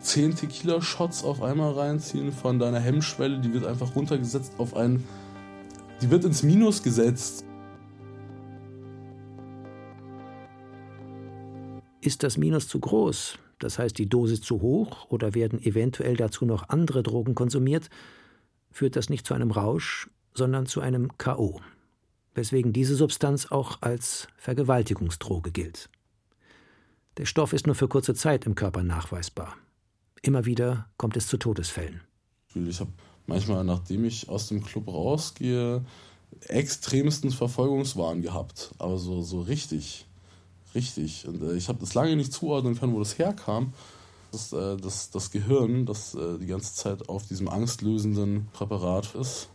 10 0.00 0.34
Tequila-Shots 0.34 1.24
auf 1.24 1.42
einmal 1.42 1.72
reinziehen 1.72 2.32
von 2.32 2.58
deiner 2.58 2.80
Hemmschwelle, 2.80 3.40
die 3.40 3.52
wird 3.52 3.64
einfach 3.64 3.94
runtergesetzt 3.94 4.54
auf 4.58 4.76
ein 4.76 5.04
Die 6.00 6.10
wird 6.10 6.24
ins 6.24 6.42
Minus 6.42 6.82
gesetzt. 6.82 7.44
Ist 12.02 12.24
das 12.24 12.36
Minus 12.36 12.66
zu 12.66 12.80
groß, 12.80 13.38
das 13.60 13.78
heißt 13.78 13.96
die 13.96 14.08
Dosis 14.08 14.40
zu 14.40 14.60
hoch 14.60 15.08
oder 15.08 15.34
werden 15.34 15.62
eventuell 15.62 16.16
dazu 16.16 16.44
noch 16.44 16.68
andere 16.68 17.04
Drogen 17.04 17.36
konsumiert, 17.36 17.90
führt 18.72 18.96
das 18.96 19.08
nicht 19.08 19.24
zu 19.24 19.34
einem 19.34 19.52
Rausch, 19.52 20.10
sondern 20.34 20.66
zu 20.66 20.80
einem 20.80 21.16
KO, 21.16 21.60
weswegen 22.34 22.72
diese 22.72 22.96
Substanz 22.96 23.52
auch 23.52 23.82
als 23.82 24.26
Vergewaltigungsdroge 24.36 25.52
gilt. 25.52 25.90
Der 27.18 27.24
Stoff 27.24 27.52
ist 27.52 27.66
nur 27.66 27.76
für 27.76 27.86
kurze 27.86 28.16
Zeit 28.16 28.46
im 28.46 28.56
Körper 28.56 28.82
nachweisbar. 28.82 29.56
Immer 30.22 30.44
wieder 30.44 30.88
kommt 30.96 31.16
es 31.16 31.28
zu 31.28 31.36
Todesfällen. 31.36 32.00
Ich 32.52 32.80
habe 32.80 32.90
manchmal, 33.28 33.62
nachdem 33.62 34.04
ich 34.06 34.28
aus 34.28 34.48
dem 34.48 34.64
Club 34.64 34.88
rausgehe, 34.88 35.84
extremsten 36.48 37.30
Verfolgungswahn 37.30 38.22
gehabt. 38.22 38.74
Aber 38.78 38.98
so, 38.98 39.22
so 39.22 39.42
richtig. 39.42 40.06
Richtig. 40.74 41.26
Und 41.26 41.42
äh, 41.42 41.54
ich 41.54 41.68
habe 41.68 41.78
das 41.80 41.94
lange 41.94 42.16
nicht 42.16 42.32
zuordnen 42.32 42.78
können, 42.78 42.94
wo 42.94 42.98
das 42.98 43.18
herkam. 43.18 43.72
Das, 44.30 44.52
äh, 44.52 44.76
das, 44.76 45.10
das 45.10 45.30
Gehirn, 45.30 45.86
das 45.86 46.14
äh, 46.14 46.38
die 46.38 46.46
ganze 46.46 46.74
Zeit 46.74 47.08
auf 47.08 47.26
diesem 47.26 47.48
angstlösenden 47.48 48.48
Präparat 48.52 49.14
ist 49.14 49.48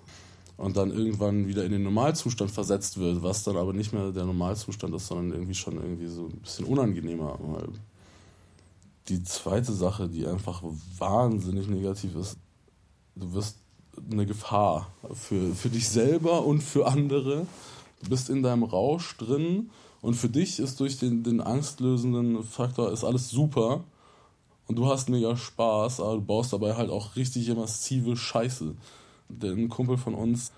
und 0.58 0.76
dann 0.76 0.92
irgendwann 0.92 1.48
wieder 1.48 1.64
in 1.66 1.72
den 1.72 1.84
Normalzustand 1.84 2.52
versetzt 2.52 2.98
wird, 2.98 3.24
was 3.24 3.44
dann 3.44 3.58
aber 3.58 3.74
nicht 3.74 3.94
mehr 3.94 4.12
der 4.12 4.26
Normalzustand 4.26 4.94
ist, 4.96 5.08
sondern 5.08 5.32
irgendwie 5.32 5.54
schon 5.54 5.76
irgendwie 5.76 6.08
so 6.08 6.26
ein 6.26 6.40
bisschen 6.40 6.66
unangenehmer. 6.66 7.40
Die 9.08 9.24
zweite 9.24 9.72
Sache, 9.72 10.10
die 10.10 10.28
einfach 10.28 10.64
wahnsinnig 10.98 11.68
negativ 11.68 12.16
ist, 12.16 12.38
du 13.16 13.34
wirst 13.34 13.58
eine 14.12 14.26
Gefahr 14.26 14.92
für, 15.14 15.56
für 15.56 15.70
dich 15.70 15.88
selber 15.90 16.46
und 16.46 16.62
für 16.62 16.88
andere. 16.88 17.48
Du 18.04 18.10
bist 18.10 18.30
in 18.30 18.44
deinem 18.44 18.64
Rausch 18.64 19.16
drin 19.18 19.70
und 20.08 20.14
für 20.14 20.30
dich 20.30 20.60
ist 20.60 20.80
durch 20.80 20.98
den, 20.98 21.22
den 21.22 21.42
angstlösenden 21.42 22.42
Faktor 22.42 22.94
ist 22.94 23.04
alles 23.04 23.30
super 23.30 23.84
und 24.66 24.78
du 24.78 24.88
hast 24.88 25.10
mega 25.10 25.36
Spaß, 25.36 26.00
aber 26.00 26.14
du 26.14 26.22
baust 26.22 26.54
dabei 26.54 26.76
halt 26.76 26.90
auch 26.90 27.18
richtig 27.18 27.54
massive 27.54 28.16
Scheiße. 28.16 28.74
Denn 29.28 29.66
ein 29.66 29.68
Kumpel 29.68 29.98
von 29.98 30.16
uns 30.16 30.54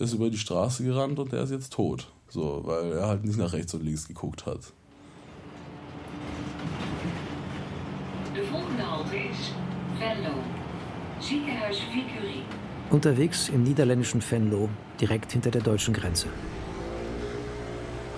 ist 0.00 0.14
über 0.14 0.30
die 0.30 0.36
Straße 0.36 0.82
gerannt 0.82 1.20
und 1.20 1.30
der 1.30 1.44
ist 1.44 1.52
jetzt 1.52 1.72
tot. 1.72 2.08
So, 2.28 2.62
weil 2.64 2.90
er 2.90 3.06
halt 3.06 3.24
nicht 3.24 3.38
nach 3.38 3.52
rechts 3.52 3.72
und 3.72 3.84
links 3.84 4.08
geguckt 4.08 4.46
hat. 4.46 4.72
De 8.34 8.44
volgende 8.44 8.84
Halte 8.84 9.14
ist 9.14 9.52
Venlo. 9.96 10.34
Ziekenhuis 11.20 11.78
Vicurie. 11.94 12.42
Unterwegs 12.90 13.48
im 13.48 13.62
niederländischen 13.62 14.20
Venlo, 14.28 14.68
direkt 15.00 15.30
hinter 15.30 15.52
der 15.52 15.62
deutschen 15.62 15.94
Grenze. 15.94 16.26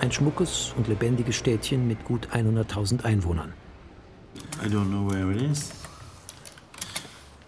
Ein 0.01 0.11
schmuckes 0.11 0.73
und 0.75 0.87
lebendiges 0.87 1.35
Städtchen 1.35 1.87
mit 1.87 2.03
gut 2.05 2.29
100.000 2.33 3.03
Einwohnern. 3.03 3.53
I 4.59 4.67
don't 4.67 4.87
know 4.87 5.07
where 5.07 5.31
it 5.31 5.39
is. 5.43 5.69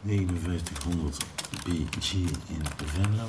5900 0.06 1.18
BG 1.66 2.28
in 2.50 2.64
Venlo. 2.94 3.28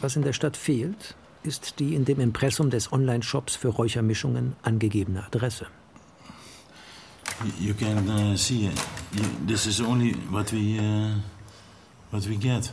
Was 0.00 0.14
in 0.14 0.22
der 0.22 0.32
Stadt 0.32 0.56
fehlt, 0.56 1.16
ist 1.42 1.80
die 1.80 1.96
in 1.96 2.04
dem 2.04 2.20
Impressum 2.20 2.70
des 2.70 2.92
Online-Shops 2.92 3.56
für 3.56 3.70
Räuchermischungen 3.70 4.54
angegebene 4.62 5.24
Adresse. 5.24 5.66
You 7.58 7.74
can 7.74 8.08
uh, 8.08 8.36
see 8.36 8.66
it. 8.66 8.80
This 9.48 9.66
is 9.66 9.80
only 9.80 10.14
what 10.30 10.52
we 10.52 10.78
uh, 10.78 11.16
what 12.12 12.24
we 12.28 12.36
get. 12.36 12.72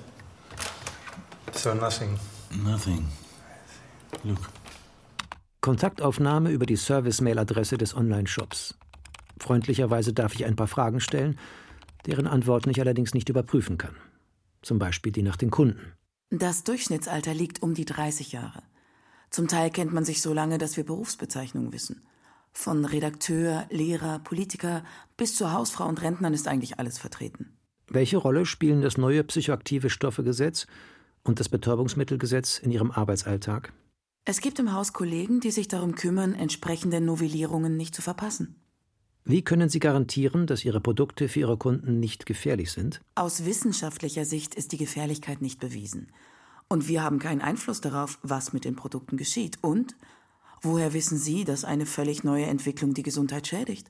So 1.54 1.74
nothing. 1.74 2.20
Nothing. 2.62 3.06
Look. 4.24 4.50
Kontaktaufnahme 5.62 6.52
über 6.52 6.66
die 6.66 6.76
Service-Mail-Adresse 6.76 7.78
des 7.78 7.96
Online-Shops. 7.96 8.78
Freundlicherweise 9.40 10.14
darf 10.14 10.36
ich 10.36 10.46
ein 10.46 10.56
paar 10.56 10.68
Fragen 10.68 11.00
stellen, 11.00 11.40
deren 12.06 12.28
Antworten 12.28 12.70
ich 12.70 12.80
allerdings 12.80 13.14
nicht 13.14 13.30
überprüfen 13.30 13.78
kann. 13.78 13.96
Zum 14.62 14.78
Beispiel 14.78 15.12
die 15.12 15.24
nach 15.24 15.38
den 15.38 15.50
Kunden. 15.50 15.94
Das 16.30 16.64
Durchschnittsalter 16.64 17.34
liegt 17.34 17.64
um 17.64 17.74
die 17.74 17.86
30 17.86 18.34
Jahre. 18.34 18.62
Zum 19.30 19.48
Teil 19.48 19.72
kennt 19.72 19.94
man 19.94 20.06
sich 20.06 20.22
so 20.22 20.34
lange, 20.34 20.60
dass 20.60 20.78
wir 20.78 20.86
Berufsbezeichnungen 20.86 21.74
wissen. 21.74 22.06
Von 22.52 22.86
Redakteur, 22.86 23.66
Lehrer, 23.72 24.20
Politiker 24.20 24.84
bis 25.18 25.36
zu 25.36 25.52
Hausfrau 25.52 25.88
und 25.88 26.02
Rentnern 26.04 26.36
ist 26.36 26.48
eigentlich 26.48 26.78
alles 26.78 27.00
vertreten. 27.00 27.58
Welche 27.88 28.18
Rolle 28.18 28.46
spielen 28.46 28.82
das 28.82 28.98
neue 28.98 29.24
psychoaktive 29.24 29.90
Stoffegesetz 29.90 30.68
und 31.24 31.40
das 31.40 31.50
Betäubungsmittelgesetz 31.50 32.60
in 32.60 32.72
Ihrem 32.72 32.92
Arbeitsalltag? 32.92 33.74
Es 34.26 34.40
gibt 34.40 34.60
im 34.60 34.72
Haus 34.72 34.94
Kollegen, 34.94 35.40
die 35.40 35.52
sich 35.52 35.68
darum 35.68 35.96
kümmern, 35.96 36.34
entsprechende 36.34 37.02
Novellierungen 37.02 37.76
nicht 37.76 37.94
zu 37.94 38.02
verpassen. 38.02 38.56
Wie 39.26 39.42
können 39.42 39.70
Sie 39.70 39.80
garantieren, 39.80 40.48
dass 40.48 40.66
Ihre 40.66 40.82
Produkte 40.82 41.30
für 41.30 41.42
Ihre 41.42 41.58
Kunden 41.58 42.00
nicht 42.00 42.26
gefährlich 42.26 42.72
sind? 42.72 43.02
Aus 43.16 43.46
wissenschaftlicher 43.46 44.26
Sicht 44.26 44.56
ist 44.56 44.72
die 44.74 44.78
Gefährlichkeit 44.78 45.42
nicht 45.42 45.60
bewiesen. 45.60 46.12
Und 46.68 46.88
wir 46.88 47.04
haben 47.04 47.20
keinen 47.20 47.42
Einfluss 47.42 47.82
darauf, 47.82 48.20
was 48.22 48.52
mit 48.52 48.66
den 48.66 48.76
Produkten 48.76 49.16
geschieht. 49.16 49.60
Und 49.62 49.96
woher 50.62 50.94
wissen 50.94 51.18
Sie, 51.18 51.46
dass 51.46 51.64
eine 51.64 51.86
völlig 51.86 52.24
neue 52.24 52.46
Entwicklung 52.46 52.94
die 52.94 53.04
Gesundheit 53.04 53.48
schädigt? 53.48 53.90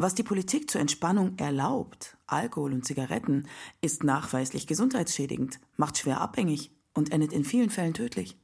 Was 0.00 0.14
die 0.14 0.22
Politik 0.22 0.70
zur 0.70 0.80
Entspannung 0.80 1.36
erlaubt, 1.36 2.16
Alkohol 2.26 2.72
und 2.72 2.86
Zigaretten, 2.86 3.46
ist 3.82 4.02
nachweislich 4.02 4.66
gesundheitsschädigend, 4.66 5.60
macht 5.76 5.98
schwer 5.98 6.22
abhängig 6.22 6.72
und 6.94 7.12
endet 7.12 7.34
in 7.34 7.44
vielen 7.44 7.68
Fällen 7.68 7.92
tödlich. 7.92 8.38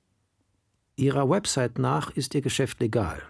Ihrer 0.97 1.31
Website 1.31 1.79
nach 1.79 2.11
ist 2.11 2.35
Ihr 2.35 2.43
Geschäft 2.43 2.79
legal. 2.81 3.23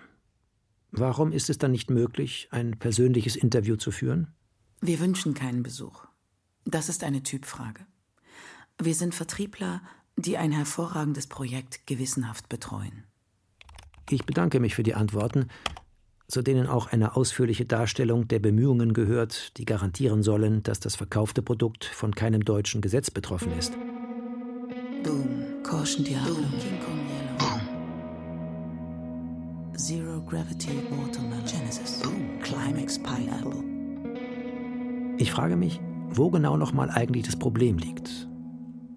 Warum 0.91 1.31
ist 1.31 1.51
es 1.51 1.59
dann 1.59 1.70
nicht 1.70 1.89
möglich, 1.89 2.49
ein 2.51 2.77
persönliches 2.81 3.37
Interview 3.37 3.77
zu 3.77 3.93
führen? 3.93 4.35
Wir 4.81 4.99
wünschen 4.99 5.35
keinen 5.35 5.62
Besuch. 5.62 6.05
Das 6.64 6.89
ist 6.89 7.05
eine 7.05 7.22
Typfrage. 7.22 7.87
Wir 8.83 8.97
sind 8.97 9.14
Vertriebler, 9.14 9.83
die 10.16 10.37
ein 10.37 10.51
hervorragendes 10.51 11.29
Projekt 11.29 11.87
gewissenhaft 11.87 12.49
betreuen. 12.49 13.05
Ich 14.11 14.24
bedanke 14.24 14.59
mich 14.59 14.74
für 14.74 14.83
die 14.83 14.95
Antworten, 14.95 15.47
zu 16.29 16.43
denen 16.43 16.66
auch 16.66 16.89
eine 16.93 17.16
ausführliche 17.16 17.64
Darstellung 17.64 18.27
der 18.29 18.41
Bemühungen 18.41 18.95
gehört, 18.95 19.57
die 19.59 19.64
garantieren 19.64 20.22
sollen, 20.22 20.62
dass 20.62 20.81
das 20.81 20.97
verkaufte 20.97 21.43
Produkt 21.43 21.85
von 21.85 22.14
keinem 22.14 22.45
deutschen 22.45 22.81
Gesetz 22.81 23.11
betroffen 23.11 23.53
ist. 23.59 23.72
Boom, 25.05 25.62
Caution 25.62 26.05
Diablo, 26.05 26.35
King 26.35 26.81
Kong 26.85 27.01
Yellow. 27.07 27.61
Zero 29.77 30.20
Gravity 30.22 30.70
Watermelon, 30.91 31.45
Genesis, 31.45 32.01
Boom, 32.01 32.41
Climax 32.43 32.99
Pineapple. 32.99 33.62
Ich 35.18 35.31
frage 35.31 35.57
mich, 35.57 35.81
wo 36.11 36.31
genau 36.31 36.57
nochmal 36.57 36.91
eigentlich 36.91 37.24
das 37.24 37.37
Problem 37.37 37.79
liegt. 37.79 38.29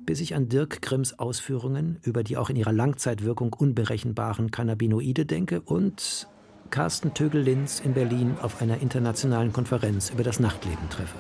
Bis 0.06 0.20
ich 0.20 0.34
an 0.34 0.50
Dirk 0.50 0.82
Grimms 0.82 1.20
Ausführungen 1.20 2.00
über 2.02 2.24
die 2.24 2.38
auch 2.38 2.50
in 2.50 2.56
ihrer 2.56 2.74
Langzeitwirkung 2.74 3.54
unberechenbaren 3.54 4.50
Cannabinoide 4.50 5.28
denke 5.28 5.62
und 5.62 6.28
Carsten 6.72 7.14
Tögel-Linz 7.14 7.82
in 7.84 7.94
Berlin 7.94 8.36
auf 8.42 8.62
einer 8.62 8.82
internationalen 8.82 9.52
Konferenz 9.54 10.10
über 10.12 10.24
das 10.24 10.40
Nachtleben 10.40 10.90
treffe. 10.90 11.16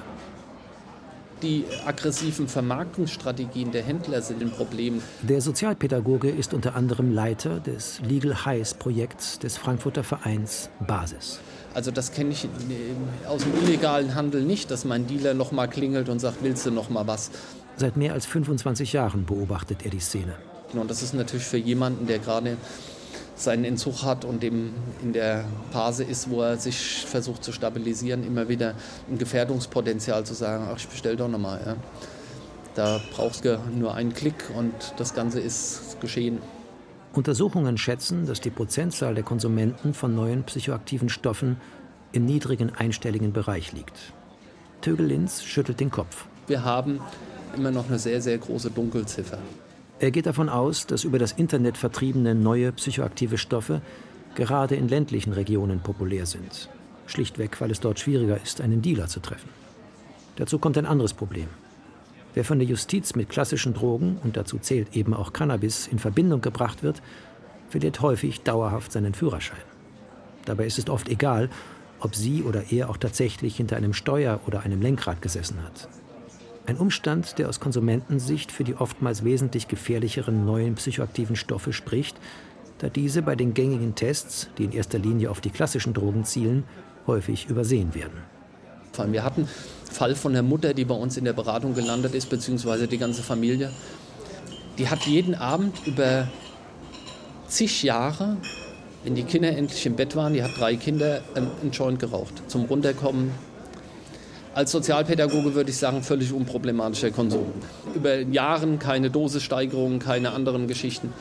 Die 1.41 1.63
aggressiven 1.85 2.49
Vermarktungsstrategien 2.49 3.71
der 3.71 3.81
Händler 3.83 4.21
sind 4.21 4.41
ein 4.41 4.51
Problem. 4.51 5.01
Der 5.21 5.39
Sozialpädagoge 5.39 6.29
ist 6.29 6.53
unter 6.53 6.75
anderem 6.75 7.11
Leiter 7.13 7.61
des 7.61 8.01
Legal 8.01 8.45
Highs 8.45 8.73
Projekts 8.73 9.39
des 9.39 9.57
Frankfurter 9.57 10.03
Vereins 10.03 10.69
Basis. 10.85 11.39
Also 11.73 11.91
das 11.91 12.11
kenne 12.11 12.31
ich 12.31 12.47
aus 13.25 13.43
dem 13.43 13.53
illegalen 13.63 14.15
Handel 14.15 14.43
nicht, 14.43 14.69
dass 14.69 14.83
mein 14.83 15.07
Dealer 15.07 15.33
noch 15.33 15.53
mal 15.53 15.67
klingelt 15.67 16.09
und 16.09 16.19
sagt, 16.19 16.43
willst 16.43 16.65
du 16.65 16.71
noch 16.71 16.89
mal 16.89 17.07
was? 17.07 17.31
Seit 17.77 17.95
mehr 17.95 18.11
als 18.11 18.25
25 18.25 18.91
Jahren 18.91 19.25
beobachtet 19.25 19.85
er 19.85 19.91
die 19.91 20.01
Szene. 20.01 20.33
Und 20.73 20.91
das 20.91 21.01
ist 21.01 21.13
natürlich 21.13 21.45
für 21.45 21.57
jemanden, 21.57 22.05
der 22.05 22.19
gerade 22.19 22.57
seinen 23.39 23.63
Entzug 23.63 24.03
hat 24.03 24.25
und 24.25 24.43
eben 24.43 24.73
in 25.01 25.13
der 25.13 25.45
Phase 25.71 26.03
ist, 26.03 26.29
wo 26.29 26.41
er 26.41 26.57
sich 26.57 27.05
versucht 27.05 27.43
zu 27.43 27.51
stabilisieren, 27.51 28.25
immer 28.25 28.49
wieder 28.49 28.75
ein 29.09 29.17
Gefährdungspotenzial 29.17 30.25
zu 30.25 30.33
sagen, 30.33 30.67
ach, 30.69 30.77
ich 30.77 30.87
bestell 30.87 31.15
doch 31.15 31.29
nochmal. 31.29 31.61
Ja. 31.65 31.75
Da 32.75 33.01
brauchst 33.13 33.45
du 33.45 33.59
nur 33.75 33.95
einen 33.95 34.13
Klick 34.13 34.51
und 34.55 34.73
das 34.97 35.13
Ganze 35.13 35.39
ist 35.39 35.99
geschehen. 36.01 36.39
Untersuchungen 37.13 37.77
schätzen, 37.77 38.25
dass 38.25 38.39
die 38.39 38.51
Prozentzahl 38.51 39.15
der 39.15 39.23
Konsumenten 39.23 39.93
von 39.93 40.13
neuen 40.13 40.43
psychoaktiven 40.43 41.09
Stoffen 41.09 41.57
im 42.11 42.25
niedrigen 42.25 42.71
einstelligen 42.75 43.33
Bereich 43.33 43.71
liegt. 43.73 44.13
Tögel-Linz 44.81 45.43
schüttelt 45.43 45.79
den 45.79 45.89
Kopf. 45.89 46.25
Wir 46.47 46.63
haben 46.63 46.99
immer 47.55 47.71
noch 47.71 47.87
eine 47.87 47.99
sehr, 47.99 48.21
sehr 48.21 48.37
große 48.37 48.71
Dunkelziffer. 48.71 49.39
Er 50.01 50.11
geht 50.11 50.27
davon 50.27 50.47
aus, 50.47 50.87
dass 50.87 51.03
über 51.03 51.19
das 51.19 51.33
Internet 51.33 51.75
vertriebene 51.75 52.33
neue 52.33 52.71
psychoaktive 52.71 53.37
Stoffe 53.37 53.81
gerade 54.33 54.75
in 54.75 54.87
ländlichen 54.87 55.33
Regionen 55.33 55.81
populär 55.81 56.25
sind. 56.25 56.69
Schlichtweg, 57.05 57.59
weil 57.59 57.71
es 57.71 57.81
dort 57.81 57.99
schwieriger 57.99 58.41
ist, 58.41 58.61
einen 58.61 58.81
Dealer 58.81 59.07
zu 59.07 59.19
treffen. 59.19 59.49
Dazu 60.37 60.57
kommt 60.57 60.77
ein 60.77 60.85
anderes 60.85 61.13
Problem. 61.13 61.47
Wer 62.33 62.45
von 62.45 62.59
der 62.59 62.67
Justiz 62.67 63.15
mit 63.15 63.29
klassischen 63.29 63.73
Drogen, 63.73 64.19
und 64.23 64.37
dazu 64.37 64.57
zählt 64.57 64.95
eben 64.95 65.13
auch 65.13 65.33
Cannabis, 65.33 65.87
in 65.87 65.99
Verbindung 65.99 66.39
gebracht 66.39 66.81
wird, 66.81 67.01
verliert 67.67 68.01
häufig 68.01 68.41
dauerhaft 68.41 68.93
seinen 68.93 69.13
Führerschein. 69.13 69.57
Dabei 70.45 70.65
ist 70.65 70.79
es 70.79 70.89
oft 70.89 71.09
egal, 71.09 71.49
ob 71.99 72.15
sie 72.15 72.43
oder 72.43 72.71
er 72.71 72.89
auch 72.89 72.97
tatsächlich 72.97 73.57
hinter 73.57 73.75
einem 73.75 73.93
Steuer 73.93 74.39
oder 74.47 74.61
einem 74.61 74.81
Lenkrad 74.81 75.21
gesessen 75.21 75.61
hat. 75.61 75.89
Ein 76.69 76.77
Umstand, 76.77 77.39
der 77.39 77.49
aus 77.49 77.59
Konsumentensicht 77.59 78.51
für 78.51 78.63
die 78.63 78.75
oftmals 78.75 79.23
wesentlich 79.23 79.67
gefährlicheren 79.67 80.45
neuen 80.45 80.75
psychoaktiven 80.75 81.35
Stoffe 81.35 81.73
spricht, 81.73 82.15
da 82.77 82.89
diese 82.89 83.23
bei 83.23 83.35
den 83.35 83.55
gängigen 83.55 83.95
Tests, 83.95 84.49
die 84.59 84.65
in 84.65 84.71
erster 84.71 84.99
Linie 84.99 85.31
auf 85.31 85.41
die 85.41 85.49
klassischen 85.49 85.95
Drogen 85.95 86.25
zielen, 86.25 86.63
häufig 87.07 87.49
übersehen 87.49 87.95
werden. 87.95 88.21
Wir 89.11 89.23
hatten 89.23 89.45
einen 89.45 89.49
Fall 89.91 90.13
von 90.13 90.33
der 90.33 90.43
Mutter, 90.43 90.75
die 90.75 90.85
bei 90.85 90.93
uns 90.93 91.17
in 91.17 91.25
der 91.25 91.33
Beratung 91.33 91.73
gelandet 91.73 92.13
ist, 92.13 92.29
beziehungsweise 92.29 92.87
die 92.87 92.99
ganze 92.99 93.23
Familie. 93.23 93.71
Die 94.77 94.89
hat 94.89 95.07
jeden 95.07 95.33
Abend 95.33 95.75
über 95.87 96.27
zig 97.47 97.81
Jahre, 97.81 98.37
wenn 99.03 99.15
die 99.15 99.23
Kinder 99.23 99.49
endlich 99.49 99.87
im 99.87 99.95
Bett 99.95 100.15
waren, 100.15 100.33
die 100.33 100.43
hat 100.43 100.51
drei 100.55 100.75
Kinder, 100.75 101.21
ähm, 101.35 101.47
einen 101.63 101.71
Joint 101.71 101.99
geraucht. 101.99 102.43
Zum 102.45 102.65
Runterkommen. 102.65 103.31
Als 104.59 104.73
Sozialpädagoge 104.73 105.55
würde 105.55 105.69
ich 105.69 105.77
sagen, 105.77 106.03
völlig 106.03 106.33
unproblematischer 106.33 107.11
Konsum. 107.11 107.45
Über 107.95 108.19
Jahren 108.19 108.77
keine 108.77 109.09
Dosissteigerungen, 109.09 109.99
keine 109.99 110.33
anderen 110.33 110.67
Geschichten. 110.67 111.13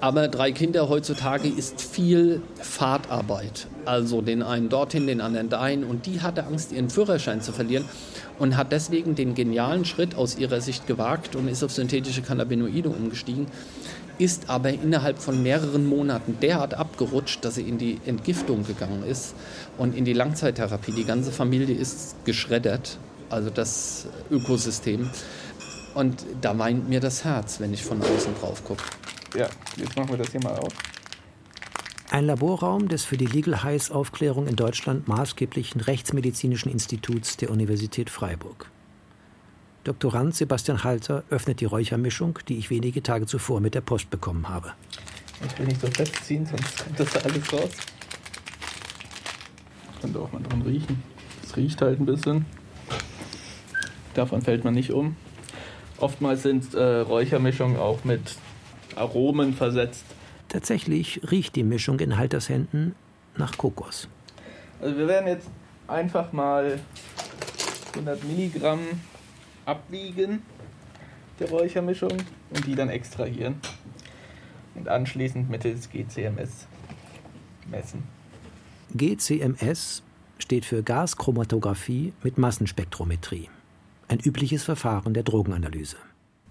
Aber 0.00 0.28
drei 0.28 0.52
Kinder 0.52 0.88
heutzutage 0.88 1.48
ist 1.48 1.80
viel 1.80 2.42
Fahrtarbeit. 2.54 3.66
Also 3.86 4.22
den 4.22 4.40
einen 4.44 4.68
dorthin, 4.68 5.08
den 5.08 5.20
anderen 5.20 5.48
dahin. 5.48 5.82
Und 5.82 6.06
die 6.06 6.20
hatte 6.20 6.46
Angst, 6.46 6.70
ihren 6.70 6.88
Führerschein 6.88 7.40
zu 7.42 7.50
verlieren 7.50 7.86
und 8.38 8.56
hat 8.56 8.70
deswegen 8.70 9.16
den 9.16 9.34
genialen 9.34 9.84
Schritt 9.84 10.14
aus 10.14 10.38
ihrer 10.38 10.60
Sicht 10.60 10.86
gewagt 10.86 11.34
und 11.34 11.48
ist 11.48 11.64
auf 11.64 11.72
synthetische 11.72 12.22
Cannabinoide 12.22 12.88
umgestiegen. 12.88 13.48
Ist 14.18 14.48
aber 14.48 14.70
innerhalb 14.70 15.18
von 15.18 15.42
mehreren 15.42 15.86
Monaten 15.86 16.38
derart 16.40 16.74
abgerutscht, 16.74 17.44
dass 17.44 17.56
sie 17.56 17.68
in 17.68 17.76
die 17.76 18.00
Entgiftung 18.06 18.64
gegangen 18.66 19.04
ist 19.04 19.34
und 19.76 19.94
in 19.94 20.06
die 20.06 20.14
Langzeittherapie. 20.14 20.92
Die 20.92 21.04
ganze 21.04 21.32
Familie 21.32 21.76
ist 21.76 22.16
geschreddert, 22.24 22.98
also 23.28 23.50
das 23.50 24.06
Ökosystem. 24.30 25.10
Und 25.94 26.24
da 26.40 26.58
weint 26.58 26.88
mir 26.88 27.00
das 27.00 27.24
Herz, 27.24 27.60
wenn 27.60 27.74
ich 27.74 27.82
von 27.82 28.00
außen 28.00 28.34
drauf 28.40 28.64
gucke. 28.64 28.84
Ja, 29.36 29.48
jetzt 29.76 29.96
machen 29.96 30.10
wir 30.10 30.18
das 30.18 30.30
hier 30.30 30.42
mal 30.42 30.56
auf. 30.56 30.72
Ein 32.10 32.24
Laborraum 32.24 32.88
des 32.88 33.04
für 33.04 33.18
die 33.18 33.26
Legal 33.26 33.62
Highs 33.62 33.90
Aufklärung 33.90 34.46
in 34.46 34.56
Deutschland 34.56 35.08
maßgeblichen 35.08 35.80
Rechtsmedizinischen 35.80 36.70
Instituts 36.70 37.36
der 37.36 37.50
Universität 37.50 38.08
Freiburg. 38.08 38.70
Doktorand 39.86 40.34
Sebastian 40.34 40.82
Halter 40.82 41.22
öffnet 41.30 41.60
die 41.60 41.64
Räuchermischung, 41.64 42.40
die 42.48 42.58
ich 42.58 42.70
wenige 42.70 43.04
Tage 43.04 43.26
zuvor 43.26 43.60
mit 43.60 43.76
der 43.76 43.82
Post 43.82 44.10
bekommen 44.10 44.48
habe. 44.48 44.72
Ich 45.46 45.56
will 45.60 45.66
nicht 45.66 45.80
so 45.80 45.86
festziehen, 45.86 46.44
sonst 46.44 46.82
kommt 46.82 46.98
das 46.98 47.24
alles 47.24 47.52
raus. 47.52 47.70
Könnte 50.00 50.18
auch 50.18 50.32
mal 50.32 50.42
dran 50.42 50.62
riechen. 50.62 51.00
Es 51.44 51.56
riecht 51.56 51.80
halt 51.80 52.00
ein 52.00 52.06
bisschen. 52.06 52.46
Davon 54.14 54.42
fällt 54.42 54.64
man 54.64 54.74
nicht 54.74 54.90
um. 54.90 55.14
Oftmals 55.98 56.42
sind 56.42 56.74
äh, 56.74 56.82
Räuchermischungen 56.82 57.76
auch 57.76 58.02
mit 58.02 58.34
Aromen 58.96 59.54
versetzt. 59.54 60.04
Tatsächlich 60.48 61.20
riecht 61.30 61.54
die 61.54 61.62
Mischung 61.62 62.00
in 62.00 62.16
Halters 62.16 62.48
Händen 62.48 62.96
nach 63.36 63.56
Kokos. 63.56 64.08
Also 64.80 64.98
wir 64.98 65.06
werden 65.06 65.28
jetzt 65.28 65.48
einfach 65.86 66.32
mal 66.32 66.80
100 67.92 68.24
Milligramm 68.24 68.80
abwiegen 69.66 70.42
der 71.38 71.50
Räuchermischung 71.50 72.12
und 72.50 72.66
die 72.66 72.74
dann 72.74 72.88
extrahieren 72.88 73.56
und 74.74 74.88
anschließend 74.88 75.50
mittels 75.50 75.90
GCMS 75.90 76.66
messen. 77.70 78.04
GCMS 78.94 80.02
steht 80.38 80.64
für 80.64 80.82
Gaschromatographie 80.82 82.12
mit 82.22 82.38
Massenspektrometrie, 82.38 83.50
ein 84.08 84.20
übliches 84.20 84.64
Verfahren 84.64 85.12
der 85.12 85.24
Drogenanalyse. 85.24 85.96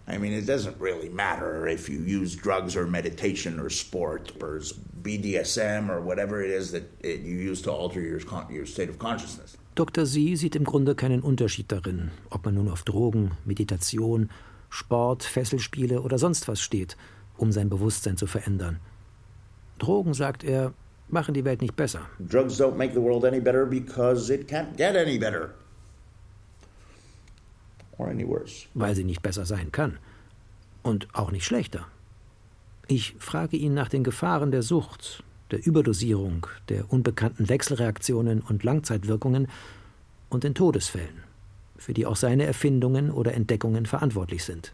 I 0.08 0.20
mean, 0.20 0.34
it 0.34 0.46
doesn't 0.46 0.80
really 0.80 1.10
matter 1.10 1.68
if 1.68 1.90
you 1.90 2.00
use 2.00 2.36
drugs 2.36 2.76
or 2.76 2.86
meditation 2.86 3.60
or 3.60 3.72
sport 3.72 4.34
or 4.40 4.62
BDSM 5.02 5.90
or 5.90 6.00
whatever 6.00 6.44
it 6.44 6.52
is 6.52 6.72
that 6.74 6.84
you 7.04 7.36
use 7.38 7.60
to 7.64 7.72
alter 7.72 8.00
your, 8.00 8.20
your 8.52 8.68
state 8.68 8.90
of 8.90 9.00
consciousness. 9.00 9.58
Dr. 9.76 10.06
Sie 10.06 10.38
sieht 10.38 10.56
im 10.56 10.64
Grunde 10.64 10.96
keinen 10.96 11.22
Unterschied 11.22 11.70
darin, 11.70 12.12
ob 12.30 12.46
man 12.46 12.56
nun 12.56 12.70
auf 12.70 12.84
Drogen, 12.84 13.32
Meditation, 13.44 14.30
Sport, 14.70 15.24
Fesselspiele 15.24 16.02
oder 16.02 16.18
sonst 16.18 16.48
was 16.48 16.62
steht, 16.62 16.96
um 17.38 17.52
sein 17.52 17.70
Bewusstsein 17.70 18.16
zu 18.16 18.26
verändern. 18.26 18.80
Drogen, 19.78 20.14
sagt 20.14 20.46
er, 20.46 20.74
machen 21.10 21.34
die 21.34 21.44
Welt 21.44 21.62
nicht 21.62 21.76
besser. 21.76 22.02
Drugs 22.20 22.60
don't 22.60 22.76
make 22.76 22.94
the 22.94 23.02
world 23.02 23.26
any 23.26 23.42
better 23.42 23.66
because 23.66 24.34
it 24.34 24.50
can't 24.50 24.78
get 24.78 24.96
any 24.96 25.18
better. 25.18 25.54
Or 27.98 28.08
any 28.08 28.26
worse. 28.26 28.68
Weil 28.74 28.96
sie 28.96 29.04
nicht 29.04 29.22
besser 29.22 29.46
sein 29.46 29.74
kann. 29.74 29.98
Und 30.84 31.08
auch 31.14 31.32
nicht 31.32 31.46
schlechter. 31.46 31.86
Ich 32.88 33.16
frage 33.20 33.58
ihn 33.58 33.74
nach 33.74 33.90
den 33.90 34.04
Gefahren 34.04 34.52
der 34.52 34.62
Sucht, 34.62 35.24
der 35.52 35.66
Überdosierung, 35.66 36.48
der 36.70 36.92
unbekannten 36.92 37.50
Wechselreaktionen 37.50 38.42
und 38.42 38.64
Langzeitwirkungen 38.64 39.48
und 40.30 40.44
den 40.44 40.56
Todesfällen, 40.56 41.24
für 41.78 41.94
die 41.94 42.06
auch 42.06 42.16
seine 42.16 42.46
Erfindungen 42.46 43.12
oder 43.12 43.34
Entdeckungen 43.34 43.86
verantwortlich 43.86 44.44
sind. 44.44 44.74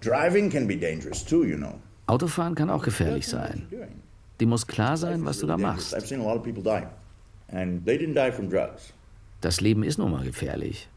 Too, 0.00 1.44
you 1.44 1.56
know. 1.56 1.74
Autofahren 2.06 2.54
kann 2.54 2.70
auch 2.70 2.82
gefährlich 2.82 3.26
sein. 3.26 3.66
Dir 4.40 4.46
muss 4.46 4.66
klar 4.66 4.96
sein, 4.96 5.24
was 5.24 5.38
du 5.38 5.46
da 5.46 5.56
machst. 5.56 5.94
Das 9.40 9.60
Leben 9.60 9.82
ist 9.82 9.98
nun 9.98 10.10
mal 10.10 10.24
gefährlich. 10.24 10.88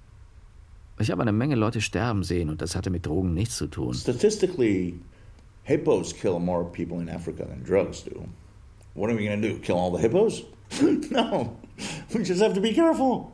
Ich 0.97 1.11
habe 1.11 1.21
eine 1.21 1.34
Menge 1.34 1.55
Leute 1.55 1.82
sterben 1.82 2.23
sehen 2.23 2.49
und 2.49 2.61
das 2.61 2.76
hatte 2.76 2.89
mit 2.89 3.05
Drogen 3.05 3.34
nichts 3.34 3.57
zu 3.57 3.67
tun. 3.67 3.93
Statistically, 3.93 4.97
hippos 5.63 6.13
kill 6.13 6.39
more 6.39 6.63
people 6.63 7.01
in 7.01 7.09
Africa 7.09 7.43
than 7.45 7.63
drugs 7.63 8.03
do. 8.03 8.26
What 8.95 9.09
are 9.09 9.17
we 9.17 9.25
going 9.25 9.41
to 9.41 9.47
do? 9.47 9.59
Kill 9.59 9.75
all 9.75 9.91
the 9.91 10.01
hippos? 10.01 10.43
no. 11.11 11.57
We 12.13 12.23
just 12.23 12.41
have 12.41 12.53
to 12.53 12.61
be 12.61 12.73
careful. 12.73 13.31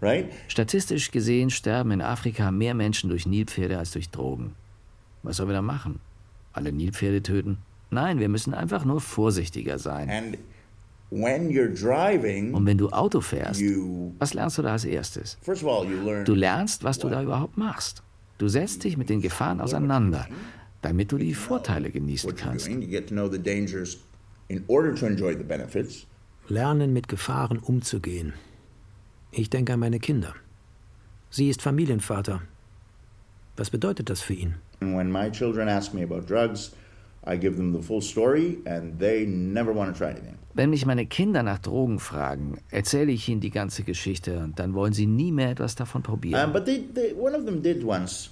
Right? 0.00 0.32
Statistisch 0.48 1.10
gesehen 1.12 1.50
sterben 1.50 1.92
in 1.92 2.00
Afrika 2.00 2.50
mehr 2.50 2.74
Menschen 2.74 3.08
durch 3.08 3.24
Nilpferde 3.26 3.78
als 3.78 3.92
durch 3.92 4.10
Drogen. 4.10 4.54
Was 5.22 5.36
sollen 5.36 5.50
wir 5.50 5.54
da 5.54 5.62
machen? 5.62 6.00
Alle 6.52 6.72
Nilpferde 6.72 7.22
töten? 7.22 7.58
Nein, 7.90 8.18
wir 8.18 8.28
müssen 8.28 8.54
einfach 8.54 8.84
nur 8.84 9.00
vorsichtiger 9.00 9.78
sein. 9.78 10.08
And 10.10 10.38
when 11.10 11.50
you're 11.50 11.68
driving, 11.68 12.54
Und 12.54 12.66
wenn 12.66 12.78
du 12.78 12.88
Auto 12.88 13.20
fährst, 13.20 13.62
was 14.18 14.34
lernst 14.34 14.58
du 14.58 14.62
da 14.62 14.72
als 14.72 14.84
erstes? 14.84 15.36
first 15.42 15.62
of 15.62 15.68
all, 15.68 15.86
you 15.88 16.00
learn 16.02 16.24
Du 16.24 16.34
lernst, 16.34 16.82
was 16.82 16.98
du 16.98 17.08
da 17.08 17.22
überhaupt 17.22 17.56
machst. 17.56 18.02
Du 18.38 18.48
setzt 18.48 18.82
dich 18.82 18.96
mit 18.96 19.08
den 19.08 19.20
Gefahren 19.20 19.60
auseinander, 19.60 20.26
damit 20.80 21.12
du 21.12 21.18
die 21.18 21.34
Vorteile 21.34 21.90
genießen 21.90 22.34
kannst. 22.34 22.66
Lernen, 26.48 26.92
mit 26.92 27.08
Gefahren 27.08 27.58
umzugehen. 27.58 28.32
Ich 29.30 29.48
denke 29.48 29.72
an 29.72 29.80
meine 29.80 29.98
Kinder. 29.98 30.34
Sie 31.30 31.48
ist 31.48 31.62
Familienvater. 31.62 32.42
Was 33.56 33.70
bedeutet 33.70 34.10
das 34.10 34.20
für 34.20 34.34
ihn? 34.34 34.54
And 34.80 34.96
when 34.96 35.10
my 35.10 35.30
children 35.30 35.68
ask 35.68 35.94
me 35.94 36.02
about 36.02 36.26
drugs, 36.26 36.72
I 37.24 37.38
give 37.38 37.56
them 37.56 37.72
the 37.72 37.80
full 37.80 38.02
story 38.02 38.58
and 38.66 38.98
they 38.98 39.24
never 39.24 39.72
want 39.74 39.92
to 39.92 39.98
try 39.98 40.10
anything. 40.10 40.38
Wenn 40.54 40.70
mich 40.70 40.84
meine 40.84 41.06
Kinder 41.06 41.42
nach 41.42 41.58
Drogen 41.60 41.98
fragen, 41.98 42.58
erzähle 42.70 43.12
ich 43.12 43.28
ihnen 43.28 43.40
die 43.40 43.50
ganze 43.50 43.84
Geschichte 43.84 44.40
und 44.40 44.58
dann 44.58 44.74
wollen 44.74 44.92
sie 44.92 45.06
nie 45.06 45.32
mehr 45.32 45.50
etwas 45.50 45.76
davon 45.76 46.02
probieren. 46.02 46.44
Um, 46.44 46.52
but 46.52 46.64
they, 46.66 46.84
they, 46.94 47.14
one 47.14 47.34
of 47.36 47.46
them 47.46 47.62
did 47.62 47.84
once 47.84 48.30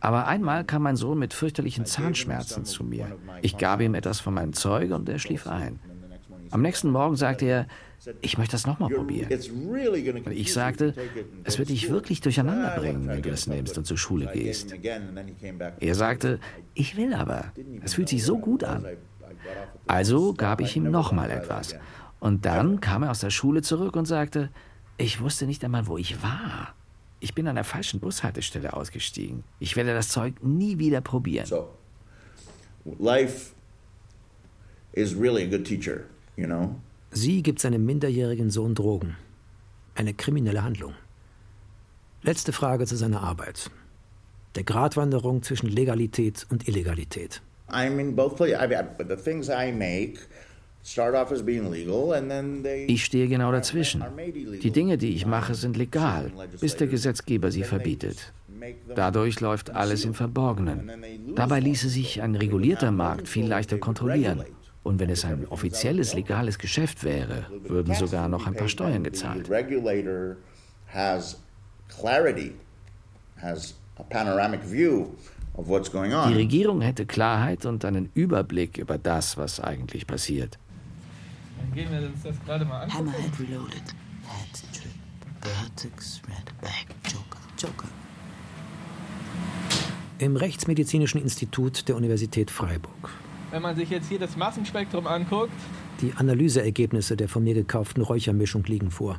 Aber 0.00 0.26
einmal 0.26 0.64
kam 0.64 0.82
mein 0.82 0.96
Sohn 0.96 1.18
mit 1.18 1.34
fürchterlichen 1.34 1.84
Zahnschmerzen 1.84 2.64
zu 2.64 2.84
mir. 2.84 3.18
Ich 3.42 3.58
gab 3.58 3.80
ihm 3.80 3.94
etwas 3.94 4.20
von 4.20 4.34
meinem 4.34 4.52
Zeug 4.52 4.92
und 4.92 5.08
er 5.08 5.18
schlief 5.18 5.46
ein. 5.46 5.78
Am 6.50 6.62
nächsten 6.62 6.90
Morgen 6.90 7.16
sagte 7.16 7.44
er, 7.44 7.66
ich 8.22 8.38
möchte 8.38 8.52
das 8.52 8.66
nochmal 8.66 8.90
probieren. 8.90 9.30
Und 9.30 10.32
ich 10.32 10.52
sagte, 10.52 10.94
es 11.44 11.58
wird 11.58 11.68
dich 11.68 11.90
wirklich 11.90 12.20
durcheinander 12.22 12.74
bringen, 12.76 13.06
wenn 13.06 13.22
du 13.22 13.30
das 13.30 13.46
nimmst 13.46 13.76
und 13.76 13.84
zur 13.84 13.98
Schule 13.98 14.30
gehst. 14.32 14.74
Er 15.80 15.94
sagte, 15.94 16.40
ich 16.74 16.96
will 16.96 17.12
aber. 17.12 17.52
Es 17.82 17.94
fühlt 17.94 18.08
sich 18.08 18.24
so 18.24 18.38
gut 18.38 18.64
an. 18.64 18.86
Also 19.86 20.32
gab 20.34 20.60
ich 20.60 20.76
ihm 20.76 20.90
nochmal 20.90 21.30
etwas. 21.30 21.76
Und 22.20 22.46
dann 22.46 22.80
kam 22.80 23.02
er 23.02 23.10
aus 23.10 23.20
der 23.20 23.30
Schule 23.30 23.62
zurück 23.62 23.96
und 23.96 24.06
sagte, 24.06 24.50
ich 24.96 25.20
wusste 25.20 25.46
nicht 25.46 25.64
einmal, 25.64 25.86
wo 25.86 25.98
ich 25.98 26.22
war. 26.22 26.74
Ich 27.20 27.34
bin 27.34 27.46
an 27.46 27.54
der 27.54 27.64
falschen 27.64 28.00
Bushaltestelle 28.00 28.72
ausgestiegen. 28.72 29.44
Ich 29.58 29.76
werde 29.76 29.92
das 29.92 30.08
Zeug 30.08 30.34
nie 30.42 30.78
wieder 30.78 31.02
probieren. 31.02 31.46
Life 32.98 33.52
is 34.92 35.14
really 35.14 35.44
a 35.44 35.46
good 35.46 35.66
teacher, 35.66 36.00
you 36.36 36.46
know? 36.46 36.74
Sie 37.10 37.42
gibt 37.42 37.60
seinem 37.60 37.84
minderjährigen 37.84 38.50
Sohn 38.50 38.74
Drogen. 38.74 39.16
Eine 39.94 40.14
kriminelle 40.14 40.62
Handlung. 40.62 40.94
Letzte 42.22 42.52
Frage 42.52 42.86
zu 42.86 42.96
seiner 42.96 43.22
Arbeit. 43.22 43.70
Der 44.54 44.64
Gratwanderung 44.64 45.42
zwischen 45.42 45.68
Legalität 45.68 46.46
und 46.50 46.68
Illegalität. 46.68 47.42
I'm 47.68 47.98
in 48.00 48.16
both 48.16 48.36
places. 48.36 48.58
I 48.60 48.66
mean, 48.66 48.86
the 49.08 49.16
things 49.16 49.48
I 49.48 49.72
make 49.72 50.20
Ich 52.86 53.04
stehe 53.04 53.28
genau 53.28 53.52
dazwischen. 53.52 54.02
Die 54.62 54.70
Dinge, 54.70 54.96
die 54.98 55.14
ich 55.14 55.26
mache, 55.26 55.54
sind 55.54 55.76
legal, 55.76 56.32
bis 56.60 56.76
der 56.76 56.86
Gesetzgeber 56.86 57.50
sie 57.50 57.64
verbietet. 57.64 58.32
Dadurch 58.94 59.40
läuft 59.40 59.70
alles 59.70 60.04
im 60.04 60.14
Verborgenen. 60.14 60.90
Dabei 61.34 61.60
ließe 61.60 61.88
sich 61.88 62.22
ein 62.22 62.34
regulierter 62.34 62.90
Markt 62.92 63.28
viel 63.28 63.46
leichter 63.46 63.78
kontrollieren. 63.78 64.44
Und 64.82 64.98
wenn 64.98 65.10
es 65.10 65.24
ein 65.26 65.46
offizielles, 65.48 66.14
legales 66.14 66.58
Geschäft 66.58 67.04
wäre, 67.04 67.46
würden 67.64 67.94
sogar 67.94 68.28
noch 68.28 68.46
ein 68.46 68.54
paar 68.54 68.68
Steuern 68.68 69.04
gezahlt. 69.04 69.48
Die. 76.28 76.34
Regierung 76.34 76.80
hätte 76.80 77.04
Klarheit 77.04 77.66
und 77.66 77.84
einen 77.84 78.10
Überblick 78.14 78.78
über 78.78 78.96
das, 78.96 79.36
was 79.36 79.60
eigentlich 79.60 80.06
passiert. 80.06 80.58
Dann 81.60 81.72
gehen 81.74 81.90
wir 81.90 82.08
uns 82.08 82.22
das 82.22 82.36
gerade 82.44 82.64
mal 82.64 82.82
an. 82.82 82.92
Hammerhead 82.92 83.38
reloaded. 83.38 83.82
Head 84.24 84.72
trip. 84.72 84.92
Vertex 85.40 86.20
red 86.28 86.60
back. 86.60 86.86
Joker. 87.04 87.38
Joker. 87.58 87.88
Im 90.18 90.36
Rechtsmedizinischen 90.36 91.20
Institut 91.20 91.88
der 91.88 91.96
Universität 91.96 92.50
Freiburg. 92.50 93.10
Wenn 93.50 93.62
man 93.62 93.74
sich 93.74 93.90
jetzt 93.90 94.08
hier 94.08 94.18
das 94.18 94.36
Massenspektrum 94.36 95.06
anguckt, 95.06 95.52
Die 96.00 96.12
Analyseergebnisse 96.14 97.16
der 97.16 97.28
von 97.28 97.44
mir 97.44 97.54
gekauften 97.54 98.02
Räuchermischung 98.02 98.64
liegen 98.64 98.90
vor. 98.90 99.18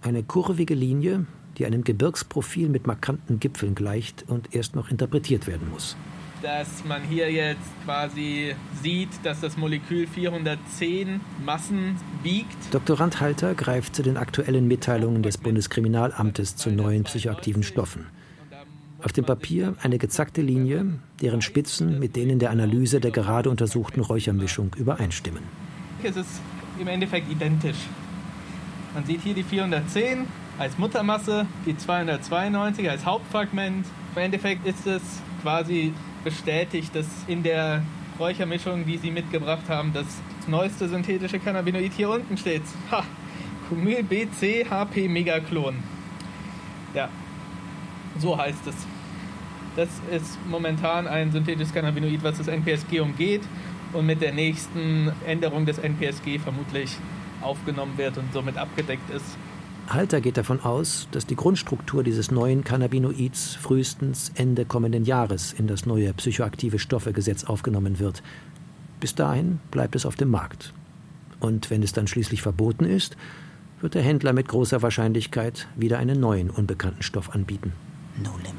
Eine 0.00 0.22
kurvige 0.22 0.74
Linie, 0.74 1.26
die 1.58 1.66
einem 1.66 1.84
Gebirgsprofil 1.84 2.68
mit 2.68 2.86
markanten 2.86 3.40
Gipfeln 3.40 3.74
gleicht 3.74 4.24
und 4.28 4.54
erst 4.54 4.74
noch 4.74 4.90
interpretiert 4.90 5.46
werden 5.46 5.68
muss. 5.70 5.96
Dass 6.44 6.84
man 6.84 7.02
hier 7.02 7.32
jetzt 7.32 7.62
quasi 7.86 8.54
sieht, 8.82 9.08
dass 9.22 9.40
das 9.40 9.56
Molekül 9.56 10.06
410 10.06 11.22
Massen 11.42 11.96
wiegt. 12.22 12.56
Doktorand 12.70 13.18
Halter 13.20 13.54
greift 13.54 13.96
zu 13.96 14.02
den 14.02 14.18
aktuellen 14.18 14.68
Mitteilungen 14.68 15.22
des 15.22 15.38
Bundeskriminalamtes 15.38 16.54
zu 16.56 16.70
neuen 16.70 17.04
psychoaktiven 17.04 17.62
Stoffen. 17.62 18.06
Auf 19.02 19.12
dem 19.12 19.24
Papier 19.24 19.74
eine 19.82 19.96
gezackte 19.96 20.42
Linie, 20.42 20.98
deren 21.22 21.40
Spitzen 21.40 21.98
mit 21.98 22.14
denen 22.14 22.38
der 22.38 22.50
Analyse 22.50 23.00
der 23.00 23.10
gerade 23.10 23.48
untersuchten 23.48 24.00
Räuchermischung 24.00 24.72
übereinstimmen. 24.76 25.42
Es 26.02 26.16
ist 26.16 26.42
im 26.78 26.88
Endeffekt 26.88 27.32
identisch. 27.32 27.88
Man 28.92 29.06
sieht 29.06 29.22
hier 29.22 29.34
die 29.34 29.44
410 29.44 30.26
als 30.58 30.76
Muttermasse, 30.76 31.46
die 31.64 31.74
292 31.74 32.90
als 32.90 33.06
Hauptfragment. 33.06 33.86
Im 34.14 34.22
Endeffekt 34.22 34.66
ist 34.66 34.86
es 34.86 35.02
quasi 35.42 35.94
bestätigt, 36.24 36.94
dass 36.94 37.06
in 37.26 37.42
der 37.42 37.82
Räuchermischung, 38.18 38.84
die 38.86 38.96
Sie 38.96 39.10
mitgebracht 39.10 39.68
haben, 39.68 39.92
das 39.92 40.06
neueste 40.46 40.88
synthetische 40.88 41.38
Cannabinoid 41.38 41.92
hier 41.92 42.10
unten 42.10 42.36
steht. 42.36 42.62
Ha! 42.90 43.04
Cumyl 43.68 44.02
BC 44.02 44.68
HP 44.68 45.08
Megaklon. 45.08 45.76
Ja, 46.94 47.08
so 48.18 48.36
heißt 48.36 48.66
es. 48.66 48.74
Das 49.76 49.88
ist 50.10 50.38
momentan 50.48 51.06
ein 51.08 51.32
synthetisches 51.32 51.72
Cannabinoid, 51.72 52.22
was 52.22 52.38
das 52.38 52.48
NPSG 52.48 53.00
umgeht 53.00 53.42
und 53.92 54.06
mit 54.06 54.20
der 54.20 54.32
nächsten 54.32 55.10
Änderung 55.26 55.66
des 55.66 55.78
NPSG 55.78 56.38
vermutlich 56.38 56.96
aufgenommen 57.40 57.96
wird 57.96 58.16
und 58.18 58.32
somit 58.32 58.56
abgedeckt 58.56 59.10
ist. 59.10 59.36
Halter 59.88 60.20
geht 60.20 60.36
davon 60.36 60.60
aus, 60.60 61.08
dass 61.12 61.26
die 61.26 61.36
Grundstruktur 61.36 62.02
dieses 62.02 62.30
neuen 62.30 62.64
Cannabinoids 62.64 63.54
frühestens 63.54 64.32
Ende 64.34 64.64
kommenden 64.64 65.04
Jahres 65.04 65.52
in 65.52 65.66
das 65.66 65.84
neue 65.84 66.12
psychoaktive 66.14 66.78
Stoffegesetz 66.78 67.44
aufgenommen 67.44 67.98
wird. 67.98 68.22
Bis 69.00 69.14
dahin 69.14 69.60
bleibt 69.70 69.94
es 69.94 70.06
auf 70.06 70.16
dem 70.16 70.30
Markt. 70.30 70.72
Und 71.38 71.70
wenn 71.70 71.82
es 71.82 71.92
dann 71.92 72.06
schließlich 72.06 72.40
verboten 72.40 72.84
ist, 72.84 73.16
wird 73.80 73.94
der 73.94 74.02
Händler 74.02 74.32
mit 74.32 74.48
großer 74.48 74.80
Wahrscheinlichkeit 74.80 75.68
wieder 75.76 75.98
einen 75.98 76.18
neuen 76.18 76.48
unbekannten 76.48 77.02
Stoff 77.02 77.34
anbieten. 77.34 77.72
No 78.22 78.30
limit. 78.38 78.54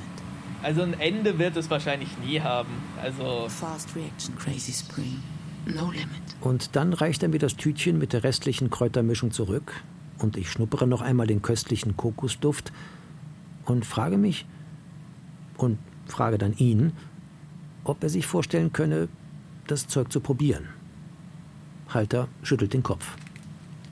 Also 0.61 0.83
ein 0.83 0.93
Ende 0.99 1.39
wird 1.39 1.57
es 1.57 1.69
wahrscheinlich 1.69 2.09
nie 2.23 2.39
haben. 2.39 2.69
Also 3.01 3.47
Fast 3.49 3.95
reaction. 3.95 4.35
Crazy 4.37 4.71
spring. 4.71 5.21
No 5.65 5.89
limit. 5.89 6.07
Und 6.41 6.75
dann 6.75 6.93
reicht 6.93 7.23
er 7.23 7.29
mir 7.29 7.39
das 7.39 7.55
Tütchen 7.55 7.97
mit 7.97 8.13
der 8.13 8.23
restlichen 8.23 8.69
Kräutermischung 8.69 9.31
zurück 9.31 9.73
und 10.19 10.37
ich 10.37 10.51
schnuppere 10.51 10.87
noch 10.87 11.01
einmal 11.01 11.27
den 11.27 11.41
köstlichen 11.41 11.97
Kokosduft 11.97 12.71
und 13.65 13.85
frage 13.85 14.17
mich 14.17 14.45
und 15.57 15.77
frage 16.07 16.37
dann 16.37 16.53
ihn, 16.53 16.93
ob 17.83 18.03
er 18.03 18.09
sich 18.09 18.25
vorstellen 18.25 18.73
könne, 18.73 19.07
das 19.67 19.87
Zeug 19.87 20.11
zu 20.11 20.19
probieren. 20.19 20.67
Halter 21.89 22.27
schüttelt 22.43 22.73
den 22.73 22.83
Kopf. 22.83 23.05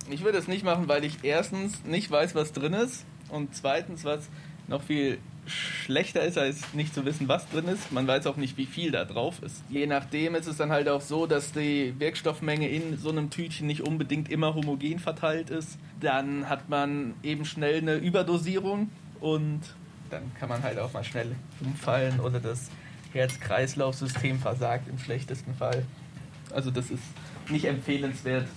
ich 0.09 0.23
würde 0.23 0.37
es 0.37 0.47
nicht 0.47 0.63
machen, 0.63 0.87
weil 0.87 1.03
ich 1.03 1.23
erstens 1.23 1.83
nicht 1.85 2.09
weiß, 2.09 2.35
was 2.35 2.53
drin 2.53 2.73
ist 2.73 3.05
und 3.29 3.55
zweitens, 3.55 4.03
was 4.03 4.29
noch 4.67 4.81
viel 4.81 5.17
schlechter 5.45 6.23
ist, 6.23 6.37
als 6.37 6.73
nicht 6.73 6.93
zu 6.93 7.05
wissen, 7.05 7.27
was 7.27 7.49
drin 7.49 7.67
ist. 7.67 7.91
Man 7.91 8.07
weiß 8.07 8.27
auch 8.27 8.37
nicht, 8.37 8.57
wie 8.57 8.65
viel 8.65 8.91
da 8.91 9.05
drauf 9.05 9.41
ist. 9.43 9.63
Je 9.69 9.85
nachdem 9.85 10.35
ist 10.35 10.47
es 10.47 10.57
dann 10.57 10.71
halt 10.71 10.87
auch 10.87 11.01
so, 11.01 11.27
dass 11.27 11.51
die 11.51 11.93
Wirkstoffmenge 11.99 12.69
in 12.69 12.97
so 12.97 13.09
einem 13.09 13.29
Tütchen 13.29 13.67
nicht 13.67 13.81
unbedingt 13.81 14.29
immer 14.31 14.55
homogen 14.55 14.99
verteilt 14.99 15.49
ist. 15.49 15.77
Dann 15.99 16.49
hat 16.49 16.69
man 16.69 17.13
eben 17.23 17.45
schnell 17.45 17.77
eine 17.77 17.95
Überdosierung 17.95 18.89
und 19.19 19.61
dann 20.09 20.31
kann 20.39 20.49
man 20.49 20.63
halt 20.63 20.79
auch 20.79 20.93
mal 20.93 21.03
schnell 21.03 21.35
umfallen 21.59 22.19
oder 22.19 22.39
das 22.39 22.69
Herz-Kreislauf-System 23.13 24.39
versagt 24.39 24.87
im 24.87 24.99
schlechtesten 24.99 25.53
Fall. 25.55 25.85
Also 26.53 26.71
das 26.71 26.91
ist 26.91 27.03
nicht 27.49 27.65
empfehlenswert, 27.65 28.47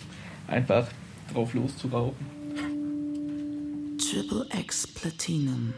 einfach 0.47 0.87
drauf 1.32 1.55
loszurauchen. 1.55 2.37
Triple 3.99 4.47
X 4.61 4.87
Platinum. 4.87 5.74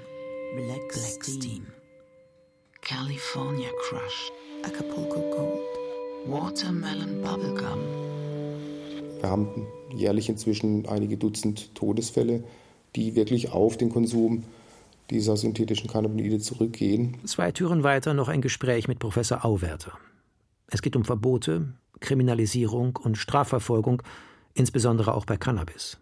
Black, 0.57 0.89
Black 0.89 1.25
Steam. 1.25 1.67
California 2.81 3.69
Crush. 3.83 4.31
Acapulco 4.65 5.21
Gold. 5.31 5.61
Watermelon 6.27 7.21
Bubblegum. 7.21 7.79
Wir 9.21 9.29
haben 9.29 9.67
jährlich 9.95 10.29
inzwischen 10.29 10.89
einige 10.89 11.19
Dutzend 11.19 11.75
Todesfälle, 11.75 12.45
die 12.97 13.15
wirklich 13.15 13.53
auf 13.53 13.77
den 13.77 13.91
Konsum 13.91 14.45
dieser 15.11 15.37
synthetischen 15.37 15.91
Cannabinoide 15.91 16.39
zurückgehen. 16.39 17.19
Zwei 17.27 17.53
Türen 17.53 17.83
weiter 17.83 18.15
noch 18.15 18.29
ein 18.29 18.41
Gespräch 18.41 18.89
mit 18.89 18.99
Professor 18.99 19.45
Auwerter. 19.45 19.99
Es 20.69 20.81
geht 20.81 20.97
um 20.97 21.05
Verbote, 21.05 21.75
Kriminalisierung 22.01 22.97
und 22.97 23.19
Strafverfolgung, 23.19 24.03
insbesondere 24.55 25.15
auch 25.15 25.27
bei 25.27 25.37
Cannabis. 25.37 25.99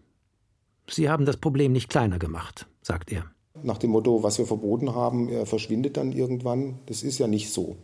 Sie 0.89 1.09
haben 1.09 1.25
das 1.25 1.35
Problem 1.35 1.73
nicht 1.73 1.89
kleiner 1.89 2.17
gemacht, 2.17 2.65
sagt 2.81 3.11
er. 3.11 3.29
Nach 3.63 3.77
dem 3.77 3.91
Motto, 3.91 4.23
was 4.23 4.37
wir 4.37 4.45
verboten 4.45 4.93
haben, 4.95 5.29
äh, 5.29 5.45
verschwindet 5.45 5.97
dann 5.97 6.11
irgendwann. 6.11 6.79
Das 6.85 7.03
ist 7.03 7.17
ja 7.17 7.27
nicht 7.27 7.51
so. 7.51 7.75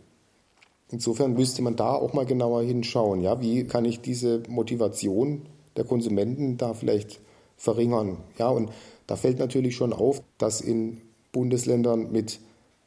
Insofern 0.90 1.34
müsste 1.34 1.62
man 1.62 1.76
da 1.76 1.94
auch 1.94 2.12
mal 2.12 2.26
genauer 2.26 2.62
hinschauen. 2.62 3.20
Ja, 3.20 3.40
wie 3.40 3.64
kann 3.64 3.84
ich 3.84 4.00
diese 4.00 4.42
Motivation 4.48 5.42
der 5.76 5.84
Konsumenten 5.84 6.56
da 6.56 6.74
vielleicht 6.74 7.20
verringern? 7.56 8.18
Ja, 8.38 8.48
und 8.48 8.70
da 9.06 9.16
fällt 9.16 9.38
natürlich 9.38 9.76
schon 9.76 9.92
auf, 9.92 10.22
dass 10.38 10.60
in 10.60 11.00
Bundesländern 11.32 12.12
mit 12.12 12.38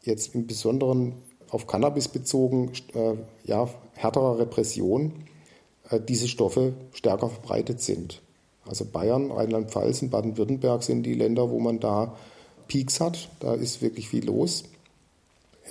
jetzt 0.03 0.35
im 0.35 0.47
Besonderen 0.47 1.13
auf 1.49 1.67
Cannabis 1.67 2.07
bezogen 2.07 2.71
äh, 2.93 3.15
ja, 3.45 3.69
härterer 3.93 4.39
Repression 4.39 5.11
äh, 5.89 5.99
diese 5.99 6.27
Stoffe 6.27 6.73
stärker 6.93 7.29
verbreitet 7.29 7.81
sind. 7.81 8.21
Also 8.65 8.85
Bayern, 8.85 9.31
Rheinland-Pfalz 9.31 10.01
und 10.01 10.09
Baden-Württemberg 10.09 10.83
sind 10.83 11.03
die 11.03 11.13
Länder, 11.13 11.49
wo 11.49 11.59
man 11.59 11.79
da 11.79 12.15
Peaks 12.67 12.99
hat. 12.99 13.29
Da 13.39 13.53
ist 13.53 13.81
wirklich 13.81 14.09
viel 14.09 14.25
los. 14.25 14.63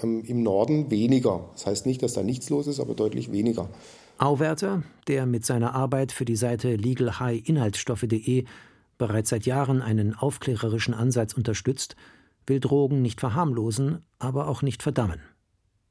Ähm, 0.03 0.23
Im 0.25 0.43
Norden 0.43 0.91
weniger. 0.91 1.49
Das 1.53 1.67
heißt 1.67 1.87
nicht, 1.87 2.03
dass 2.03 2.15
da 2.15 2.23
nichts 2.23 2.51
los 2.51 2.67
ist, 2.67 2.81
aber 2.81 2.95
deutlich 2.95 3.33
weniger. 3.33 3.69
Auwerter, 4.19 4.83
der 5.09 5.27
mit 5.27 5.45
seiner 5.45 5.75
Arbeit 5.75 6.13
für 6.13 6.25
die 6.25 6.37
Seite 6.37 6.77
legalhighinhaltsstoffe.de 6.77 8.45
bereits 8.99 9.31
seit 9.31 9.45
Jahren 9.45 9.83
einen 9.83 10.15
aufklärerischen 10.15 10.95
Ansatz 10.95 11.35
unterstützt, 11.35 11.97
will 12.47 12.61
Drogen 12.61 13.03
nicht 13.03 13.21
verharmlosen, 13.21 14.05
aber 14.19 14.49
auch 14.49 14.63
nicht 14.63 14.83
verdammen. 14.83 15.21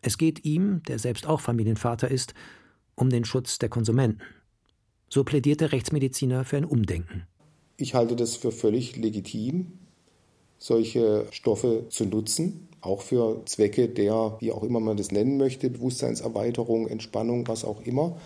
Es 0.01 0.17
geht 0.17 0.45
ihm, 0.45 0.81
der 0.87 0.99
selbst 0.99 1.27
auch 1.27 1.39
Familienvater 1.39 2.09
ist, 2.09 2.33
um 2.95 3.09
den 3.09 3.25
Schutz 3.25 3.59
der 3.59 3.69
Konsumenten. 3.69 4.21
So 5.09 5.23
plädiert 5.23 5.61
der 5.61 5.71
Rechtsmediziner 5.71 6.45
für 6.45 6.57
ein 6.57 6.65
Umdenken. 6.65 7.27
Ich 7.77 7.93
halte 7.93 8.15
das 8.15 8.35
für 8.35 8.51
völlig 8.51 8.95
legitim, 8.95 9.73
solche 10.57 11.25
Stoffe 11.31 11.85
zu 11.89 12.05
nutzen, 12.05 12.69
auch 12.81 13.01
für 13.01 13.41
Zwecke 13.45 13.87
der, 13.89 14.37
wie 14.39 14.51
auch 14.51 14.63
immer 14.63 14.79
man 14.79 14.97
das 14.97 15.11
nennen 15.11 15.37
möchte, 15.37 15.69
Bewusstseinserweiterung, 15.69 16.87
Entspannung, 16.87 17.47
was 17.47 17.65
auch 17.65 17.81
immer. 17.81 18.17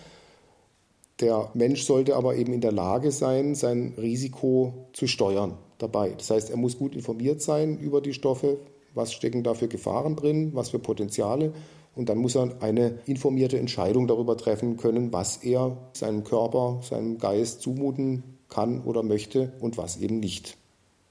Der 1.20 1.50
Mensch 1.54 1.84
sollte 1.84 2.16
aber 2.16 2.36
eben 2.36 2.54
in 2.54 2.62
der 2.62 2.72
Lage 2.72 3.12
sein, 3.12 3.56
sein 3.56 3.94
Risiko 3.98 4.88
zu 4.94 5.08
steuern 5.08 5.58
dabei. 5.78 6.12
Das 6.18 6.30
heißt, 6.30 6.50
er 6.50 6.58
muss 6.58 6.78
gut 6.78 6.96
informiert 6.96 7.42
sein 7.42 7.78
über 7.78 8.02
die 8.02 8.14
Stoffe, 8.14 8.58
was 8.94 9.14
stecken 9.14 9.44
da 9.44 9.54
für 9.54 9.68
Gefahren 9.68 10.16
drin, 10.16 10.52
was 10.54 10.70
für 10.70 10.80
Potenziale. 10.80 11.54
Und 11.96 12.08
dann 12.08 12.20
muss 12.20 12.36
er 12.36 12.62
eine 12.62 13.00
informierte 13.06 13.60
Entscheidung 13.60 14.08
darüber 14.08 14.38
treffen 14.38 14.78
können, 14.78 15.12
was 15.12 15.38
er 15.38 15.76
seinem 15.94 16.24
Körper, 16.24 16.80
seinem 16.84 17.18
Geist 17.18 17.62
zumuten 17.62 18.24
kann 18.48 18.82
oder 18.84 19.04
möchte 19.04 19.52
und 19.60 19.78
was 19.78 19.98
eben 19.98 20.20
nicht. 20.20 20.58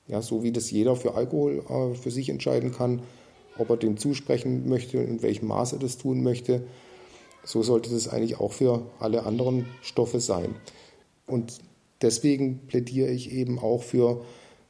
Ja, 0.09 0.23
so 0.23 0.43
wie 0.43 0.53
das 0.53 0.71
jeder 0.71 0.97
für 0.97 1.15
Alkohol 1.15 1.63
äh, 1.69 1.95
für 1.95 2.11
sich 2.11 2.31
entscheiden 2.31 2.73
kann, 2.73 3.03
ob 3.59 3.71
er 3.71 3.77
dem 3.77 3.97
zusprechen 3.97 4.69
möchte 4.69 4.99
und 4.99 5.07
in 5.07 5.23
welchem 5.23 5.49
Maße 5.49 5.77
er 5.77 5.81
das 5.81 5.99
tun 5.99 6.23
möchte. 6.23 6.63
So 7.45 7.63
sollte 7.63 7.91
das 7.91 8.09
eigentlich 8.09 8.41
auch 8.41 8.53
für 8.53 8.87
alle 8.99 9.25
anderen 9.25 9.67
Stoffe 9.83 10.21
sein. 10.21 10.55
Und 11.27 11.59
deswegen 12.03 12.67
plädiere 12.67 13.11
ich 13.11 13.33
eben 13.33 13.59
auch 13.59 13.83
für 13.83 14.25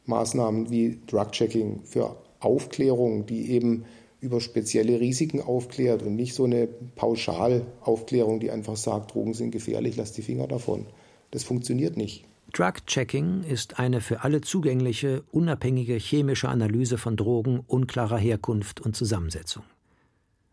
Maßnahmen 0.06 0.70
wie 0.70 0.98
Drug-Checking, 1.06 1.80
für 1.84 2.16
Aufklärung, 2.40 3.26
die 3.26 3.50
eben 3.50 3.84
über 4.20 4.40
spezielle 4.40 4.98
Risiken 5.00 5.40
aufklärt 5.40 6.02
und 6.02 6.16
nicht 6.16 6.34
so 6.34 6.44
eine 6.44 6.66
Pauschalaufklärung, 6.66 8.40
die 8.40 8.50
einfach 8.50 8.76
sagt, 8.76 9.14
Drogen 9.14 9.34
sind 9.34 9.52
gefährlich, 9.52 9.96
lass 9.96 10.12
die 10.12 10.22
Finger 10.22 10.48
davon. 10.48 10.86
Das 11.30 11.44
funktioniert 11.44 11.96
nicht. 11.96 12.24
Drug-Checking 12.52 13.44
ist 13.44 13.78
eine 13.78 14.00
für 14.00 14.22
alle 14.22 14.40
zugängliche, 14.40 15.22
unabhängige 15.30 15.94
chemische 15.94 16.48
Analyse 16.48 16.96
von 16.96 17.16
Drogen 17.16 17.60
unklarer 17.66 18.18
Herkunft 18.18 18.80
und 18.80 18.96
Zusammensetzung. 18.96 19.64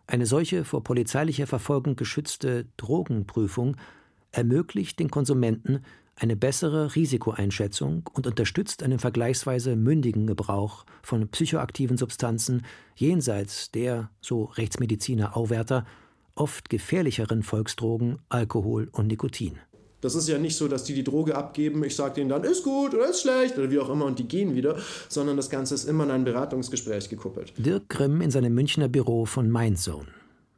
Eine 0.08 0.26
solche 0.26 0.66
vor 0.66 0.84
polizeilicher 0.84 1.48
Verfolgung 1.48 1.96
geschützte 1.96 2.68
Drogenprüfung 2.78 3.78
ermöglicht 4.32 5.00
den 5.00 5.10
Konsumenten 5.10 5.80
eine 6.18 6.36
bessere 6.36 6.96
Risikoeinschätzung 6.96 8.10
und 8.14 8.28
unterstützt 8.28 8.84
einen 8.84 9.00
vergleichsweise 9.00 9.76
mündigen 9.76 10.28
Gebrauch 10.28 10.86
von 11.02 11.28
psychoaktiven 11.30 11.98
Substanzen 11.98 12.64
jenseits 12.96 13.72
der, 13.72 14.10
so 14.22 14.46
Rechtsmediziner 14.46 15.36
Auwärter, 15.36 15.86
oft 16.36 16.70
gefährlicheren 16.70 17.44
Volksdrogen 17.44 18.20
Alkohol 18.30 18.90
und 18.92 19.08
Nikotin. 19.08 19.58
Das 20.06 20.14
ist 20.14 20.28
ja 20.28 20.38
nicht 20.38 20.56
so, 20.56 20.68
dass 20.68 20.84
die 20.84 20.94
die 20.94 21.04
Droge 21.04 21.36
abgeben, 21.36 21.84
ich 21.84 21.96
sage 21.96 22.14
denen 22.14 22.30
dann, 22.30 22.44
ist 22.44 22.64
gut 22.64 22.94
oder 22.94 23.10
ist 23.10 23.22
schlecht 23.22 23.58
oder 23.58 23.72
wie 23.72 23.80
auch 23.80 23.90
immer 23.90 24.06
und 24.06 24.20
die 24.20 24.28
gehen 24.28 24.54
wieder, 24.54 24.78
sondern 25.10 25.36
das 25.36 25.50
Ganze 25.50 25.74
ist 25.74 25.86
immer 25.86 26.04
in 26.04 26.12
ein 26.12 26.24
Beratungsgespräch 26.24 27.10
gekuppelt. 27.10 27.54
Dirk 27.58 27.90
Grimm 27.90 28.22
in 28.22 28.30
seinem 28.30 28.54
Münchner 28.54 28.88
Büro 28.88 29.26
von 29.26 29.52
Mindzone, 29.52 30.06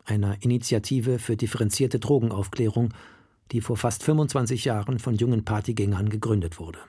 einer 0.03 0.35
Initiative 0.41 1.17
für 1.17 1.37
differenzierte 1.37 1.97
Drogenaufklärung, 1.97 2.93
die 3.53 3.61
vor 3.61 3.77
fast 3.77 4.03
25 4.03 4.65
Jahren 4.65 4.99
von 4.99 5.15
jungen 5.15 5.45
Partygängern 5.45 6.09
gegründet 6.09 6.59
wurde. 6.59 6.79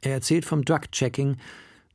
Er 0.00 0.12
erzählt 0.12 0.46
vom 0.46 0.64
Drug-Checking, 0.64 1.36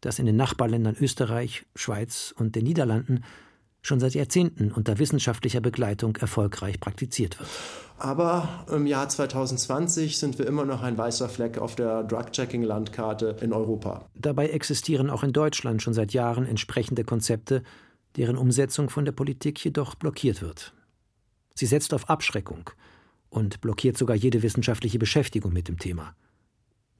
das 0.02 0.20
in 0.20 0.28
den 0.28 0.36
Nachbarländern 0.36 0.96
Österreich, 1.02 1.66
Schweiz 1.74 2.36
und 2.38 2.56
den 2.56 2.66
Niederlanden 2.66 3.24
schon 3.82 4.00
seit 4.00 4.14
Jahrzehnten 4.14 4.72
unter 4.72 5.00
wissenschaftlicher 5.00 5.62
Begleitung 5.62 6.16
erfolgreich 6.18 6.80
praktiziert 6.80 7.40
wird. 7.40 7.50
Aber 7.98 8.66
im 8.72 8.88
Jahr 8.88 9.10
2020 9.10 10.18
sind 10.18 10.40
wir 10.40 10.48
immer 10.48 10.66
noch 10.66 10.82
ein 10.82 10.98
weißer 10.98 11.30
Fleck 11.30 11.60
auf 11.60 11.76
der 11.76 12.04
Drug-Checking-Landkarte 12.04 13.38
in 13.42 13.54
Europa. 13.54 14.08
Dabei 14.16 14.50
existieren 14.50 15.10
auch 15.10 15.24
in 15.24 15.34
Deutschland 15.34 15.84
schon 15.84 15.94
seit 15.94 16.12
Jahren 16.14 16.48
entsprechende 16.48 17.04
Konzepte, 17.04 17.62
deren 18.18 18.38
Umsetzung 18.38 18.90
von 18.90 19.06
der 19.06 19.12
Politik 19.12 19.64
jedoch 19.64 19.96
blockiert 19.96 20.42
wird. 20.42 20.74
Sie 21.54 21.66
setzt 21.66 21.94
auf 21.94 22.10
Abschreckung 22.10 22.72
und 23.30 23.62
blockiert 23.62 23.98
sogar 23.98 24.16
jede 24.16 24.42
wissenschaftliche 24.42 24.98
Beschäftigung 24.98 25.54
mit 25.54 25.68
dem 25.68 25.78
Thema. 25.78 26.16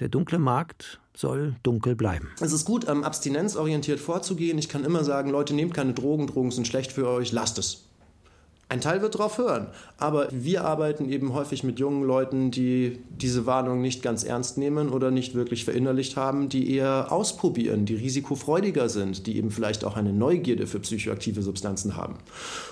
Der 0.02 0.10
dunkle 0.10 0.40
Markt 0.40 1.00
soll 1.16 1.56
dunkel 1.62 1.96
bleiben. 1.96 2.30
Es 2.40 2.52
ist 2.52 2.66
gut, 2.66 2.90
ähm, 2.90 3.04
abstinenzorientiert 3.04 4.00
vorzugehen. 4.00 4.58
Ich 4.58 4.68
kann 4.68 4.84
immer 4.84 5.04
sagen, 5.04 5.30
Leute, 5.30 5.54
nehmt 5.54 5.76
keine 5.76 5.94
Drogen, 5.94 6.26
Drogen 6.26 6.50
sind 6.50 6.68
schlecht 6.68 6.92
für 6.92 7.08
euch, 7.08 7.32
lasst 7.32 7.60
es. 7.60 7.84
Ein 8.68 8.82
Teil 8.82 9.04
wird 9.04 9.14
darauf 9.14 9.38
hören, 9.38 9.68
aber 9.98 10.30
wir 10.32 10.64
arbeiten 10.64 11.08
eben 11.08 11.34
häufig 11.34 11.64
mit 11.64 11.78
jungen 11.78 12.04
Leuten, 12.04 12.50
die 12.50 13.00
diese 13.12 13.46
Warnung 13.46 13.82
nicht 13.82 14.02
ganz 14.02 14.24
ernst 14.24 14.58
nehmen 14.58 14.90
oder 14.90 15.12
nicht 15.12 15.36
wirklich 15.36 15.66
verinnerlicht 15.66 16.16
haben, 16.16 16.50
die 16.50 16.74
eher 16.74 17.12
ausprobieren, 17.12 17.86
die 17.86 17.96
risikofreudiger 17.96 18.90
sind, 18.90 19.28
die 19.28 19.38
eben 19.38 19.52
vielleicht 19.52 19.84
auch 19.84 19.98
eine 19.98 20.14
Neugierde 20.14 20.66
für 20.66 20.80
psychoaktive 20.80 21.44
Substanzen 21.44 21.96
haben. 21.96 22.16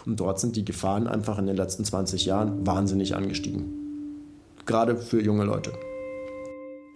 Und 0.07 0.19
dort 0.19 0.39
sind 0.39 0.55
die 0.55 0.65
Gefahren 0.65 1.05
einfach 1.05 1.37
in 1.37 1.45
den 1.45 1.57
letzten 1.57 1.85
20 1.85 2.25
Jahren 2.25 2.65
wahnsinnig 2.65 3.15
angestiegen. 3.15 3.65
Gerade 4.65 4.97
für 4.97 5.21
junge 5.21 5.43
Leute. 5.43 5.73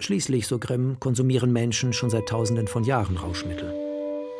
Schließlich, 0.03 0.47
so 0.47 0.59
Grimm, 0.59 0.97
konsumieren 0.99 1.53
Menschen 1.53 1.93
schon 1.93 2.09
seit 2.09 2.27
Tausenden 2.27 2.67
von 2.67 2.83
Jahren 2.83 3.15
Rauschmittel. 3.15 3.73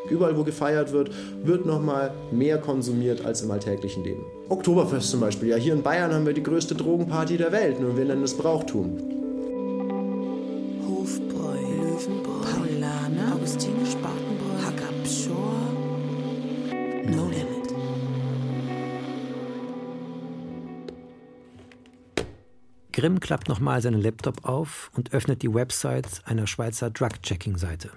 Überall, 0.09 0.35
wo 0.35 0.43
gefeiert 0.43 0.91
wird, 0.91 1.09
wird 1.41 1.65
noch 1.65 1.81
mal 1.81 2.13
mehr 2.33 2.57
konsumiert 2.57 3.23
als 3.23 3.43
im 3.43 3.49
alltäglichen 3.49 4.03
Leben. 4.03 4.25
Oktoberfest 4.49 5.09
zum 5.09 5.21
Beispiel. 5.21 5.47
Ja, 5.47 5.55
hier 5.55 5.71
in 5.71 5.81
Bayern 5.81 6.11
haben 6.13 6.25
wir 6.25 6.33
die 6.33 6.43
größte 6.43 6.75
Drogenparty 6.75 7.37
der 7.37 7.53
Welt. 7.53 7.79
Nur 7.79 7.95
wir 7.95 8.03
nennen 8.03 8.23
es 8.23 8.35
Brauchtum. 8.35 8.97
Hofbräu, 10.85 11.55
Löwenbräu, 11.55 12.41
Paulaner, 12.41 13.33
Augustine, 13.33 13.85
Grimm 22.93 23.19
klappt 23.19 23.49
nochmal 23.49 23.81
seinen 23.81 24.01
Laptop 24.01 24.45
auf 24.45 24.91
und 24.95 25.13
öffnet 25.13 25.41
die 25.41 25.51
Website 25.51 26.21
einer 26.25 26.45
Schweizer 26.45 26.91
Drug-Checking-Seite. 26.91 27.89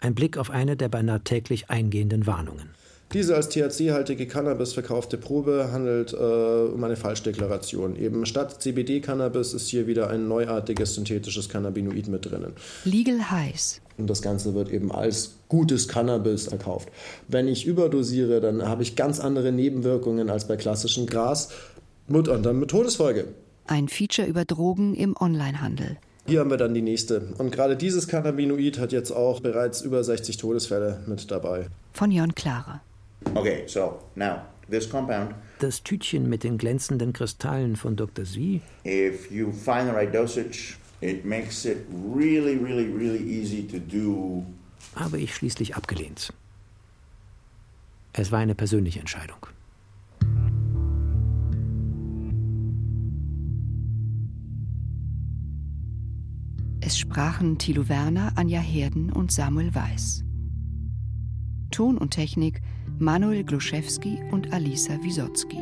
Ein 0.00 0.14
Blick 0.14 0.36
auf 0.36 0.50
eine 0.50 0.76
der 0.76 0.90
beinahe 0.90 1.24
täglich 1.24 1.70
eingehenden 1.70 2.26
Warnungen. 2.26 2.68
Diese 3.14 3.34
als 3.34 3.48
THC-haltige 3.48 4.26
Cannabis 4.26 4.74
verkaufte 4.74 5.16
Probe 5.16 5.70
handelt 5.72 6.12
äh, 6.12 6.16
um 6.16 6.82
eine 6.84 6.96
Falschdeklaration. 6.96 7.96
Eben 7.96 8.26
statt 8.26 8.62
CBD-Cannabis 8.62 9.54
ist 9.54 9.68
hier 9.68 9.86
wieder 9.86 10.10
ein 10.10 10.28
neuartiges 10.28 10.94
synthetisches 10.94 11.48
Cannabinoid 11.48 12.08
mit 12.08 12.30
drinnen. 12.30 12.52
Legal 12.84 13.30
Highs. 13.30 13.80
Und 13.96 14.08
das 14.08 14.20
Ganze 14.20 14.54
wird 14.54 14.70
eben 14.70 14.92
als 14.92 15.36
gutes 15.48 15.88
Cannabis 15.88 16.48
verkauft. 16.48 16.90
Wenn 17.28 17.48
ich 17.48 17.66
überdosiere, 17.66 18.40
dann 18.40 18.66
habe 18.66 18.82
ich 18.82 18.94
ganz 18.94 19.20
andere 19.20 19.52
Nebenwirkungen 19.52 20.28
als 20.28 20.46
bei 20.48 20.56
klassischem 20.56 21.06
Gras. 21.06 21.48
Mit 22.08 22.28
anderem 22.28 22.60
mit 22.60 22.70
Todesfolge. 22.70 23.28
Ein 23.66 23.88
Feature 23.88 24.26
über 24.26 24.44
Drogen 24.44 24.94
im 24.94 25.16
Onlinehandel. 25.18 25.98
Hier 26.26 26.40
haben 26.40 26.50
wir 26.50 26.56
dann 26.56 26.74
die 26.74 26.82
nächste. 26.82 27.20
Und 27.38 27.50
gerade 27.50 27.76
dieses 27.76 28.06
Cannabinoid 28.06 28.78
hat 28.78 28.92
jetzt 28.92 29.10
auch 29.10 29.40
bereits 29.40 29.82
über 29.82 30.04
60 30.04 30.36
Todesfälle 30.36 31.02
mit 31.06 31.30
dabei. 31.30 31.66
Von 31.92 32.10
Jon 32.10 32.34
Klare. 32.34 32.80
Okay, 33.34 33.64
so 33.66 34.00
now 34.14 34.42
this 34.70 34.88
compound. 34.88 35.34
Das 35.58 35.82
Tütchen 35.82 36.28
mit 36.28 36.44
den 36.44 36.58
glänzenden 36.58 37.12
Kristallen 37.12 37.76
von 37.76 37.96
Dr. 37.96 38.24
Z. 38.24 38.60
If 38.84 39.30
you 39.30 39.52
find 39.52 39.88
the 39.88 39.94
right 39.94 40.12
dosage, 40.12 40.76
it 41.00 41.24
makes 41.24 41.64
it 41.64 41.78
really, 42.14 42.56
really, 42.56 42.86
really 42.86 43.22
easy 43.22 43.66
to 43.66 43.78
do. 43.78 44.44
Habe 44.96 45.18
ich 45.18 45.34
schließlich 45.34 45.76
abgelehnt. 45.76 46.32
Es 48.12 48.30
war 48.30 48.40
eine 48.40 48.54
persönliche 48.54 49.00
Entscheidung. 49.00 49.38
Es 56.84 56.98
sprachen 56.98 57.58
Thilo 57.58 57.88
Werner, 57.88 58.32
Anja 58.34 58.58
Herden 58.58 59.12
und 59.12 59.30
Samuel 59.30 59.72
Weiß. 59.72 60.24
Ton 61.70 61.96
und 61.96 62.10
Technik 62.10 62.60
Manuel 62.98 63.44
Gluszewski 63.44 64.18
und 64.32 64.52
Alisa 64.52 65.00
Wisotzki. 65.00 65.58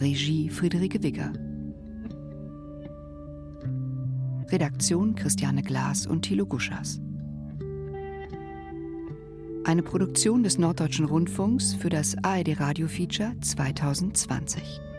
Regie 0.00 0.48
Friederike 0.48 1.02
Wigger. 1.02 1.34
Redaktion 4.50 5.14
Christiane 5.14 5.62
Glas 5.62 6.06
und 6.06 6.22
Thilo 6.22 6.46
Guschas. 6.46 7.02
Eine 9.64 9.82
Produktion 9.82 10.42
des 10.42 10.56
Norddeutschen 10.56 11.04
Rundfunks 11.04 11.74
für 11.74 11.90
das 11.90 12.16
ARD 12.24 12.58
Radio 12.58 12.88
Feature 12.88 13.38
2020. 13.42 14.91